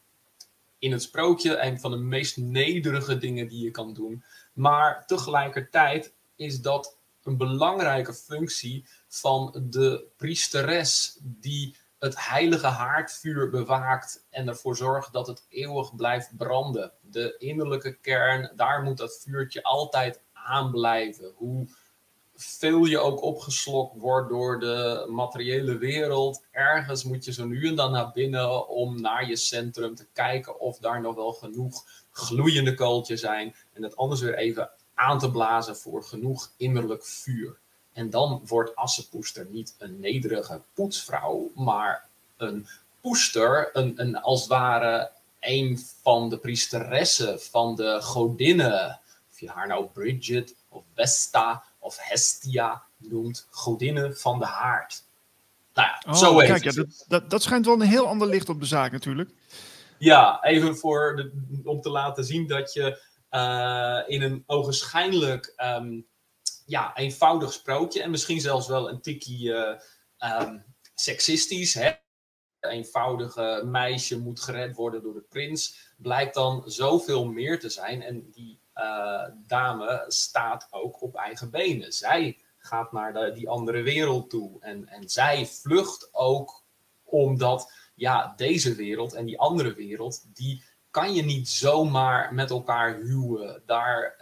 [0.79, 4.23] In het sprookje een van de meest nederige dingen die je kan doen.
[4.53, 14.25] Maar tegelijkertijd is dat een belangrijke functie van de priesteres die het heilige haardvuur bewaakt
[14.29, 16.91] en ervoor zorgt dat het eeuwig blijft branden.
[17.01, 21.31] De innerlijke kern, daar moet dat vuurtje altijd aan blijven.
[21.35, 21.67] Hoe
[22.35, 27.75] veel je ook opgeslokt wordt door de materiële wereld, ergens moet je zo nu en
[27.75, 32.73] dan naar binnen om naar je centrum te kijken of daar nog wel genoeg gloeiende
[32.73, 34.71] kooltjes zijn en het anders weer even
[35.01, 37.57] aan te blazen voor genoeg innerlijk vuur.
[37.93, 42.05] En dan wordt Assepoester niet een nederige poetsvrouw, maar
[42.37, 42.67] een
[43.01, 48.99] poester, een, een, als het ware een van de priesteressen, van de godinnen.
[49.31, 55.03] Of je haar nou Bridget of Vesta of Hestia noemt, godinnen van de haard.
[55.73, 58.49] Nou ja, oh, zo kijk, ja, dat, dat, dat, schijnt wel een heel ander licht
[58.49, 59.29] op de zaak natuurlijk.
[59.97, 61.31] Ja, even voor de,
[61.63, 63.09] om te laten zien dat je
[64.07, 66.07] in een ogenschijnlijk um,
[66.65, 68.01] ja, eenvoudig sprookje.
[68.01, 69.79] En misschien zelfs wel een tikkie uh,
[70.41, 70.63] um,
[70.95, 71.73] seksistisch.
[71.73, 71.91] Hè?
[72.59, 75.93] Een eenvoudige meisje moet gered worden door de prins.
[75.97, 78.01] Blijkt dan zoveel meer te zijn.
[78.01, 81.93] En die uh, dame staat ook op eigen benen.
[81.93, 84.57] Zij gaat naar de, die andere wereld toe.
[84.59, 86.63] En, en zij vlucht ook
[87.03, 92.95] omdat ja, deze wereld en die andere wereld, die kan je niet zomaar met elkaar
[92.95, 93.61] huwen.
[93.65, 94.15] Daar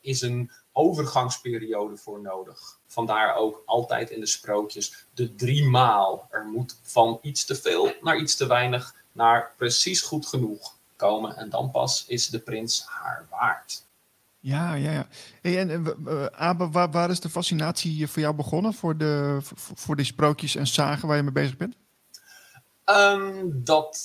[0.00, 2.78] is een overgangsperiode voor nodig.
[2.86, 6.28] Vandaar ook altijd in de sprookjes de drie maal.
[6.30, 11.36] Er moet van iets te veel naar iets te weinig naar precies goed genoeg komen.
[11.36, 13.84] En dan pas is de prins haar waard.
[14.40, 15.06] Ja, ja, ja.
[15.42, 18.74] Hey, en uh, Abe, waar, waar, is de fascinatie voor jou begonnen?
[18.74, 21.76] Voor, de, voor, voor die sprookjes en zagen waar je mee bezig bent?
[22.84, 23.96] Um, dat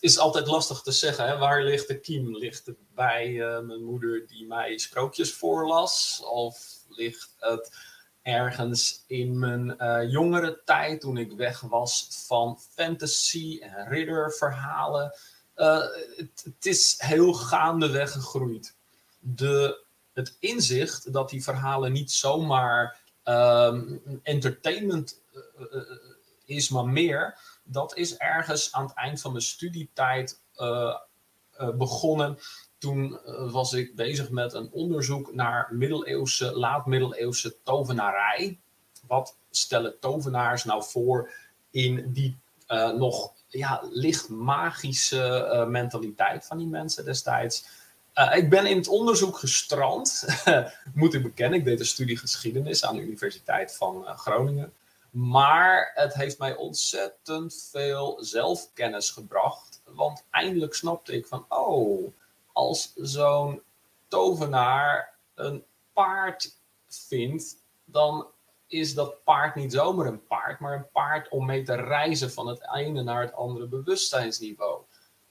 [0.00, 1.28] is altijd lastig te zeggen.
[1.28, 1.38] Hè?
[1.38, 2.36] Waar ligt de kiem?
[2.36, 6.22] Ligt het bij uh, mijn moeder die mij sprookjes voorlas?
[6.30, 7.76] Of ligt het
[8.22, 15.14] ergens in mijn uh, jongere tijd, toen ik weg was van fantasy en ridderverhalen?
[15.56, 15.84] Uh,
[16.16, 18.74] het, het, is heel gaandeweg gegroeid.
[19.18, 25.20] De, het inzicht dat die verhalen niet zomaar um, entertainment
[26.44, 30.94] is, maar meer dat is ergens aan het eind van mijn studietijd uh,
[31.60, 32.38] uh, begonnen.
[32.78, 38.58] Toen uh, was ik bezig met een onderzoek naar middeleeuwse, laat-middeleeuwse tovenarij.
[39.06, 41.30] Wat stellen tovenaars nou voor
[41.70, 42.36] in die
[42.96, 47.66] nog ja, licht magische mentaliteit van die mensen destijds?
[48.34, 50.24] ik ben in het onderzoek gestrand,
[50.94, 51.58] moet ik bekennen.
[51.58, 54.72] Ik deed een studie geschiedenis aan de Universiteit van Groningen.
[55.16, 59.80] Maar het heeft mij ontzettend veel zelfkennis gebracht.
[59.84, 62.12] Want eindelijk snapte ik van, oh,
[62.52, 63.62] als zo'n
[64.08, 66.56] tovenaar een paard
[66.88, 68.26] vindt, dan
[68.66, 72.46] is dat paard niet zomaar een paard, maar een paard om mee te reizen van
[72.46, 74.82] het ene naar het andere bewustzijnsniveau.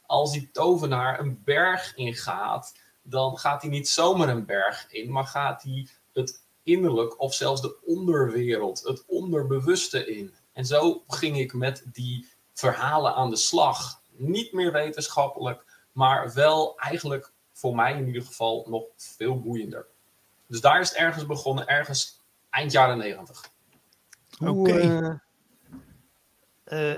[0.06, 5.26] Als die tovenaar een berg ingaat, dan gaat hij niet zomaar een berg in, maar
[5.26, 10.34] gaat hij het innerlijk of zelfs de onderwereld, het onderbewuste in.
[10.54, 14.02] En zo ging ik met die verhalen aan de slag.
[14.12, 19.88] Niet meer wetenschappelijk, maar wel eigenlijk voor mij in ieder geval nog veel boeiender.
[20.48, 23.50] Dus daar is het ergens begonnen, ergens eind jaren negentig.
[24.40, 25.24] Oké.
[26.74, 26.94] Uh,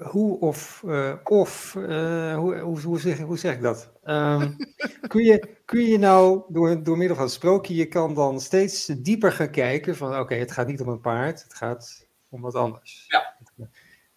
[0.00, 3.92] hoe of, uh, of hoe, hoe, hoe, zeg, hoe zeg ik dat?
[4.04, 4.56] Um,
[5.08, 8.86] kun, je, kun je nou door, door middel van het sprookje, je kan dan steeds
[8.86, 12.54] dieper gaan kijken van oké, het gaat niet om een paard, het gaat om wat
[12.54, 13.04] anders.
[13.08, 13.36] Ja.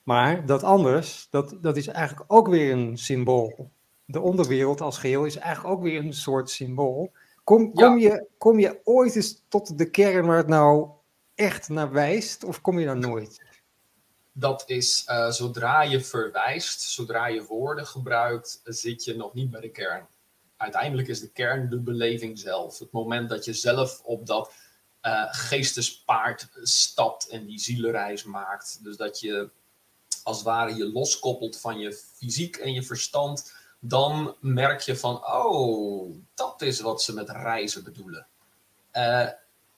[0.03, 3.71] Maar dat anders, dat, dat is eigenlijk ook weer een symbool.
[4.05, 7.11] De onderwereld als geheel is eigenlijk ook weer een soort symbool.
[7.43, 8.09] Kom, kom, ja.
[8.11, 10.89] je, kom je ooit eens tot de kern waar het nou
[11.35, 13.44] echt naar wijst, of kom je daar nooit?
[14.37, 19.61] Dat is uh, zodra je verwijst, zodra je woorden gebruikt, zit je nog niet bij
[19.61, 20.07] de kern.
[20.57, 22.79] Uiteindelijk is de kern de beleving zelf.
[22.79, 24.51] Het moment dat je zelf op dat
[25.01, 28.79] uh, geestespaard stapt en die zielenreis maakt.
[28.83, 29.49] Dus dat je
[30.23, 33.53] als het ware je loskoppelt van je fysiek en je verstand.
[33.79, 38.27] Dan merk je van, oh, dat is wat ze met reizen bedoelen.
[38.93, 39.29] Uh,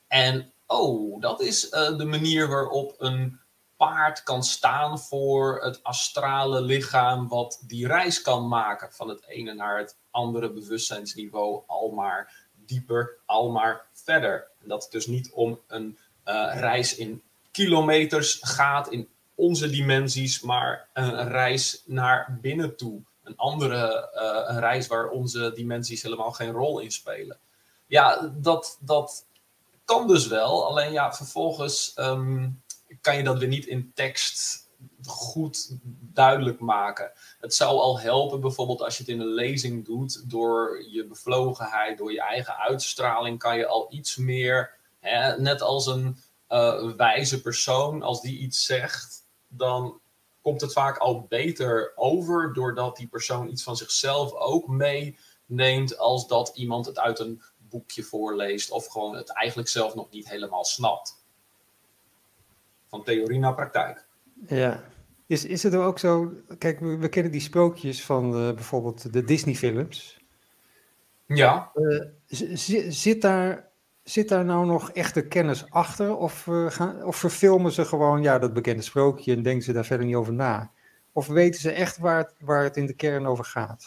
[0.08, 3.40] en oh, dat is de manier waarop een
[3.78, 9.54] paard kan staan voor het astrale lichaam wat die reis kan maken van het ene
[9.54, 14.48] naar het andere bewustzijnsniveau, al maar dieper, al maar verder.
[14.62, 20.42] En dat het dus niet om een uh, reis in kilometers gaat in onze dimensies,
[20.42, 23.02] maar een reis naar binnen toe.
[23.24, 27.38] Een andere uh, een reis waar onze dimensies helemaal geen rol in spelen.
[27.86, 29.26] Ja, dat, dat
[29.86, 30.66] kan dus wel.
[30.66, 32.62] Alleen ja, vervolgens um,
[33.08, 34.70] kan je dat weer niet in tekst
[35.06, 37.12] goed duidelijk maken.
[37.40, 41.98] Het zou al helpen, bijvoorbeeld als je het in een lezing doet, door je bevlogenheid,
[41.98, 46.18] door je eigen uitstraling, kan je al iets meer, hè, net als een
[46.50, 50.00] uh, wijze persoon, als die iets zegt, dan
[50.42, 56.28] komt het vaak al beter over, doordat die persoon iets van zichzelf ook meeneemt, als
[56.28, 60.66] dat iemand het uit een boekje voorleest of gewoon het eigenlijk zelf nog niet helemaal
[60.66, 61.26] snapt
[62.98, 64.06] van theorie naar praktijk.
[64.48, 64.84] Ja.
[65.28, 69.14] Is, is het er ook zo, kijk, we, we kennen die sprookjes van uh, bijvoorbeeld
[69.14, 70.20] de Disney-films.
[71.26, 71.72] Ja.
[71.76, 72.04] Uh,
[72.90, 73.68] zit, daar,
[74.04, 76.16] zit daar nou nog echte kennis achter?
[76.16, 79.86] Of, uh, gaan, of verfilmen ze gewoon ja, dat bekende sprookje en denken ze daar
[79.86, 80.72] verder niet over na?
[81.12, 83.86] Of weten ze echt waar het, waar het in de kern over gaat?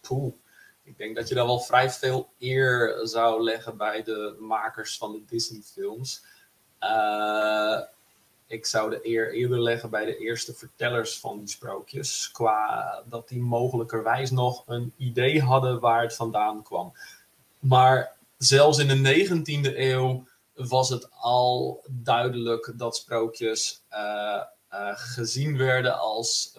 [0.00, 0.34] Poeh.
[0.82, 5.12] Ik denk dat je daar wel vrij veel eer zou leggen bij de makers van
[5.12, 6.24] de Disney-films.
[6.80, 7.80] Uh,
[8.52, 12.30] ik zou de eer eerder leggen bij de eerste vertellers van die sprookjes.
[12.32, 16.92] Qua dat die mogelijkerwijs nog een idee hadden waar het vandaan kwam.
[17.58, 20.24] Maar zelfs in de 19e eeuw
[20.54, 24.42] was het al duidelijk dat sprookjes uh,
[24.72, 26.58] uh, gezien werden als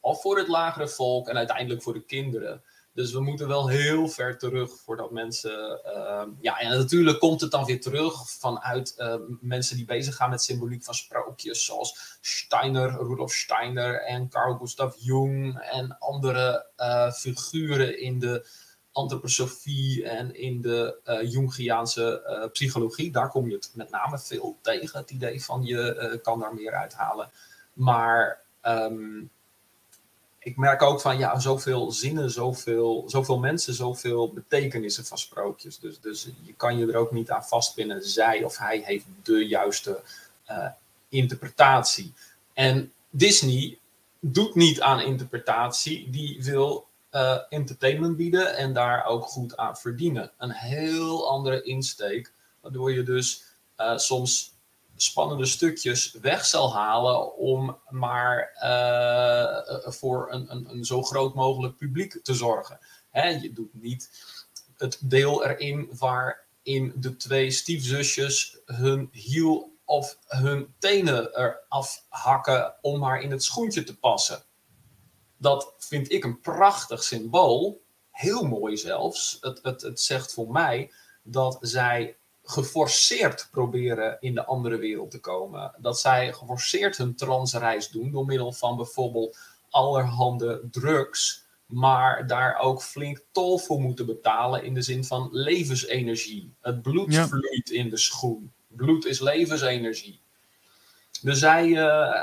[0.00, 2.62] of voor het lagere volk en uiteindelijk voor de kinderen.
[2.98, 5.80] Dus we moeten wel heel ver terug voordat mensen.
[5.86, 10.30] Uh, ja, en natuurlijk komt het dan weer terug vanuit uh, mensen die bezig gaan
[10.30, 17.12] met symboliek van sprookjes, zoals Steiner, Rudolf Steiner en Carl Gustav Jung en andere uh,
[17.12, 18.46] figuren in de
[18.92, 23.12] antroposofie en in de uh, Jungiaanse psychologie.
[23.12, 26.74] Daar kom je het met name veel tegen, het idee van je kan daar meer
[26.74, 27.30] uithalen.
[27.72, 28.46] Maar.
[28.62, 29.30] Um,
[30.48, 35.78] ik merk ook van ja, zoveel zinnen, zoveel, zoveel mensen, zoveel betekenissen van sprookjes.
[35.78, 38.02] Dus, dus je kan je er ook niet aan vastpinnen.
[38.02, 40.00] Zij of hij heeft de juiste
[40.50, 40.66] uh,
[41.08, 42.12] interpretatie.
[42.52, 43.78] En Disney
[44.20, 50.30] doet niet aan interpretatie, die wil uh, entertainment bieden en daar ook goed aan verdienen.
[50.38, 53.44] Een heel andere insteek, waardoor je dus
[53.78, 54.52] uh, soms
[55.02, 61.76] spannende stukjes weg zal halen om maar uh, voor een, een, een, zo groot mogelijk
[61.76, 62.78] publiek te zorgen.
[63.10, 64.10] Hè, je doet niet
[64.76, 72.98] het deel erin waarin de twee stiefzusjes hun hiel of hun tenen eraf hakken om
[72.98, 74.42] maar in het schoentje te passen.
[75.36, 79.38] Dat vind ik een prachtig symbool, heel mooi zelfs.
[79.40, 80.92] Het, het, het zegt voor mij
[81.22, 82.17] dat zij
[82.48, 85.74] geforceerd proberen in de andere wereld te komen.
[85.78, 89.38] Dat zij geforceerd hun transreis doen door middel van bijvoorbeeld
[89.70, 96.54] allerhande drugs, maar daar ook flink tol voor moeten betalen in de zin van levensenergie.
[96.60, 97.28] Het bloed ja.
[97.28, 98.52] vloeit in de schoen.
[98.68, 100.20] Bloed is levensenergie.
[101.22, 102.14] Dus zij, uh,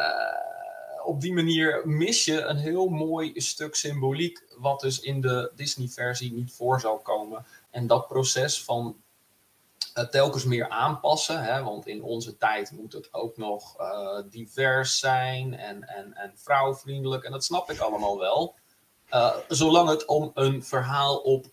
[1.04, 6.34] op die manier mis je een heel mooi stuk symboliek, wat dus in de Disney-versie
[6.34, 7.46] niet voor zou komen.
[7.72, 9.04] En dat proces van
[10.04, 11.44] telkens meer aanpassen.
[11.44, 16.32] Hè, want in onze tijd moet het ook nog uh, divers zijn en, en, en
[16.36, 17.24] vrouwvriendelijk.
[17.24, 18.56] En dat snap ik allemaal wel.
[19.14, 21.46] Uh, zolang het om een verhaal op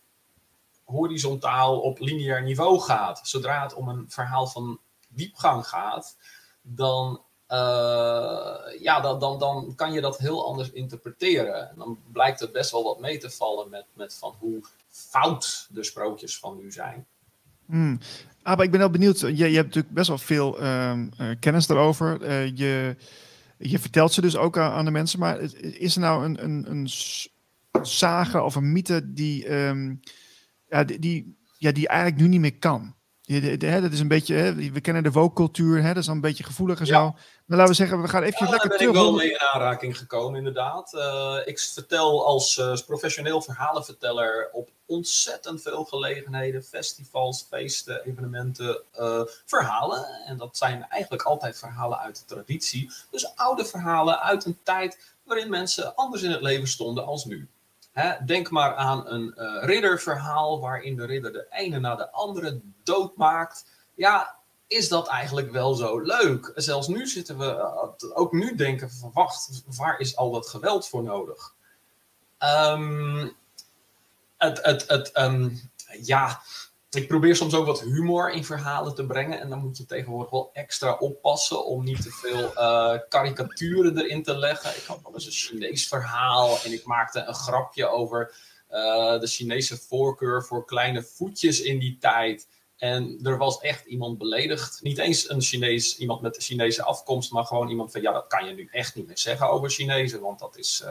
[0.84, 3.20] horizontaal, op lineair niveau gaat.
[3.22, 6.16] Zodra het om een verhaal van diepgang gaat,
[6.62, 7.22] dan,
[8.78, 11.68] ja, dan, dan, dan kan je dat heel anders interpreteren.
[11.68, 15.66] En dan blijkt het best wel wat mee te vallen met, met van hoe fout
[15.70, 17.06] de sprookjes van nu zijn.
[17.66, 17.98] Hmm.
[18.42, 19.20] Ah, maar ik ben wel benieuwd.
[19.20, 22.22] Je, je hebt natuurlijk best wel veel um, uh, kennis daarover.
[22.22, 22.96] Uh, je,
[23.58, 25.18] je vertelt ze dus ook aan, de mensen.
[25.18, 26.88] Maar is er nou een, een, een
[27.82, 30.00] sage of een mythe die, um,
[30.68, 32.94] ja, die, ja, die eigenlijk nu niet meer kan?
[33.40, 36.20] De, hè, dat is een beetje, hè, we kennen de woke-cultuur, dat is dan een
[36.20, 36.92] beetje gevoelig en ja.
[36.92, 37.14] zo.
[37.46, 39.02] Maar laten we zeggen, we gaan even ja, lekker daar ben terug.
[39.02, 40.92] ik wel mee in aanraking gekomen, inderdaad.
[40.94, 49.20] Uh, ik vertel als uh, professioneel verhalenverteller op ontzettend veel gelegenheden, festivals, feesten, evenementen, uh,
[49.46, 50.04] verhalen.
[50.26, 52.90] En dat zijn eigenlijk altijd verhalen uit de traditie.
[53.10, 57.48] Dus oude verhalen uit een tijd waarin mensen anders in het leven stonden als nu.
[57.92, 62.60] Hè, denk maar aan een uh, ridderverhaal waarin de ridder de ene na de andere
[62.82, 63.66] doodmaakt.
[63.94, 64.36] Ja,
[64.66, 66.52] is dat eigenlijk wel zo leuk?
[66.54, 70.88] Zelfs nu zitten we, uh, ook nu denken van wacht, waar is al dat geweld
[70.88, 71.54] voor nodig?
[72.38, 73.36] Um,
[74.36, 75.70] het, het, het, um,
[76.02, 76.40] ja,
[76.94, 79.40] ik probeer soms ook wat humor in verhalen te brengen.
[79.40, 84.22] En dan moet je tegenwoordig wel extra oppassen om niet te veel uh, karikaturen erin
[84.22, 84.70] te leggen.
[84.70, 88.34] Ik had wel eens een Chinees verhaal en ik maakte een grapje over
[88.70, 92.48] uh, de Chinese voorkeur voor kleine voetjes in die tijd.
[92.76, 94.82] En er was echt iemand beledigd.
[94.82, 98.26] Niet eens een Chinees, iemand met de Chinese afkomst, maar gewoon iemand van ja, dat
[98.26, 100.90] kan je nu echt niet meer zeggen over Chinezen, want dat is, uh,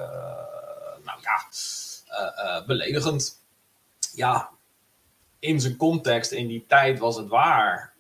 [1.04, 3.40] nou ja, beledigend.
[4.14, 4.50] Ja,
[5.42, 7.94] in zijn context, in die tijd was het waar.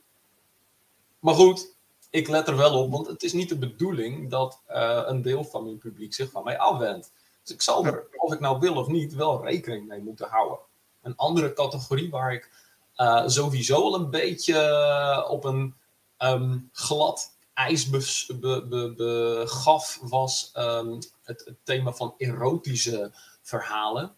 [1.19, 1.75] Maar goed,
[2.09, 5.43] ik let er wel op, want het is niet de bedoeling dat uh, een deel
[5.43, 7.11] van mijn publiek zich van mij afwendt.
[7.43, 10.59] Dus ik zal er, of ik nou wil of niet, wel rekening mee moeten houden.
[11.01, 12.49] Een andere categorie waar ik
[12.97, 15.75] uh, sowieso al een beetje op een
[16.19, 23.11] um, glad ijs begaf, be, be, be, was um, het, thema van erotische
[23.41, 24.15] verhalen.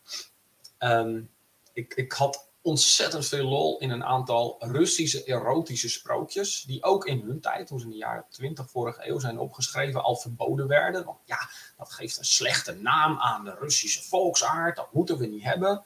[0.79, 1.29] Um,
[1.73, 6.63] ik, ik had ontzettend veel lol in een aantal Russische erotische sprookjes.
[6.67, 10.03] Die ook in hun tijd, toen ze in de jaren 20 vorige eeuw zijn opgeschreven,
[10.03, 11.05] al verboden werden.
[11.05, 14.75] Want ja, dat geeft een slechte naam aan de Russische volksaard.
[14.75, 15.83] Dat moeten we niet hebben.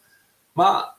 [0.52, 0.96] Maar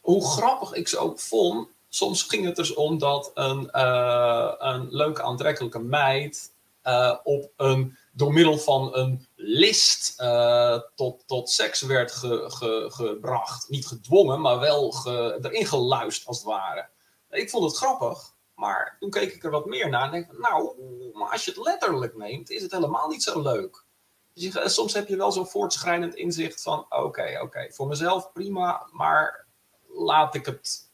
[0.00, 4.88] hoe grappig ik ze ook vond, soms ging het dus om dat een, uh, een
[4.90, 6.52] leuke, aantrekkelijke meid
[6.84, 12.86] uh, op een door middel van een list uh, tot, tot seks werd ge, ge,
[12.90, 13.68] gebracht.
[13.68, 14.94] Niet gedwongen, maar wel
[15.42, 16.88] erin geluisterd als het ware.
[17.30, 20.74] Ik vond het grappig, maar toen keek ik er wat meer naar en denk nou,
[21.12, 23.84] maar als je het letterlijk neemt, is het helemaal niet zo leuk.
[24.32, 28.88] Dus je, soms heb je wel zo'n voortschrijdend inzicht van: oké, oké, voor mezelf prima,
[28.92, 29.46] maar
[29.88, 30.90] laat ik het.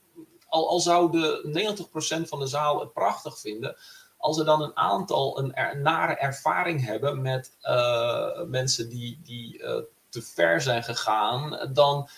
[0.48, 1.85] Al, al zou de
[2.24, 3.77] 90% van de zaal het prachtig vinden,
[4.22, 9.58] als er dan een aantal een er, nare ervaring hebben met uh, mensen die, die
[9.58, 9.76] uh,
[10.08, 12.08] te ver zijn gegaan, dan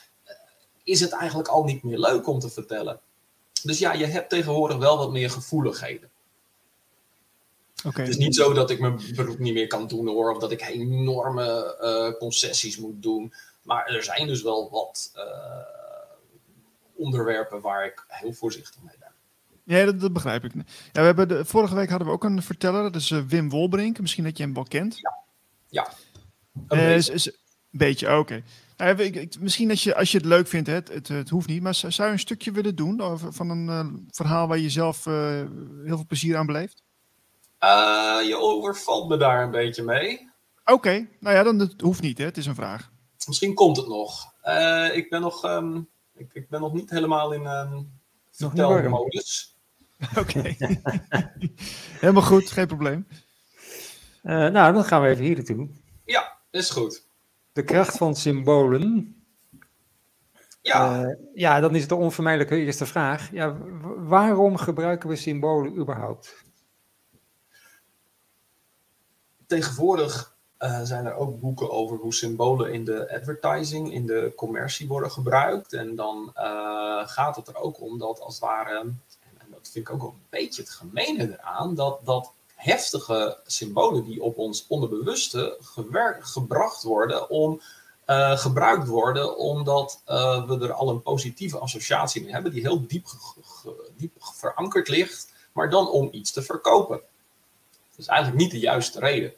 [0.83, 3.01] is het eigenlijk al niet meer leuk om te vertellen.
[3.63, 6.11] Dus ja, je hebt tegenwoordig wel wat meer gevoeligheden.
[7.85, 8.05] Okay.
[8.05, 10.53] Het is niet zo dat ik mijn beroep niet meer kan doen hoor, of dat
[10.53, 13.35] ik enorme uh, concessies moet doen.
[13.63, 15.13] Maar er zijn dus wel wat
[16.95, 19.04] onderwerpen waar ik heel voorzichtig mee ben.
[19.65, 20.53] Ja, dat, dat begrijp ik.
[20.55, 20.63] Ja,
[20.93, 24.01] we hebben de, vorige week hadden we ook een verteller, dat is uh, Wim Wolbrink.
[24.01, 24.97] Misschien dat je hem wel kent.
[24.97, 25.19] Ja,
[25.69, 25.93] ja.
[26.55, 26.95] Een beetje.
[26.95, 27.39] Is, is,
[27.71, 28.19] beetje, oké.
[28.19, 28.45] Okay.
[28.77, 31.49] Nou, ik, ik, misschien als je, als je het leuk vindt, het, het, het hoeft
[31.49, 34.71] niet, maar zou je een stukje willen doen over, van een uh, verhaal waar je
[34.71, 35.15] zelf uh,
[35.85, 36.83] heel veel plezier aan beleeft?
[37.61, 40.31] Uh, je overvalt me daar een beetje mee.
[40.61, 41.09] Oké, okay.
[41.21, 42.25] nou ja, dan het hoeft niet, hè?
[42.25, 42.91] het is een vraag.
[43.27, 44.33] Misschien komt het nog.
[44.93, 47.93] ik, ben nog um, ik, ik, ben nog niet helemaal in um,
[48.31, 49.54] vertelmodus.
[50.19, 50.57] Oké, okay.
[52.01, 53.07] helemaal goed, geen probleem.
[54.23, 55.69] nou, dan gaan we even hier naartoe.
[56.05, 57.07] Ja, is goed.
[57.53, 59.17] De kracht van symbolen.
[60.65, 61.03] Ja.
[61.03, 63.31] Uh, ja, dan is het de onvermijdelijke eerste vraag.
[63.33, 63.57] Ja,
[63.97, 66.35] waarom gebruiken we symbolen überhaupt?
[69.47, 74.89] Tegenwoordig uh, zijn er ook boeken over hoe symbolen in de advertising, in de commercie
[74.89, 75.73] worden gebruikt.
[75.73, 78.93] En dan uh, gaat het er ook om dat als het ware,
[79.75, 84.65] vind ik ook een beetje het gemene eraan, dat, dat heftige symbolen die op ons
[84.69, 87.61] onderbewuste gewerkt, gebracht worden om
[88.07, 92.87] uh, gebruikt worden omdat uh, we er al een positieve associatie mee hebben die heel
[92.87, 93.07] diep,
[93.97, 97.01] diep verankerd ligt, maar dan om iets te verkopen.
[97.91, 99.33] Dat is eigenlijk niet de juiste reden.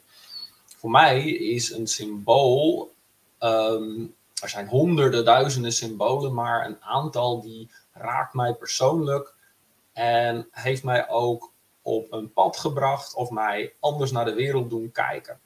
[0.77, 2.91] Voor mij is een symbool,
[3.39, 9.35] um, er zijn honderden, duizenden symbolen, maar een aantal die raakt mij persoonlijk
[9.97, 11.51] en heeft mij ook
[11.81, 15.39] op een pad gebracht of mij anders naar de wereld doen kijken.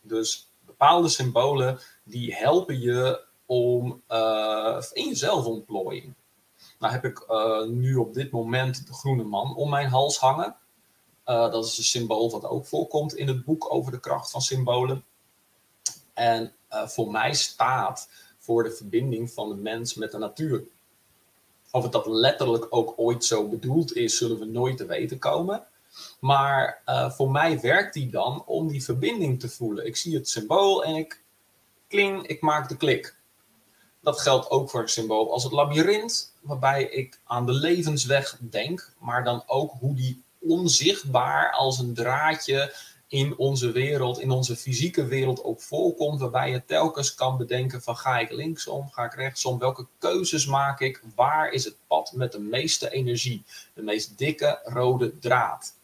[0.00, 6.16] Dus bepaalde symbolen die helpen je om uh, in jezelf ontplooien.
[6.78, 10.56] Nou heb ik uh, nu op dit moment de groene man om mijn hals hangen.
[11.26, 14.42] Uh, dat is een symbool dat ook voorkomt in het boek over de kracht van
[14.42, 15.04] symbolen.
[16.12, 18.08] En voor mij staat
[18.38, 20.64] voor de verbinding van de mens met de natuur.
[21.74, 25.66] Of het dat letterlijk ook ooit zo bedoeld is, zullen we nooit te weten komen.
[26.20, 29.86] Maar uh, voor mij werkt die dan om die verbinding te voelen.
[29.86, 31.22] Ik zie het symbool en ik
[31.88, 33.16] kling, ik maak de klik.
[34.00, 38.92] Dat geldt ook voor een symbool als het labyrint, waarbij ik aan de levensweg denk,
[38.98, 42.74] maar dan ook hoe die onzichtbaar als een draadje
[43.12, 47.96] in onze wereld, in onze fysieke wereld ook voorkomt, waarbij je telkens kan bedenken van
[47.96, 52.32] ga ik linksom, ga ik rechtsom, welke keuzes maak ik, waar is het pad met
[52.32, 53.44] de meeste energie,
[53.74, 55.74] de meest dikke rode draad.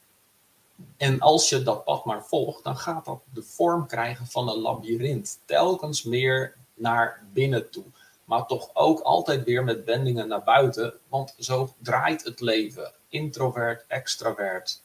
[0.96, 4.58] En als je dat pad maar volgt, dan gaat dat de vorm krijgen van een
[4.58, 5.38] labyrint.
[5.44, 7.84] Telkens meer naar binnen toe.
[8.24, 10.94] Maar toch ook altijd weer met wendingen naar buiten.
[11.08, 12.92] Want zo draait het leven.
[13.08, 14.82] Introvert, extravert.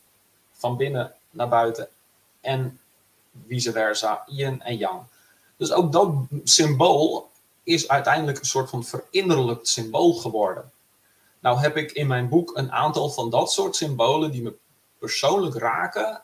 [0.51, 1.89] Van binnen naar buiten.
[2.43, 2.79] En
[3.47, 4.23] vice versa.
[4.27, 5.01] Yin en yang.
[5.57, 6.13] Dus ook dat
[6.43, 7.29] symbool
[7.63, 10.71] is uiteindelijk een soort van verinnerlijkt symbool geworden.
[11.39, 14.55] Nou heb ik in mijn boek een aantal van dat soort symbolen die me
[14.97, 16.21] persoonlijk raken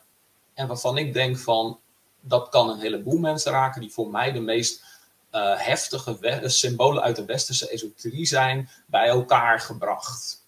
[0.53, 1.79] en waarvan ik denk van
[2.19, 4.83] dat kan een heleboel mensen raken die voor mij de meest
[5.31, 10.45] uh, heftige symbolen uit de westerse esoterie zijn bij elkaar gebracht.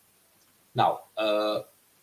[0.72, 1.58] Nou, uh,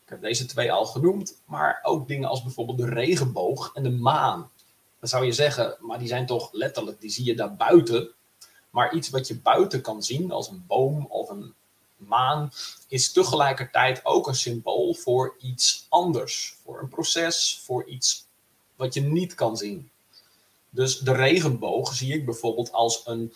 [0.09, 3.91] ik heb deze twee al genoemd, maar ook dingen als bijvoorbeeld de regenboog en de
[3.91, 4.51] maan.
[5.01, 8.11] Dan zou je zeggen, maar die zijn toch letterlijk, die zie je daar buiten.
[8.71, 11.55] Maar iets wat je buiten kan zien, als een boom of een
[11.97, 12.53] maan
[12.89, 16.57] is tegelijkertijd ook een symbool voor iets anders.
[16.63, 18.27] Voor een proces, voor iets
[18.77, 19.91] wat je niet kan zien.
[20.71, 23.35] Dus de regenboog zie ik bijvoorbeeld als een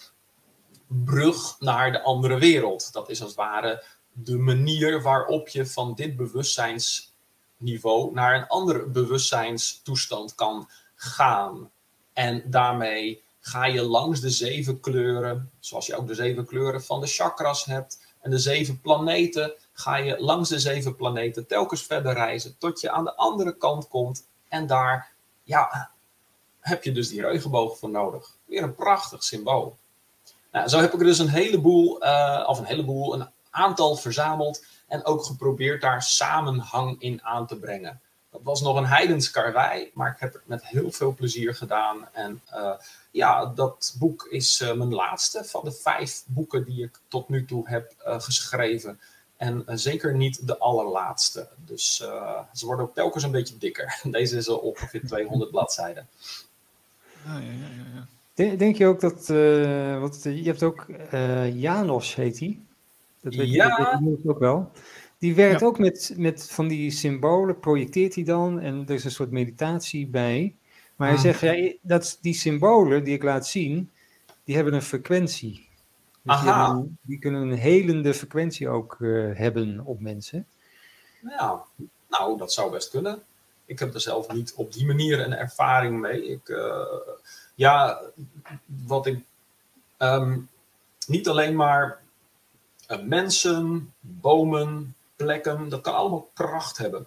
[0.87, 2.93] brug naar de andere wereld.
[2.93, 8.87] Dat is als het ware de manier waarop je van dit bewustzijnsniveau naar een andere
[8.87, 11.71] bewustzijnstoestand kan gaan.
[12.13, 17.01] En daarmee ga je langs de zeven kleuren, zoals je ook de zeven kleuren van
[17.01, 22.13] de chakras hebt, en de zeven planeten ga je langs de zeven planeten telkens verder
[22.13, 24.27] reizen tot je aan de andere kant komt.
[24.49, 25.13] En daar,
[25.43, 25.91] ja,
[26.61, 28.37] heb je dus die regenboog voor nodig.
[28.45, 29.77] Weer een prachtig symbool.
[30.53, 34.65] Nou, zo heb ik er dus een heleboel, uh, of een heleboel, een aantal verzameld
[34.87, 38.01] en ook geprobeerd daar samenhang in aan te brengen.
[38.31, 42.09] Dat was nog een heidens karwei, maar ik heb het met heel veel plezier gedaan.
[42.13, 42.43] En
[43.11, 47.69] ja, dat boek is mijn laatste van de vijf boeken die ik tot nu toe
[47.69, 49.01] heb geschreven.
[49.37, 51.49] En zeker niet de allerlaatste.
[51.65, 51.97] Dus
[52.53, 54.01] ze worden ook telkens een beetje dikker.
[54.11, 56.09] Deze is al ongeveer 200 bladzijden.
[57.25, 57.85] ja, ja, ja.
[57.95, 58.07] ja.
[58.35, 62.61] Denk, je ook dat, uh, wat, je hebt ook uh, Janos heet hij.
[63.23, 64.01] Dat weet ja.
[64.03, 64.71] je ook wel.
[65.19, 69.11] Die werkt ook met, met van die symbolen, projecteert hij dan en er is een
[69.11, 70.55] soort meditatie bij.
[70.97, 71.23] Maar hij ah.
[71.23, 73.91] zegt, ja, dat die symbolen die ik laat zien,
[74.45, 75.69] die hebben een frequentie.
[76.23, 76.75] Dus Aha.
[76.75, 80.47] Die, die, kunnen een helende frequentie ook uh, hebben op mensen.
[81.23, 81.63] Ja,
[82.09, 83.23] nou, dat zou best kunnen.
[83.65, 86.25] Ik heb er zelf niet op die manier een ervaring mee.
[86.25, 86.59] Ik,
[87.55, 88.01] ja,
[88.65, 89.21] wat ik.
[89.97, 90.39] Ehm,
[91.07, 92.02] niet alleen maar
[93.01, 97.07] mensen, bomen, plekken, dat kan allemaal kracht hebben.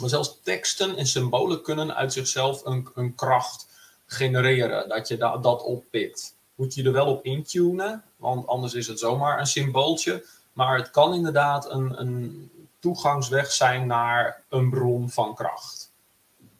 [0.00, 3.66] Maar zelfs teksten en symbolen kunnen uit zichzelf een, een kracht
[4.06, 6.34] genereren, dat je da dat oppikt.
[6.54, 10.26] Moet je er wel op intunen, want anders is het zomaar een symbooltje.
[10.52, 15.90] Maar het kan inderdaad een, een toegangsweg zijn naar een bron van kracht.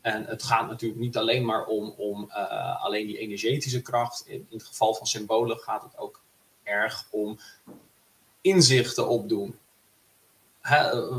[0.00, 4.24] En het gaat natuurlijk niet alleen maar om, om uh, alleen die energetische kracht.
[4.26, 6.20] In, het geval van symbolen gaat het ook
[6.62, 7.38] erg om
[8.42, 9.58] inzichten opdoen.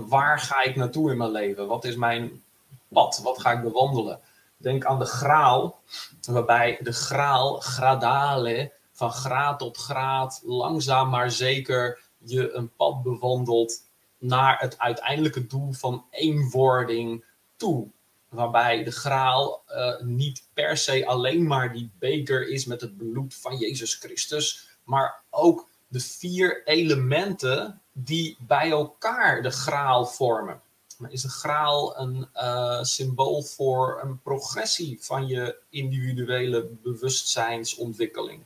[0.07, 1.67] Waar ga ik naartoe in mijn leven?
[1.67, 2.43] Wat is mijn
[2.87, 3.19] pad?
[3.23, 4.19] Wat ga ik bewandelen?
[4.57, 5.79] Denk aan de graal,
[6.21, 13.81] waarbij de graal, gradale, van graad tot graad, langzaam maar zeker je een pad bewandelt
[14.17, 17.25] naar het uiteindelijke doel van eenwording
[17.55, 17.87] toe
[18.33, 23.35] waarbij de graal uh, niet per se alleen maar die beker is met het bloed
[23.35, 30.61] van Jezus Christus, maar ook de vier elementen die bij elkaar de graal vormen.
[30.97, 38.43] Maar is de graal een uh, symbool voor een progressie van je individuele bewustzijnsontwikkeling?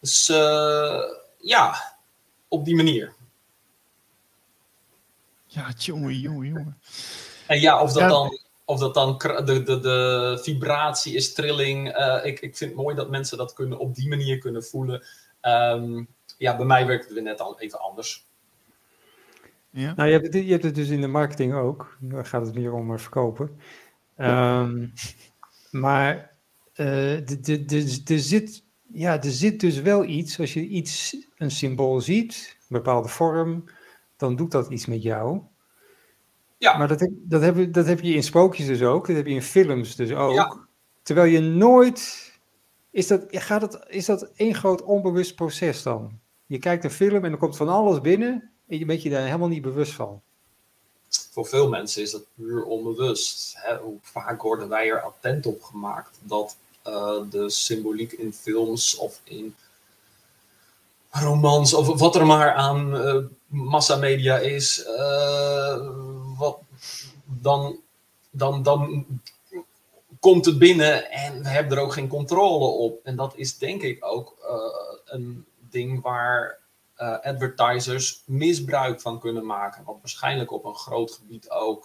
[0.00, 1.02] Dus uh,
[1.38, 1.96] ja,
[2.48, 3.14] op die manier.
[5.46, 6.78] Ja, jongen, jongen, jongen.
[7.46, 8.08] En ja, of dat ja.
[8.08, 11.98] dan of dat dan de, de, de vibratie is, trilling.
[11.98, 15.06] Uh, ik, ik vind het mooi dat mensen dat kunnen, op die manier kunnen voelen.
[15.42, 16.08] Um,
[16.38, 18.26] ja, bij mij werkt het weer net al even anders.
[19.70, 19.94] Ja.
[19.94, 21.96] Nou, je hebt, het, je hebt het dus in de marketing ook.
[22.00, 23.60] Dan gaat het meer om verkopen.
[24.16, 24.92] Um,
[25.70, 26.36] maar
[26.76, 27.30] uh,
[28.10, 32.66] er zit, ja, er zit dus wel iets, als je iets, een symbool ziet, een
[32.68, 33.64] bepaalde vorm,
[34.16, 35.40] dan doet dat iets met jou.
[36.58, 36.78] Ja.
[36.78, 39.34] Maar dat heb, dat, heb, dat heb je in sprookjes dus ook, dat heb je
[39.34, 40.34] in films dus ook.
[40.34, 40.66] Ja.
[41.02, 42.26] Terwijl je nooit.
[42.90, 46.18] Is dat, gaat het, is dat één groot onbewust proces dan?
[46.48, 49.24] Je kijkt een film en er komt van alles binnen en je bent je daar
[49.24, 50.20] helemaal niet bewust van.
[51.08, 53.54] Voor veel mensen is dat puur onbewust.
[53.56, 53.76] Hè?
[53.76, 56.56] Hoe vaak worden wij er attent op gemaakt dat
[56.86, 59.54] uh, de symboliek in films of in
[61.10, 65.90] romans of wat er maar aan uh, massamedia is, uh,
[66.38, 66.58] wat,
[67.24, 67.78] dan,
[68.30, 69.06] dan, dan
[70.20, 73.00] komt het binnen en we hebben er ook geen controle op.
[73.04, 74.36] En dat is denk ik ook
[75.04, 76.58] een ding waar
[77.22, 81.84] advertisers misbruik van kunnen maken, wat waarschijnlijk op een groot gebied ook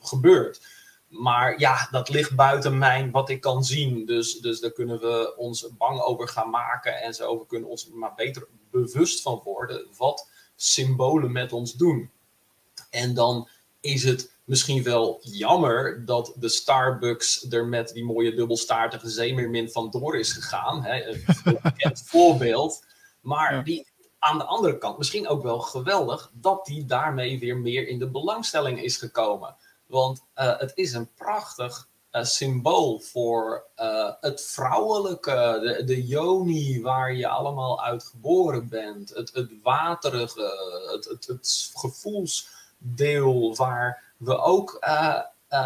[0.00, 0.82] gebeurt.
[1.08, 4.06] Maar ja, dat ligt buiten mijn wat ik kan zien.
[4.06, 7.00] Dus, dus daar kunnen we ons bang over gaan maken.
[7.00, 12.10] En zo we kunnen ons maar beter bewust van worden wat symbolen met ons doen.
[12.90, 13.48] En dan
[13.80, 20.18] is het misschien wel jammer dat de Starbucks er met die mooie dubbelstaartige zeemeermin vandoor
[20.18, 20.84] is gegaan.
[20.84, 21.04] Hè?
[21.04, 21.24] Een
[21.62, 22.84] bekend voorbeeld.
[23.20, 23.86] Maar die,
[24.18, 28.10] aan de andere kant misschien ook wel geweldig dat die daarmee weer meer in de
[28.10, 29.56] belangstelling is gekomen.
[29.86, 36.82] Want uh, het is een prachtig uh, symbool voor uh, het vrouwelijke, de, de yoni
[36.82, 39.10] waar je allemaal uit geboren bent.
[39.14, 40.52] Het, het waterige,
[40.92, 44.86] het, het, het gevoelsdeel waar we ook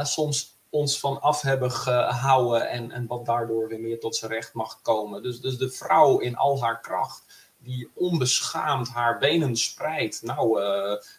[0.03, 4.55] soms ons van af hebben gehouden en, en wat daardoor weer meer tot zijn recht
[4.55, 5.23] mag komen.
[5.23, 7.23] Dus, dus de vrouw in al haar kracht
[7.59, 10.23] die onbeschaamd haar benen spreidt.
[10.23, 10.61] Nou,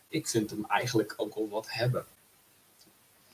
[0.07, 2.05] ik vind hem eigenlijk ook wel wat hebben.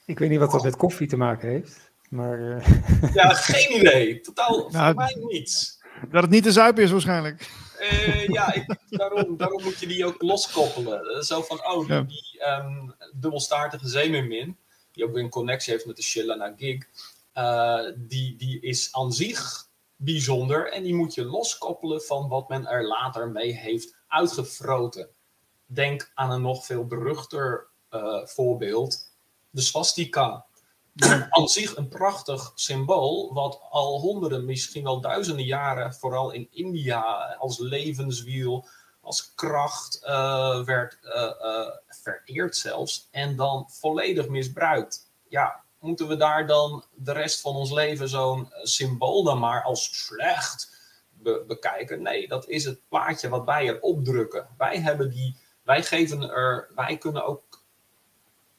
[0.06, 1.92] Ik weet niet wat dat met koffie te maken heeft.
[2.10, 3.14] Maar, uh...
[3.14, 4.22] Ja, geen idee.
[4.22, 5.80] Totaal nou, voor mij niets.
[6.12, 7.50] Dat het niet te zuipen is waarschijnlijk.
[7.80, 11.24] Uh, ja, ik, daarom, daarom moet je die ook loskoppelen.
[11.24, 12.02] Zo van, oh, ja.
[12.02, 14.58] die um, dubbelstaartige zeemermin,
[14.92, 16.86] die ook weer een connectie heeft met de Shillana Gig,
[17.34, 22.68] uh, die, die is aan zich bijzonder en die moet je loskoppelen van wat men
[22.68, 25.10] er later mee heeft uitgefroten.
[25.66, 27.68] Denk aan een nog veel beruchter
[28.24, 29.12] voorbeeld,
[29.50, 30.46] de swastika.
[31.30, 37.36] Aan zich een prachtig symbool, wat al honderden, misschien wel duizenden jaren, vooral in India,
[37.40, 38.68] als levenswiel,
[39.02, 45.12] als kracht uh, werd uh, vereerd zelfs, en dan volledig misbruikt.
[45.28, 50.06] Ja, moeten we daar dan de rest van ons leven zo'n symbool dan maar als
[50.06, 50.74] slecht
[51.48, 52.02] bekijken?
[52.02, 54.48] Nee, dat is het plaatje wat wij erop drukken.
[54.58, 57.64] Wij hebben die, wij geven er, wij kunnen ook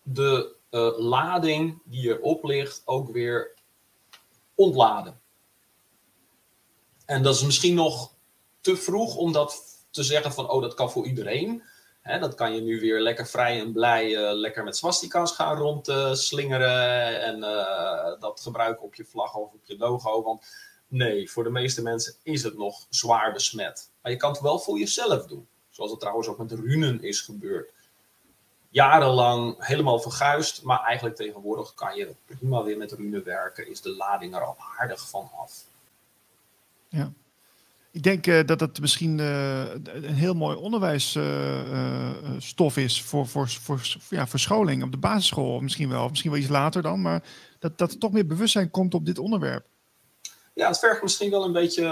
[0.03, 3.55] de uh, lading die erop ligt ook weer
[4.55, 5.21] ontladen.
[7.05, 8.15] En dat is misschien nog
[8.61, 11.63] te vroeg om dat te zeggen van, oh, dat kan voor iedereen.
[12.01, 15.57] Hè, dat kan je nu weer lekker vrij en blij uh, lekker met swastika's gaan
[15.57, 20.23] rondslingeren en uh, dat gebruiken op je vlag of op je logo.
[20.23, 20.47] Want
[20.89, 23.91] nee, voor de meeste mensen is het nog zwaar besmet.
[24.03, 25.49] Maar je kan het wel voor jezelf doen.
[25.71, 27.75] Zoals het trouwens ook met runen is gebeurd
[28.77, 30.63] jarenlang helemaal verguisd.
[30.63, 33.71] Maar eigenlijk tegenwoordig kan je prima weer met rune werken.
[33.71, 35.65] Is de lading er al aardig van af.
[36.89, 37.13] Ja.
[37.91, 43.49] Ik denk uh, dat het misschien uh, een heel mooi onderwijsstof uh, is voor, voor,
[43.49, 45.61] voor ja, verscholing op de basisschool.
[45.61, 47.01] Misschien wel, misschien wel iets later dan.
[47.01, 47.23] Maar
[47.59, 49.67] dat, dat er toch meer bewustzijn komt op dit onderwerp.
[50.55, 51.85] Ja, het vergt misschien wel een beetje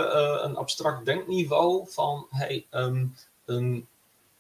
[0.45, 3.87] een abstract denkniveau van hey, um, een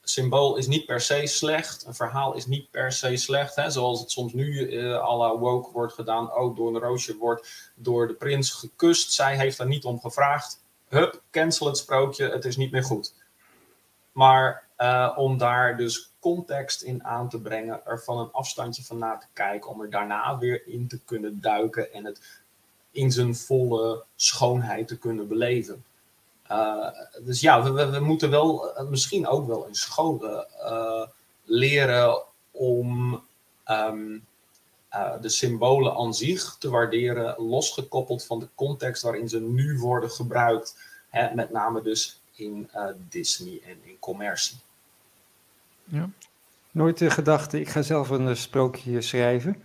[0.04, 1.86] symbool is niet per se slecht.
[1.86, 3.56] Een verhaal is niet per se slecht.
[3.56, 3.70] Hè?
[3.70, 6.30] Zoals het soms nu uh, à la woke wordt gedaan.
[6.30, 9.12] Ook door een roosje wordt door de prins gekust.
[9.12, 10.62] Zij heeft er niet om gevraagd.
[10.88, 12.28] Hup, cancel het sprookje.
[12.28, 13.14] Het is niet meer goed.
[14.12, 17.86] Maar uh, om daar dus context in aan te brengen.
[17.86, 19.70] Er van een afstandje van na te kijken.
[19.70, 21.92] Om er daarna weer in te kunnen duiken.
[21.92, 22.42] En het
[22.90, 25.84] in zijn volle schoonheid te kunnen beleven.
[26.50, 26.88] Uh,
[27.22, 31.06] dus ja, we, moeten wel uh, misschien ook wel in scholen uh,
[31.44, 33.22] leren om
[33.70, 34.24] um,
[35.20, 40.76] de symbolen aan zich te waarderen, losgekoppeld van de context waarin ze nu worden gebruikt.
[41.08, 42.70] Hè, met name dus in
[43.08, 44.56] Disney en in commercie.
[45.84, 46.10] Ja.
[46.70, 49.62] Nooit de gedachte, ik ga zelf een sprookje schrijven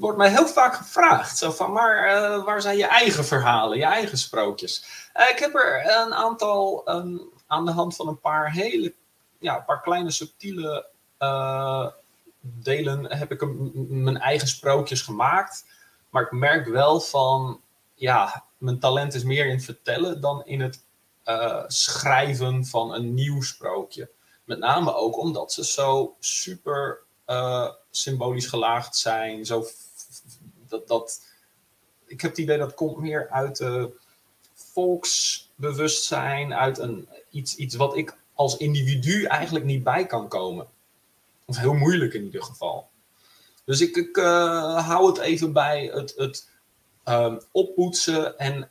[0.00, 1.38] wordt mij heel vaak gevraagd.
[1.38, 4.84] Zo van, maar uh, waar zijn je eigen verhalen, je eigen sprookjes?
[5.16, 8.94] Uh, ik heb er een aantal um, aan de hand van een paar hele,
[9.38, 10.86] ja, paar kleine subtiele
[11.18, 11.86] uh,
[12.40, 13.46] delen heb ik
[13.88, 15.64] mijn eigen sprookjes gemaakt.
[16.10, 17.60] Maar ik merk wel van,
[17.94, 20.84] ja, mijn talent is meer in vertellen dan in het
[21.66, 24.10] schrijven van een nieuw sprookje.
[24.44, 26.98] Met name ook omdat ze zo super
[27.90, 29.64] symbolisch gelaagd zijn, zo
[30.70, 31.22] dat, dat,
[32.06, 33.90] ik heb het idee dat komt meer uit de
[34.54, 40.66] volksbewustzijn, uit een, iets, iets wat ik als individu eigenlijk niet bij kan komen.
[41.44, 42.88] Of heel moeilijk in ieder geval.
[43.64, 46.48] Dus ik, ik uh, hou het even bij het, het
[47.08, 48.66] uh, oppoetsen en uh,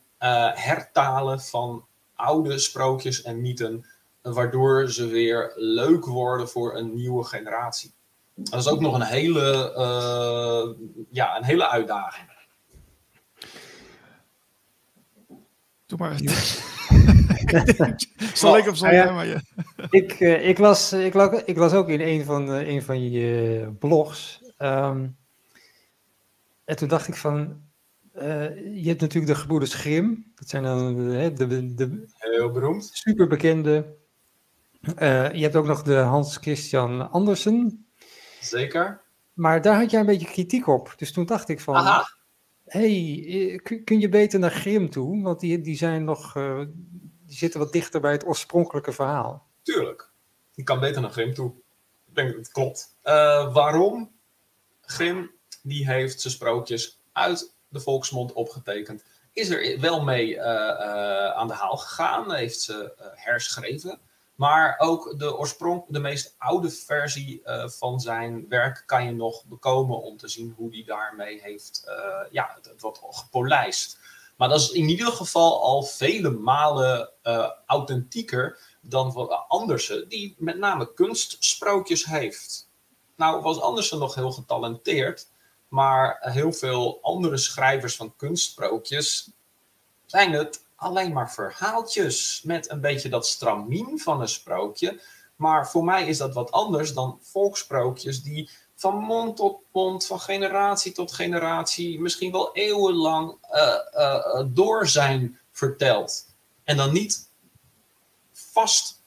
[0.54, 3.86] hertalen van oude sprookjes en mythen,
[4.22, 7.92] waardoor ze weer leuk worden voor een nieuwe generatie.
[8.34, 12.28] Dat is ook nog een hele, uh, ja, een hele uitdaging.
[15.86, 16.16] Doe maar.
[18.34, 19.40] Zal ik op zo'n ja, maar ja.
[19.90, 23.10] ik, uh, ik, las, ik, las, ik las ook in een van, uh, een van
[23.10, 24.42] je blogs.
[24.58, 25.16] Um,
[26.64, 27.62] en toen dacht ik van,
[28.12, 30.32] je hebt natuurlijk de gebroeders Grim.
[30.34, 32.90] Dat zijn dan de, de, de heel beroemd.
[32.92, 33.94] Super bekende.
[35.32, 37.89] je hebt ook nog de Hans Christian Andersen.
[38.40, 39.00] Zeker.
[39.32, 40.94] Maar daar had jij een beetje kritiek op.
[40.96, 42.12] Dus toen dacht ik van, Aha.
[42.64, 43.24] hey,
[43.64, 45.22] eh, kun je beter naar Grim toe?
[45.22, 46.58] Want die, die zijn nog, uh,
[47.26, 49.46] die zitten wat dichter bij het oorspronkelijke verhaal.
[49.62, 50.10] Tuurlijk.
[50.54, 51.52] Die kan beter naar Grim toe.
[52.06, 52.96] Ik denk dat het klopt.
[53.04, 54.12] Uh, waarom?
[54.80, 55.30] Grim,
[55.62, 59.04] die heeft zijn sprookjes uit de volksmond opgetekend.
[59.32, 62.34] Is er wel mee uh, aan de haal gegaan.
[62.34, 63.98] Heeft ze herschreven.
[64.40, 69.44] Maar ook de oorsprong, de meest oude versie uh, van zijn werk kan je nog
[69.44, 71.94] bekomen om te zien hoe hij daarmee heeft, uh,
[72.30, 73.98] ja, het, wordt gepolijst.
[74.36, 80.34] Maar dat is in ieder geval al vele malen uh, authentieker dan van Andersen, die
[80.38, 82.68] met name kunstsprookjes heeft.
[83.16, 85.30] Nou was Andersen nog heel getalenteerd,
[85.68, 89.30] maar heel veel andere schrijvers van kunstsprookjes
[90.06, 95.00] zijn het alleen maar verhaaltjes met een beetje dat stramien van een sprookje.
[95.36, 100.20] Maar voor mij is dat wat anders dan volksprookjes die van mond tot mond, van
[100.20, 106.26] generatie tot generatie, misschien wel eeuwenlang uh, uh, door zijn verteld.
[106.64, 107.30] En dan niet
[108.32, 109.02] vast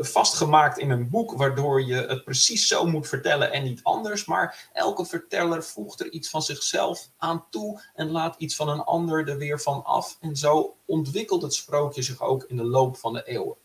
[0.00, 4.24] vastgemaakt in een boek, waardoor je het precies zo moet vertellen en niet anders.
[4.24, 8.80] Maar elke verteller voegt er iets van zichzelf aan toe en laat iets van een
[8.80, 10.16] ander er weer van af.
[10.20, 13.56] En zo ontwikkelt het sprookje zich ook in de loop van de eeuwen.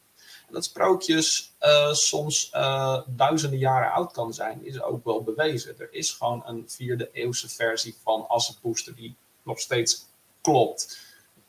[0.48, 5.80] En dat sprookjes uh, soms uh, duizenden jaren oud kan zijn, is ook wel bewezen.
[5.80, 10.06] Er is gewoon een vierde eeuwse versie van Assepoester die nog steeds
[10.42, 11.00] klopt.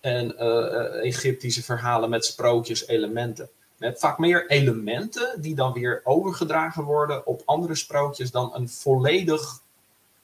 [0.01, 0.39] En
[1.03, 3.51] Egyptische verhalen met sprookjes, elementen.
[3.83, 9.61] Met vaak meer elementen die dan weer overgedragen worden op andere sprookjes dan een volledig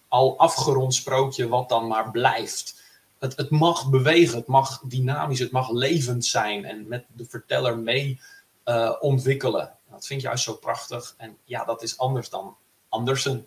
[0.09, 2.83] al afgerond sprookje wat dan maar blijft.
[3.19, 7.79] Het, het mag bewegen, het mag dynamisch, het mag levend zijn en met de verteller
[7.79, 8.21] mee
[8.65, 9.73] uh, ontwikkelen.
[9.91, 11.15] Dat vind je juist zo prachtig.
[11.17, 12.57] En ja, dat is anders dan
[12.89, 13.47] Andersen.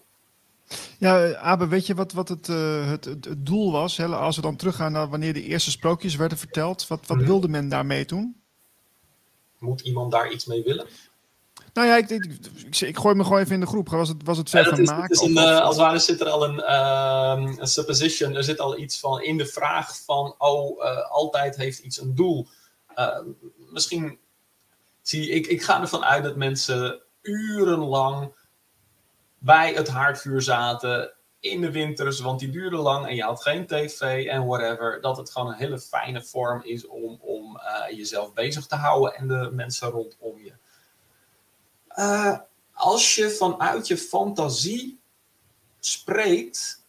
[0.98, 3.98] Ja, Abe, weet je wat, wat het, uh, het, het, het, doel was?
[3.98, 4.06] Hè?
[4.06, 6.88] Als we dan teruggaan naar wanneer de eerste sprookjes werden verteld.
[6.88, 8.41] Wat, wat mm wilde men daarmee toen?
[9.62, 10.88] Moet iemand daar iets mee willen?
[11.74, 12.26] Nou ja, ik, ik,
[12.66, 13.90] ik, ik, gooi me gewoon even in de groep.
[13.90, 15.10] Was het, was het ver ja, van maken?
[15.10, 18.36] Is een, uh, als het ware zit er al een, uh, een supposition.
[18.36, 20.36] Er zit al iets van in de vraag van...
[20.38, 22.48] Oh, uh, altijd heeft iets een doel.
[23.72, 24.20] misschien
[25.02, 25.48] zie ik...
[25.48, 28.34] Ik ga ervan uit dat mensen urenlang
[29.38, 33.68] bij het haardvuur zaten in de winters, want die duurde lang en je had geen
[33.68, 38.34] tv en whatever, dat het gewoon een hele fijne vorm is om, om uh, jezelf
[38.34, 40.54] bezig te houden en de mensen rondom je.
[41.96, 42.38] Uh,
[42.74, 45.00] als je vanuit je fantasie
[45.80, 46.86] spreekt,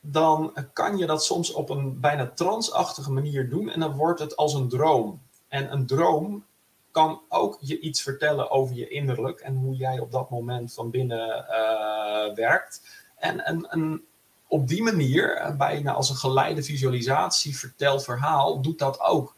[0.00, 4.36] dan kan je dat soms op een bijna transachtige manier doen en dan wordt het
[4.36, 5.22] als een droom.
[5.48, 6.44] En een droom
[6.90, 10.90] kan ook je iets vertellen over je innerlijk en hoe jij op dat moment van
[10.90, 12.80] binnen uh, werkt.
[13.26, 14.04] En een,
[14.48, 19.34] op die manier, bijna als een geleide visualisatie, verteld verhaal, doet dat ook.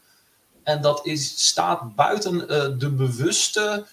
[0.63, 3.87] En dat is, staat buiten uh, de bewuste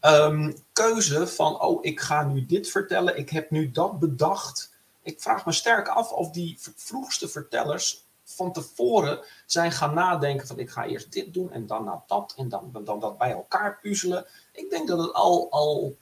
[0.00, 4.72] um, keuze van, oh, ik ga nu dit vertellen, ik heb nu dat bedacht.
[5.02, 10.58] Ik vraag me sterk af of die vroegste vertellers van tevoren zijn gaan nadenken van
[10.58, 14.26] ik ga eerst dit doen en dan dat en dan, dan dat bij elkaar puzzelen.
[14.52, 15.96] Ik denk dat het al, al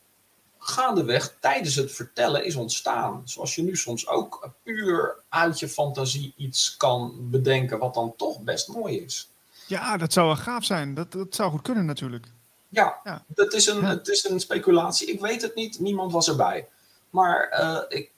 [0.62, 3.22] gaandeweg tijdens het vertellen is ontstaan.
[3.24, 8.40] Zoals je nu soms ook puur uit je fantasie iets kan bedenken wat dan toch
[8.40, 9.30] best mooi is.
[9.66, 10.94] Ja, dat zou wel gaaf zijn.
[10.94, 12.26] Dat, dat zou goed kunnen natuurlijk.
[12.68, 13.24] Ja, ja.
[13.26, 13.86] Dat is een, ja.
[13.86, 15.12] het is een speculatie.
[15.12, 15.80] Ik weet het niet.
[15.80, 16.68] Niemand was erbij.
[17.10, 18.10] Maar uh, ik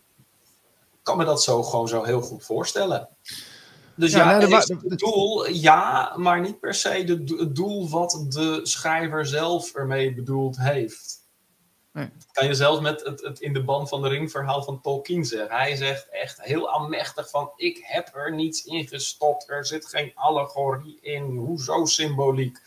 [1.03, 3.09] kan me dat zo gewoon zo heel goed voorstellen.
[3.95, 8.27] Dus ja, ja nee, het doel, ja, maar niet per se de, het doel wat
[8.29, 11.24] de schrijver zelf ermee bedoeld heeft.
[11.95, 12.11] Nee.
[12.33, 15.25] Kan je zelfs met het, het in de band van de ring verhaal van Tolkien
[15.25, 15.57] zeggen.
[15.57, 19.51] Hij zegt echt heel aanmächtig van ik heb er niets in gestopt.
[19.51, 21.23] Er zit geen allegorie in.
[21.23, 22.59] Hoezo symboliek?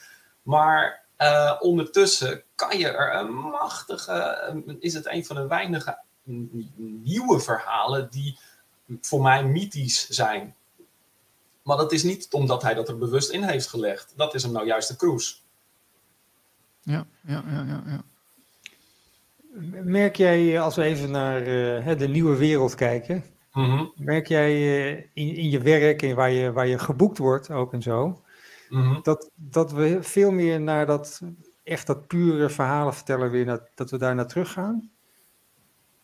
[0.42, 4.76] Maar uh, ondertussen kan je er een machtige...
[4.80, 5.98] Is het een van de weinige
[7.04, 8.40] nieuwe verhalen die
[9.02, 10.56] voor mij mythisch zijn.
[11.64, 14.14] Maar dat is niet omdat hij dat er bewust in heeft gelegd.
[14.16, 15.36] Dat is hem nou juist de cruise.
[16.82, 17.84] Ja, ja, ja, ja.
[17.86, 18.04] ja.
[19.84, 23.92] Merk jij, als we even naar uh, de nieuwe wereld kijken, mm -hmm.
[23.96, 27.74] merk jij uh, in, in je werk en waar je, waar je geboekt wordt ook
[27.74, 28.08] en zo,
[28.70, 29.00] mm -hmm.
[29.04, 31.22] dat, dat we veel meer naar dat
[31.64, 34.92] echt dat pure verhalen vertellen weer, dat, dat we daar naar terug gaan?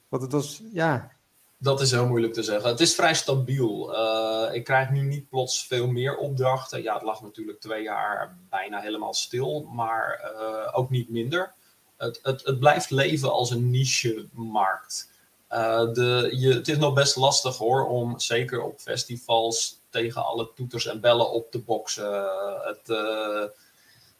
[0.09, 1.11] Want het was, ja,
[1.57, 2.69] dat is heel moeilijk te zeggen.
[2.69, 3.93] Het is vrij stabiel.
[3.93, 6.83] Uh, ik krijg nu niet plots veel meer opdrachten.
[6.83, 10.33] Ja, het lag natuurlijk twee jaar bijna helemaal stil, maar
[10.73, 11.53] ook niet minder.
[11.97, 15.11] Het, het, blijft leven als een niche-markt.
[15.51, 20.49] Uh, de, je, het is nog best lastig hoor, om zeker op festivals tegen alle
[20.55, 22.25] toeters en bellen op te boksen.
[22.63, 22.87] Het,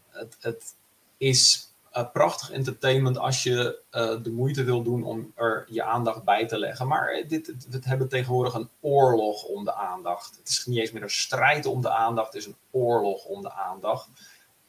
[0.10, 0.76] het, het
[1.18, 3.80] is uh, prachtig entertainment als je
[4.24, 6.88] de moeite wil doen om er je aandacht bij te leggen.
[6.88, 10.36] Maar dit, we hebben tegenwoordig een oorlog om de aandacht.
[10.38, 13.42] Het is niet eens meer een strijd om de aandacht, het is een oorlog om
[13.42, 14.08] de aandacht.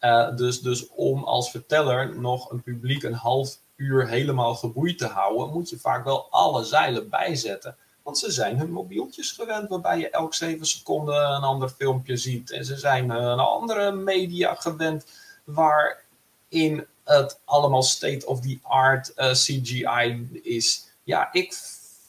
[0.04, 5.06] Uh, dus, dus om als verteller nog een publiek een half uur helemaal geboeid te
[5.06, 7.76] houden, moet je vaak wel alle zeilen bijzetten.
[8.02, 12.50] Want ze zijn hun mobieltjes gewend, waarbij je elk zeven seconden een ander filmpje ziet.
[12.50, 15.06] En ze zijn een andere media gewend,
[15.44, 20.88] waarin het allemaal state of the art uh, CGI is.
[21.02, 21.54] Ja, ik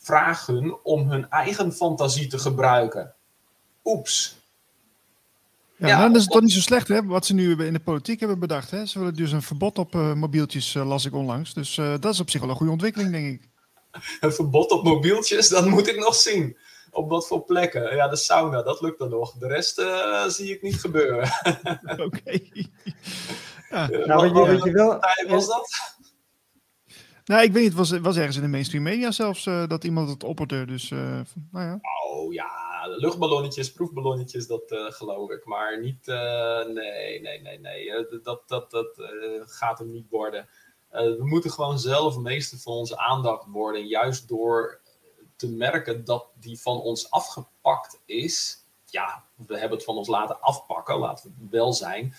[0.02, 3.14] vraag hun om hun eigen fantasie te gebruiken.
[3.84, 4.35] Oeps.
[5.78, 7.06] Ja, ja nou, dat is toch niet zo slecht, hè?
[7.06, 8.72] Wat ze nu in de politiek hebben bedacht.
[8.72, 8.86] Hè?
[8.86, 11.54] Ze willen dus een verbod op uh, mobieltjes, uh, las ik onlangs.
[11.54, 13.50] Dus uh, dat is op zich wel een goede ontwikkeling, denk ik.
[14.20, 16.58] Een verbod op mobieltjes, dat moet ik nog zien.
[16.92, 17.96] Op wat voor plekken?
[17.96, 19.34] Ja, de sauna, dat lukt dan nog.
[19.34, 19.86] De rest
[20.28, 21.30] zie ik niet gebeuren.
[22.06, 22.40] Oké.
[23.70, 23.88] Ja.
[23.88, 25.96] Nou, weet je, weet je wel, was dat?
[27.26, 29.84] Nou, ik weet niet, het was, was ergens in de mainstream media zelfs uh, dat
[29.84, 30.66] iemand het opperde.
[30.66, 31.00] Dus, uh,
[31.52, 31.80] nou ja.
[31.82, 32.50] Oh ja,
[32.88, 35.46] luchtballonnetjes, proefballonnetjes, dat uh, geloof ik.
[35.46, 38.08] Maar niet, nee, nee, nee, nee.
[38.24, 38.88] dat dat, dat
[39.46, 40.48] gaat hem niet worden.
[40.90, 43.88] we moeten gewoon zelf meester van onze aandacht worden.
[43.88, 44.82] Juist door
[45.36, 48.66] te merken dat die van ons afgepakt is.
[48.86, 52.14] Ja, we hebben het van ons laten afpakken, laten we wel zijn.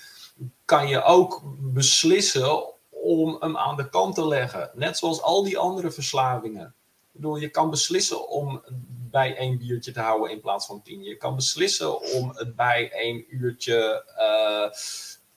[0.64, 4.70] Kan je ook beslissen om hem aan de kant te leggen.
[4.74, 6.74] Net zoals al die andere verslavingen.
[7.16, 8.62] Bedoel, je kan beslissen om
[9.10, 11.02] bij één biertje te houden in plaats van tien.
[11.02, 14.78] Je kan beslissen om het bij één uurtje uh,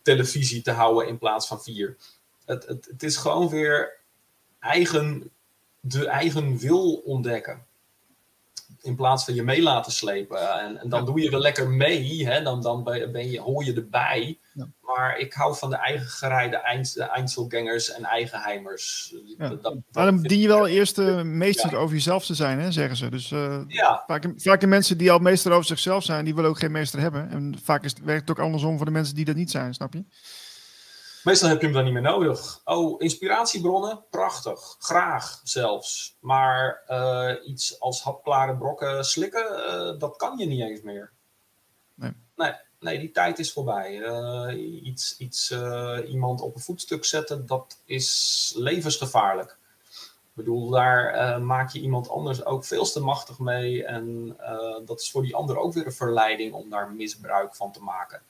[0.01, 1.97] televisie te houden in plaats van vier.
[2.45, 3.99] Het, het, het is gewoon weer
[4.59, 5.31] eigen,
[5.79, 7.67] de eigen wil ontdekken
[8.81, 10.59] in plaats van je mee laten slepen.
[10.59, 12.41] En, en dan doe je wel lekker mee, hè?
[12.41, 14.39] Dan, dan ben je, hoor je erbij.
[14.53, 14.67] Ja.
[14.81, 19.15] Maar ik hou van de eigen gerijde eind, Einzelgangers en eigenheimers.
[19.37, 19.49] Ja.
[19.91, 23.09] Dat, dien je wel eerst uh, meester over jezelf te zijn, hè, zeggen ze.
[23.09, 23.61] Dus uh,
[24.07, 26.99] vaak, vaak de mensen die al meester over zichzelf zijn, die willen ook geen meester
[26.99, 27.29] hebben.
[27.29, 29.93] En vaak is, werkt het ook andersom voor de mensen die dat niet zijn, snap
[29.93, 30.03] je?
[31.29, 32.61] Meestal heb je hem dan niet meer nodig.
[32.65, 34.03] Oh, inspiratiebronnen?
[34.09, 34.75] Prachtig.
[34.79, 36.17] Graag zelfs.
[36.19, 41.11] Maar uh, iets als hapklare brokken slikken, uh, dat kan je niet eens meer.
[41.93, 42.11] Nee.
[42.35, 43.97] Nee, nee die tijd is voorbij.
[43.97, 45.55] Uh, iets, iets,
[46.07, 49.57] iemand op een voetstuk zetten, dat is levensgevaarlijk.
[50.21, 53.85] Ik bedoel, daar maak je iemand anders ook veel te machtig mee.
[53.85, 54.37] En
[54.85, 58.21] dat is voor die ander ook weer een verleiding om daar misbruik van te maken.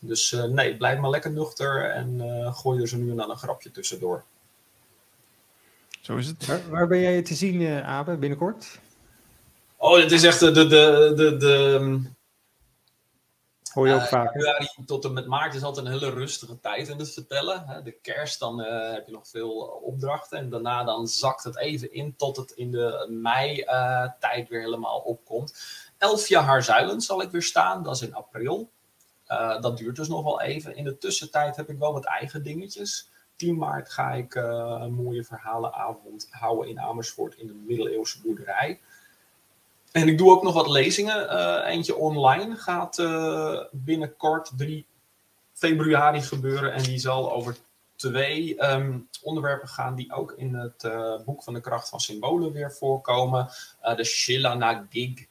[0.00, 3.30] Dus uh, nee, blijf maar lekker nuchter en uh, gooi er zo nu en dan
[3.30, 4.24] een grapje tussendoor.
[6.00, 6.46] Zo is het.
[6.46, 8.78] Waar, waar ben jij te zien, uh, Abe, binnenkort?
[9.76, 10.50] Oh, het is echt de...
[10.50, 12.14] de, de, de, de
[13.72, 14.34] Hoor je ook vaak.
[14.34, 17.80] Januari tot en met maart is altijd een hele rustige tijd in het vertellen.
[17.84, 19.52] De kerst, dan heb je nog veel
[19.84, 20.38] opdrachten.
[20.38, 25.54] En daarna dan zakt het even in tot het in de mei-tijd weer helemaal opkomt.
[25.98, 28.70] Elf jaar zuilen zal ik weer staan, dat is in april.
[29.28, 30.76] Uh, dat duurt dus nog wel even.
[30.76, 33.10] In de tussentijd heb ik wel wat eigen dingetjes.
[33.36, 38.80] 10 maart ga ik een mooie verhalenavond houden in Amersfoort in de middeleeuwse boerderij.
[39.92, 41.32] En ik doe ook nog wat lezingen.
[41.32, 42.96] Uh, eentje online gaat
[43.72, 44.86] binnenkort 3
[45.52, 46.72] februari gebeuren.
[46.72, 47.56] En die zal over
[47.96, 50.88] twee um, onderwerpen gaan die ook in het
[51.24, 53.48] boek van de kracht van symbolen weer voorkomen.
[53.96, 55.26] de Shilana Gig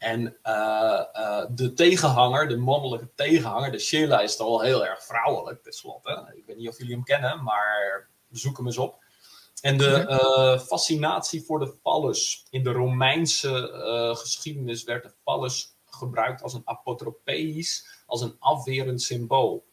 [0.00, 5.04] en uh, uh, de tegenhanger, de mannelijke tegenhanger, de Sheila is toch wel heel erg
[5.04, 6.32] vrouwelijk, tenslotte.
[6.36, 9.04] Ik weet niet of jullie hem kennen, maar zoek hem eens op.
[9.60, 12.46] En de uh, fascinatie voor de phallus.
[12.50, 13.70] In de Romeinse
[14.18, 19.66] geschiedenis werd de phallus gebruikt als een apotropeïs, als een afwerend symbool.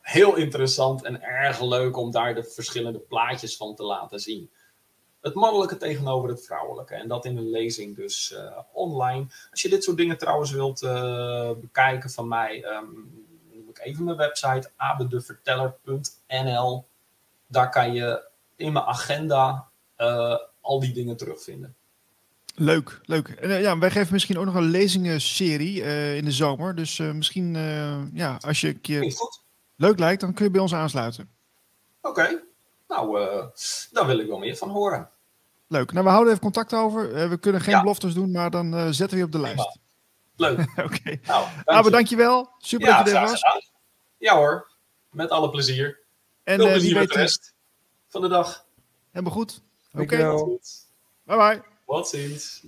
[0.00, 4.50] Heel interessant en erg leuk om daar de verschillende plaatjes van te laten zien
[5.20, 6.94] het mannelijke tegenover het vrouwelijke.
[6.94, 9.26] En dat in een lezing dus uh, online.
[9.50, 14.04] Als je dit soort dingen trouwens wilt uh, bekijken van mij, um, noem ik even
[14.04, 16.86] mijn website abedeverteller.nl.
[17.46, 18.22] Daar kan je
[18.56, 19.68] in mijn agenda
[19.98, 21.74] uh, al die dingen terugvinden.
[22.54, 23.38] Leuk, leuk.
[23.40, 25.82] Ja, wij geven misschien ook nog een lezingenserie
[26.16, 26.74] in de zomer.
[26.74, 27.54] Dus misschien,
[28.12, 29.14] ja, als je een keer
[29.76, 31.30] leuk lijkt, dan kun je bij ons aansluiten.
[32.00, 32.20] Oké.
[32.20, 32.47] Okay.
[32.88, 33.44] Nou, uh,
[33.90, 35.10] daar wil ik wel meer van horen.
[35.66, 35.92] Leuk.
[35.92, 37.22] Nou, we houden even contact over.
[37.22, 37.80] Uh, we kunnen geen ja.
[37.80, 39.78] beloftes doen, maar dan uh, zetten we je op de lijst.
[40.36, 40.58] Leuk.
[40.70, 40.82] Oké.
[40.82, 41.20] Okay.
[41.24, 41.90] Nou, dank je.
[41.90, 42.50] dankjewel.
[42.58, 43.32] Super ja, dat je er was.
[43.32, 43.60] Gedaan.
[44.18, 44.70] Ja hoor,
[45.10, 45.98] met alle plezier.
[46.42, 47.54] En Veel plezier wie met de rest
[48.08, 48.66] van de dag.
[49.10, 49.62] Helemaal goed.
[49.92, 50.02] Oké.
[50.02, 50.58] Okay.
[51.24, 51.62] Bye bye.
[51.86, 52.64] Wat ziens.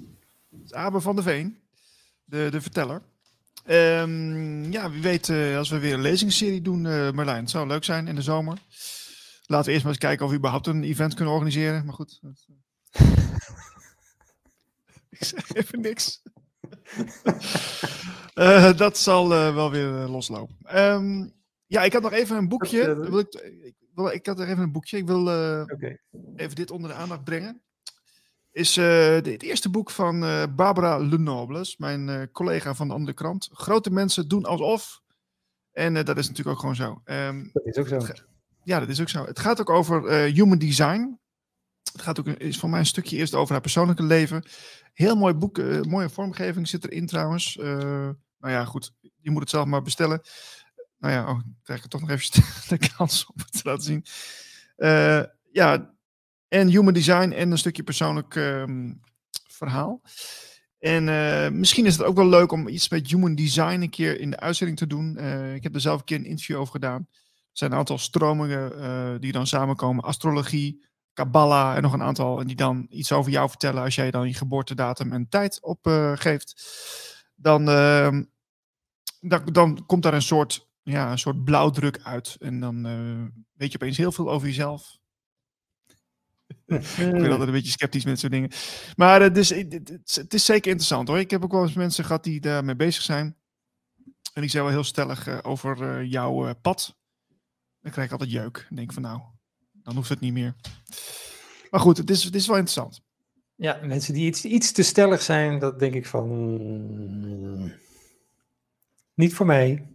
[0.70, 1.60] Abe van de Veen,
[2.24, 3.02] de, de verteller.
[3.66, 6.82] Um, ja, wie weet, uh, als we weer een lezingsserie doen,
[7.14, 7.40] Marlijn.
[7.40, 8.58] Het zou leuk zijn in de zomer.
[9.50, 11.84] Laten we eerst maar eens kijken of we überhaupt een event kunnen organiseren.
[11.84, 12.20] Maar goed.
[15.10, 16.22] ik zeg even niks.
[18.34, 20.78] uh, dat zal uh, wel weer loslopen.
[20.78, 21.32] Um,
[21.66, 23.00] ja, ik had nog even een boekje.
[23.00, 24.96] Wil ik, ik, wil, ik had er even een boekje.
[24.96, 26.00] Ik wil okay.
[26.36, 27.62] even dit onder de aandacht brengen.
[28.50, 30.20] Is de, het eerste boek van
[30.56, 33.48] Barbara Lenobles, mijn collega van de andere krant.
[33.52, 35.02] Grote mensen doen alsof.
[35.72, 37.02] En dat is natuurlijk ook gewoon zo.
[37.04, 38.28] Um, dat is ook zo.
[38.64, 39.24] Ja, dat is ook zo.
[39.24, 41.18] Het gaat ook over uh, human design.
[41.92, 44.44] Het gaat ook, is voor mij een stukje eerst over haar persoonlijke leven.
[44.92, 47.56] Heel mooi boek, uh, mooie vormgeving zit erin trouwens.
[47.56, 47.64] Uh,
[48.38, 50.20] nou ja, goed, je moet het zelf maar bestellen.
[50.98, 52.42] Nou ja, oh, krijg ik toch nog even
[52.78, 54.04] de kans om het te laten zien.
[55.52, 55.94] ja,
[56.48, 59.00] en human design en een stukje persoonlijk um,
[59.48, 60.02] verhaal.
[60.78, 61.04] En
[61.58, 64.40] misschien is het ook wel leuk om iets met human design een keer in de
[64.40, 65.18] uitzending te doen.
[65.54, 67.08] Ik heb er zelf een keer een interview over gedaan.
[67.52, 70.04] Zijn een aantal stromingen die dan samenkomen.
[70.04, 72.40] Astrologie, Kabbalah en nog een aantal.
[72.40, 76.62] En die dan iets over jou vertellen als jij dan je geboortedatum en tijd opgeeft.
[77.34, 78.22] dan, ehm,
[79.20, 82.36] dan, dan komt daar een soort ja, een soort blauwdruk uit.
[82.38, 82.82] En dan
[83.52, 84.98] weet je opeens heel veel over jezelf.
[86.66, 88.50] ik ben altijd een beetje sceptisch met zo'n dingen.
[88.96, 89.48] Maar het, is,
[90.14, 91.18] het is zeker interessant hoor.
[91.18, 93.36] Ik heb ook wel eens mensen gehad die daarmee bezig zijn.
[94.32, 96.98] En die zijn wel heel stellig uh, over uh, jouw pad.
[97.82, 98.66] Dan krijg ik altijd jeuk.
[98.70, 99.20] En denk van nou,
[99.72, 100.54] dan hoeft het niet meer.
[101.70, 103.02] Maar goed, het is, het is wel interessant.
[103.54, 106.28] Ja, mensen die iets, iets te stellig zijn, dat denk ik van.
[106.28, 107.72] Mm,
[109.14, 109.88] niet voor mij.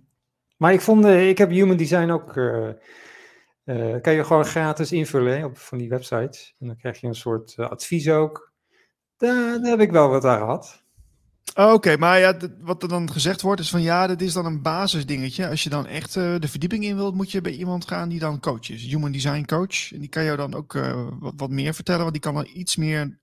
[0.57, 2.35] Maar ik vond, ik heb Human Design ook
[3.65, 6.55] uh, kan je gewoon gratis invullen op van die websites.
[6.59, 8.53] En dan krijg je een soort advies ook.
[9.17, 10.84] Daar, daar, heb ik wel wat aan gehad.
[11.53, 14.45] Oh, Oké, maar ja, wat er dan gezegd wordt is van ja, dat is dan
[14.45, 15.49] een basisdingetje.
[15.49, 18.19] Als je dan echt uh, de verdieping in wilt, moet je bij iemand gaan die
[18.19, 18.83] dan coach is.
[18.83, 19.91] Human design coach.
[19.91, 20.73] En die kan jou dan ook
[21.19, 23.19] wat, wat, meer vertellen, want die kan er iets meer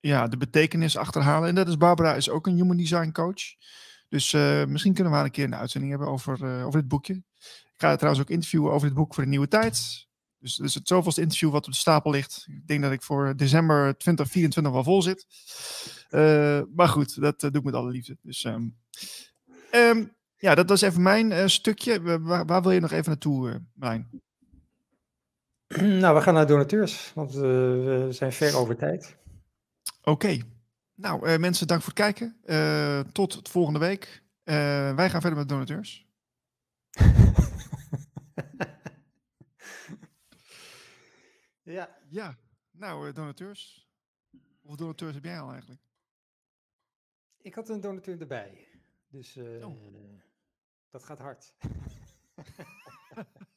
[0.00, 1.48] ja, de betekenis achterhalen.
[1.48, 3.42] En dat is Barbara, is ook een human design coach.
[4.08, 4.32] Dus
[4.66, 7.22] misschien kunnen we haar een keer een uitzending hebben over, over dit boekje
[7.82, 10.06] ga trouwens ook interviewen over dit boek voor de nieuwe tijd.
[10.38, 12.44] Dus, dus het zoveelste interview wat op de stapel ligt.
[12.46, 15.26] Ik denk dat ik voor december 2024 wel vol zit.
[16.12, 18.16] Uh, maar goed, dat uh, doe ik met alle liefde.
[18.22, 18.76] Dus um,
[19.74, 22.18] um, ja, dat was even mijn uh, stukje.
[22.20, 24.10] Waar, waar, wil je nog even naartoe, Marijn?
[26.00, 29.16] Nou, we gaan naar donateurs, want we zijn ver over tijd.
[30.00, 30.10] Oké.
[30.10, 30.42] Okay.
[30.94, 32.36] Nou, mensen, dank voor het kijken.
[33.12, 34.22] tot volgende week.
[34.94, 36.06] wij gaan verder met donateurs.
[41.62, 41.88] ja.
[42.08, 42.36] Ja,
[42.70, 43.88] nou, donateurs.
[44.60, 45.80] Hoeveel donateurs heb jij al eigenlijk?
[47.42, 48.66] Ik had een donateur erbij.
[49.08, 49.76] Dus uh, oh.
[50.90, 51.54] dat gaat hard.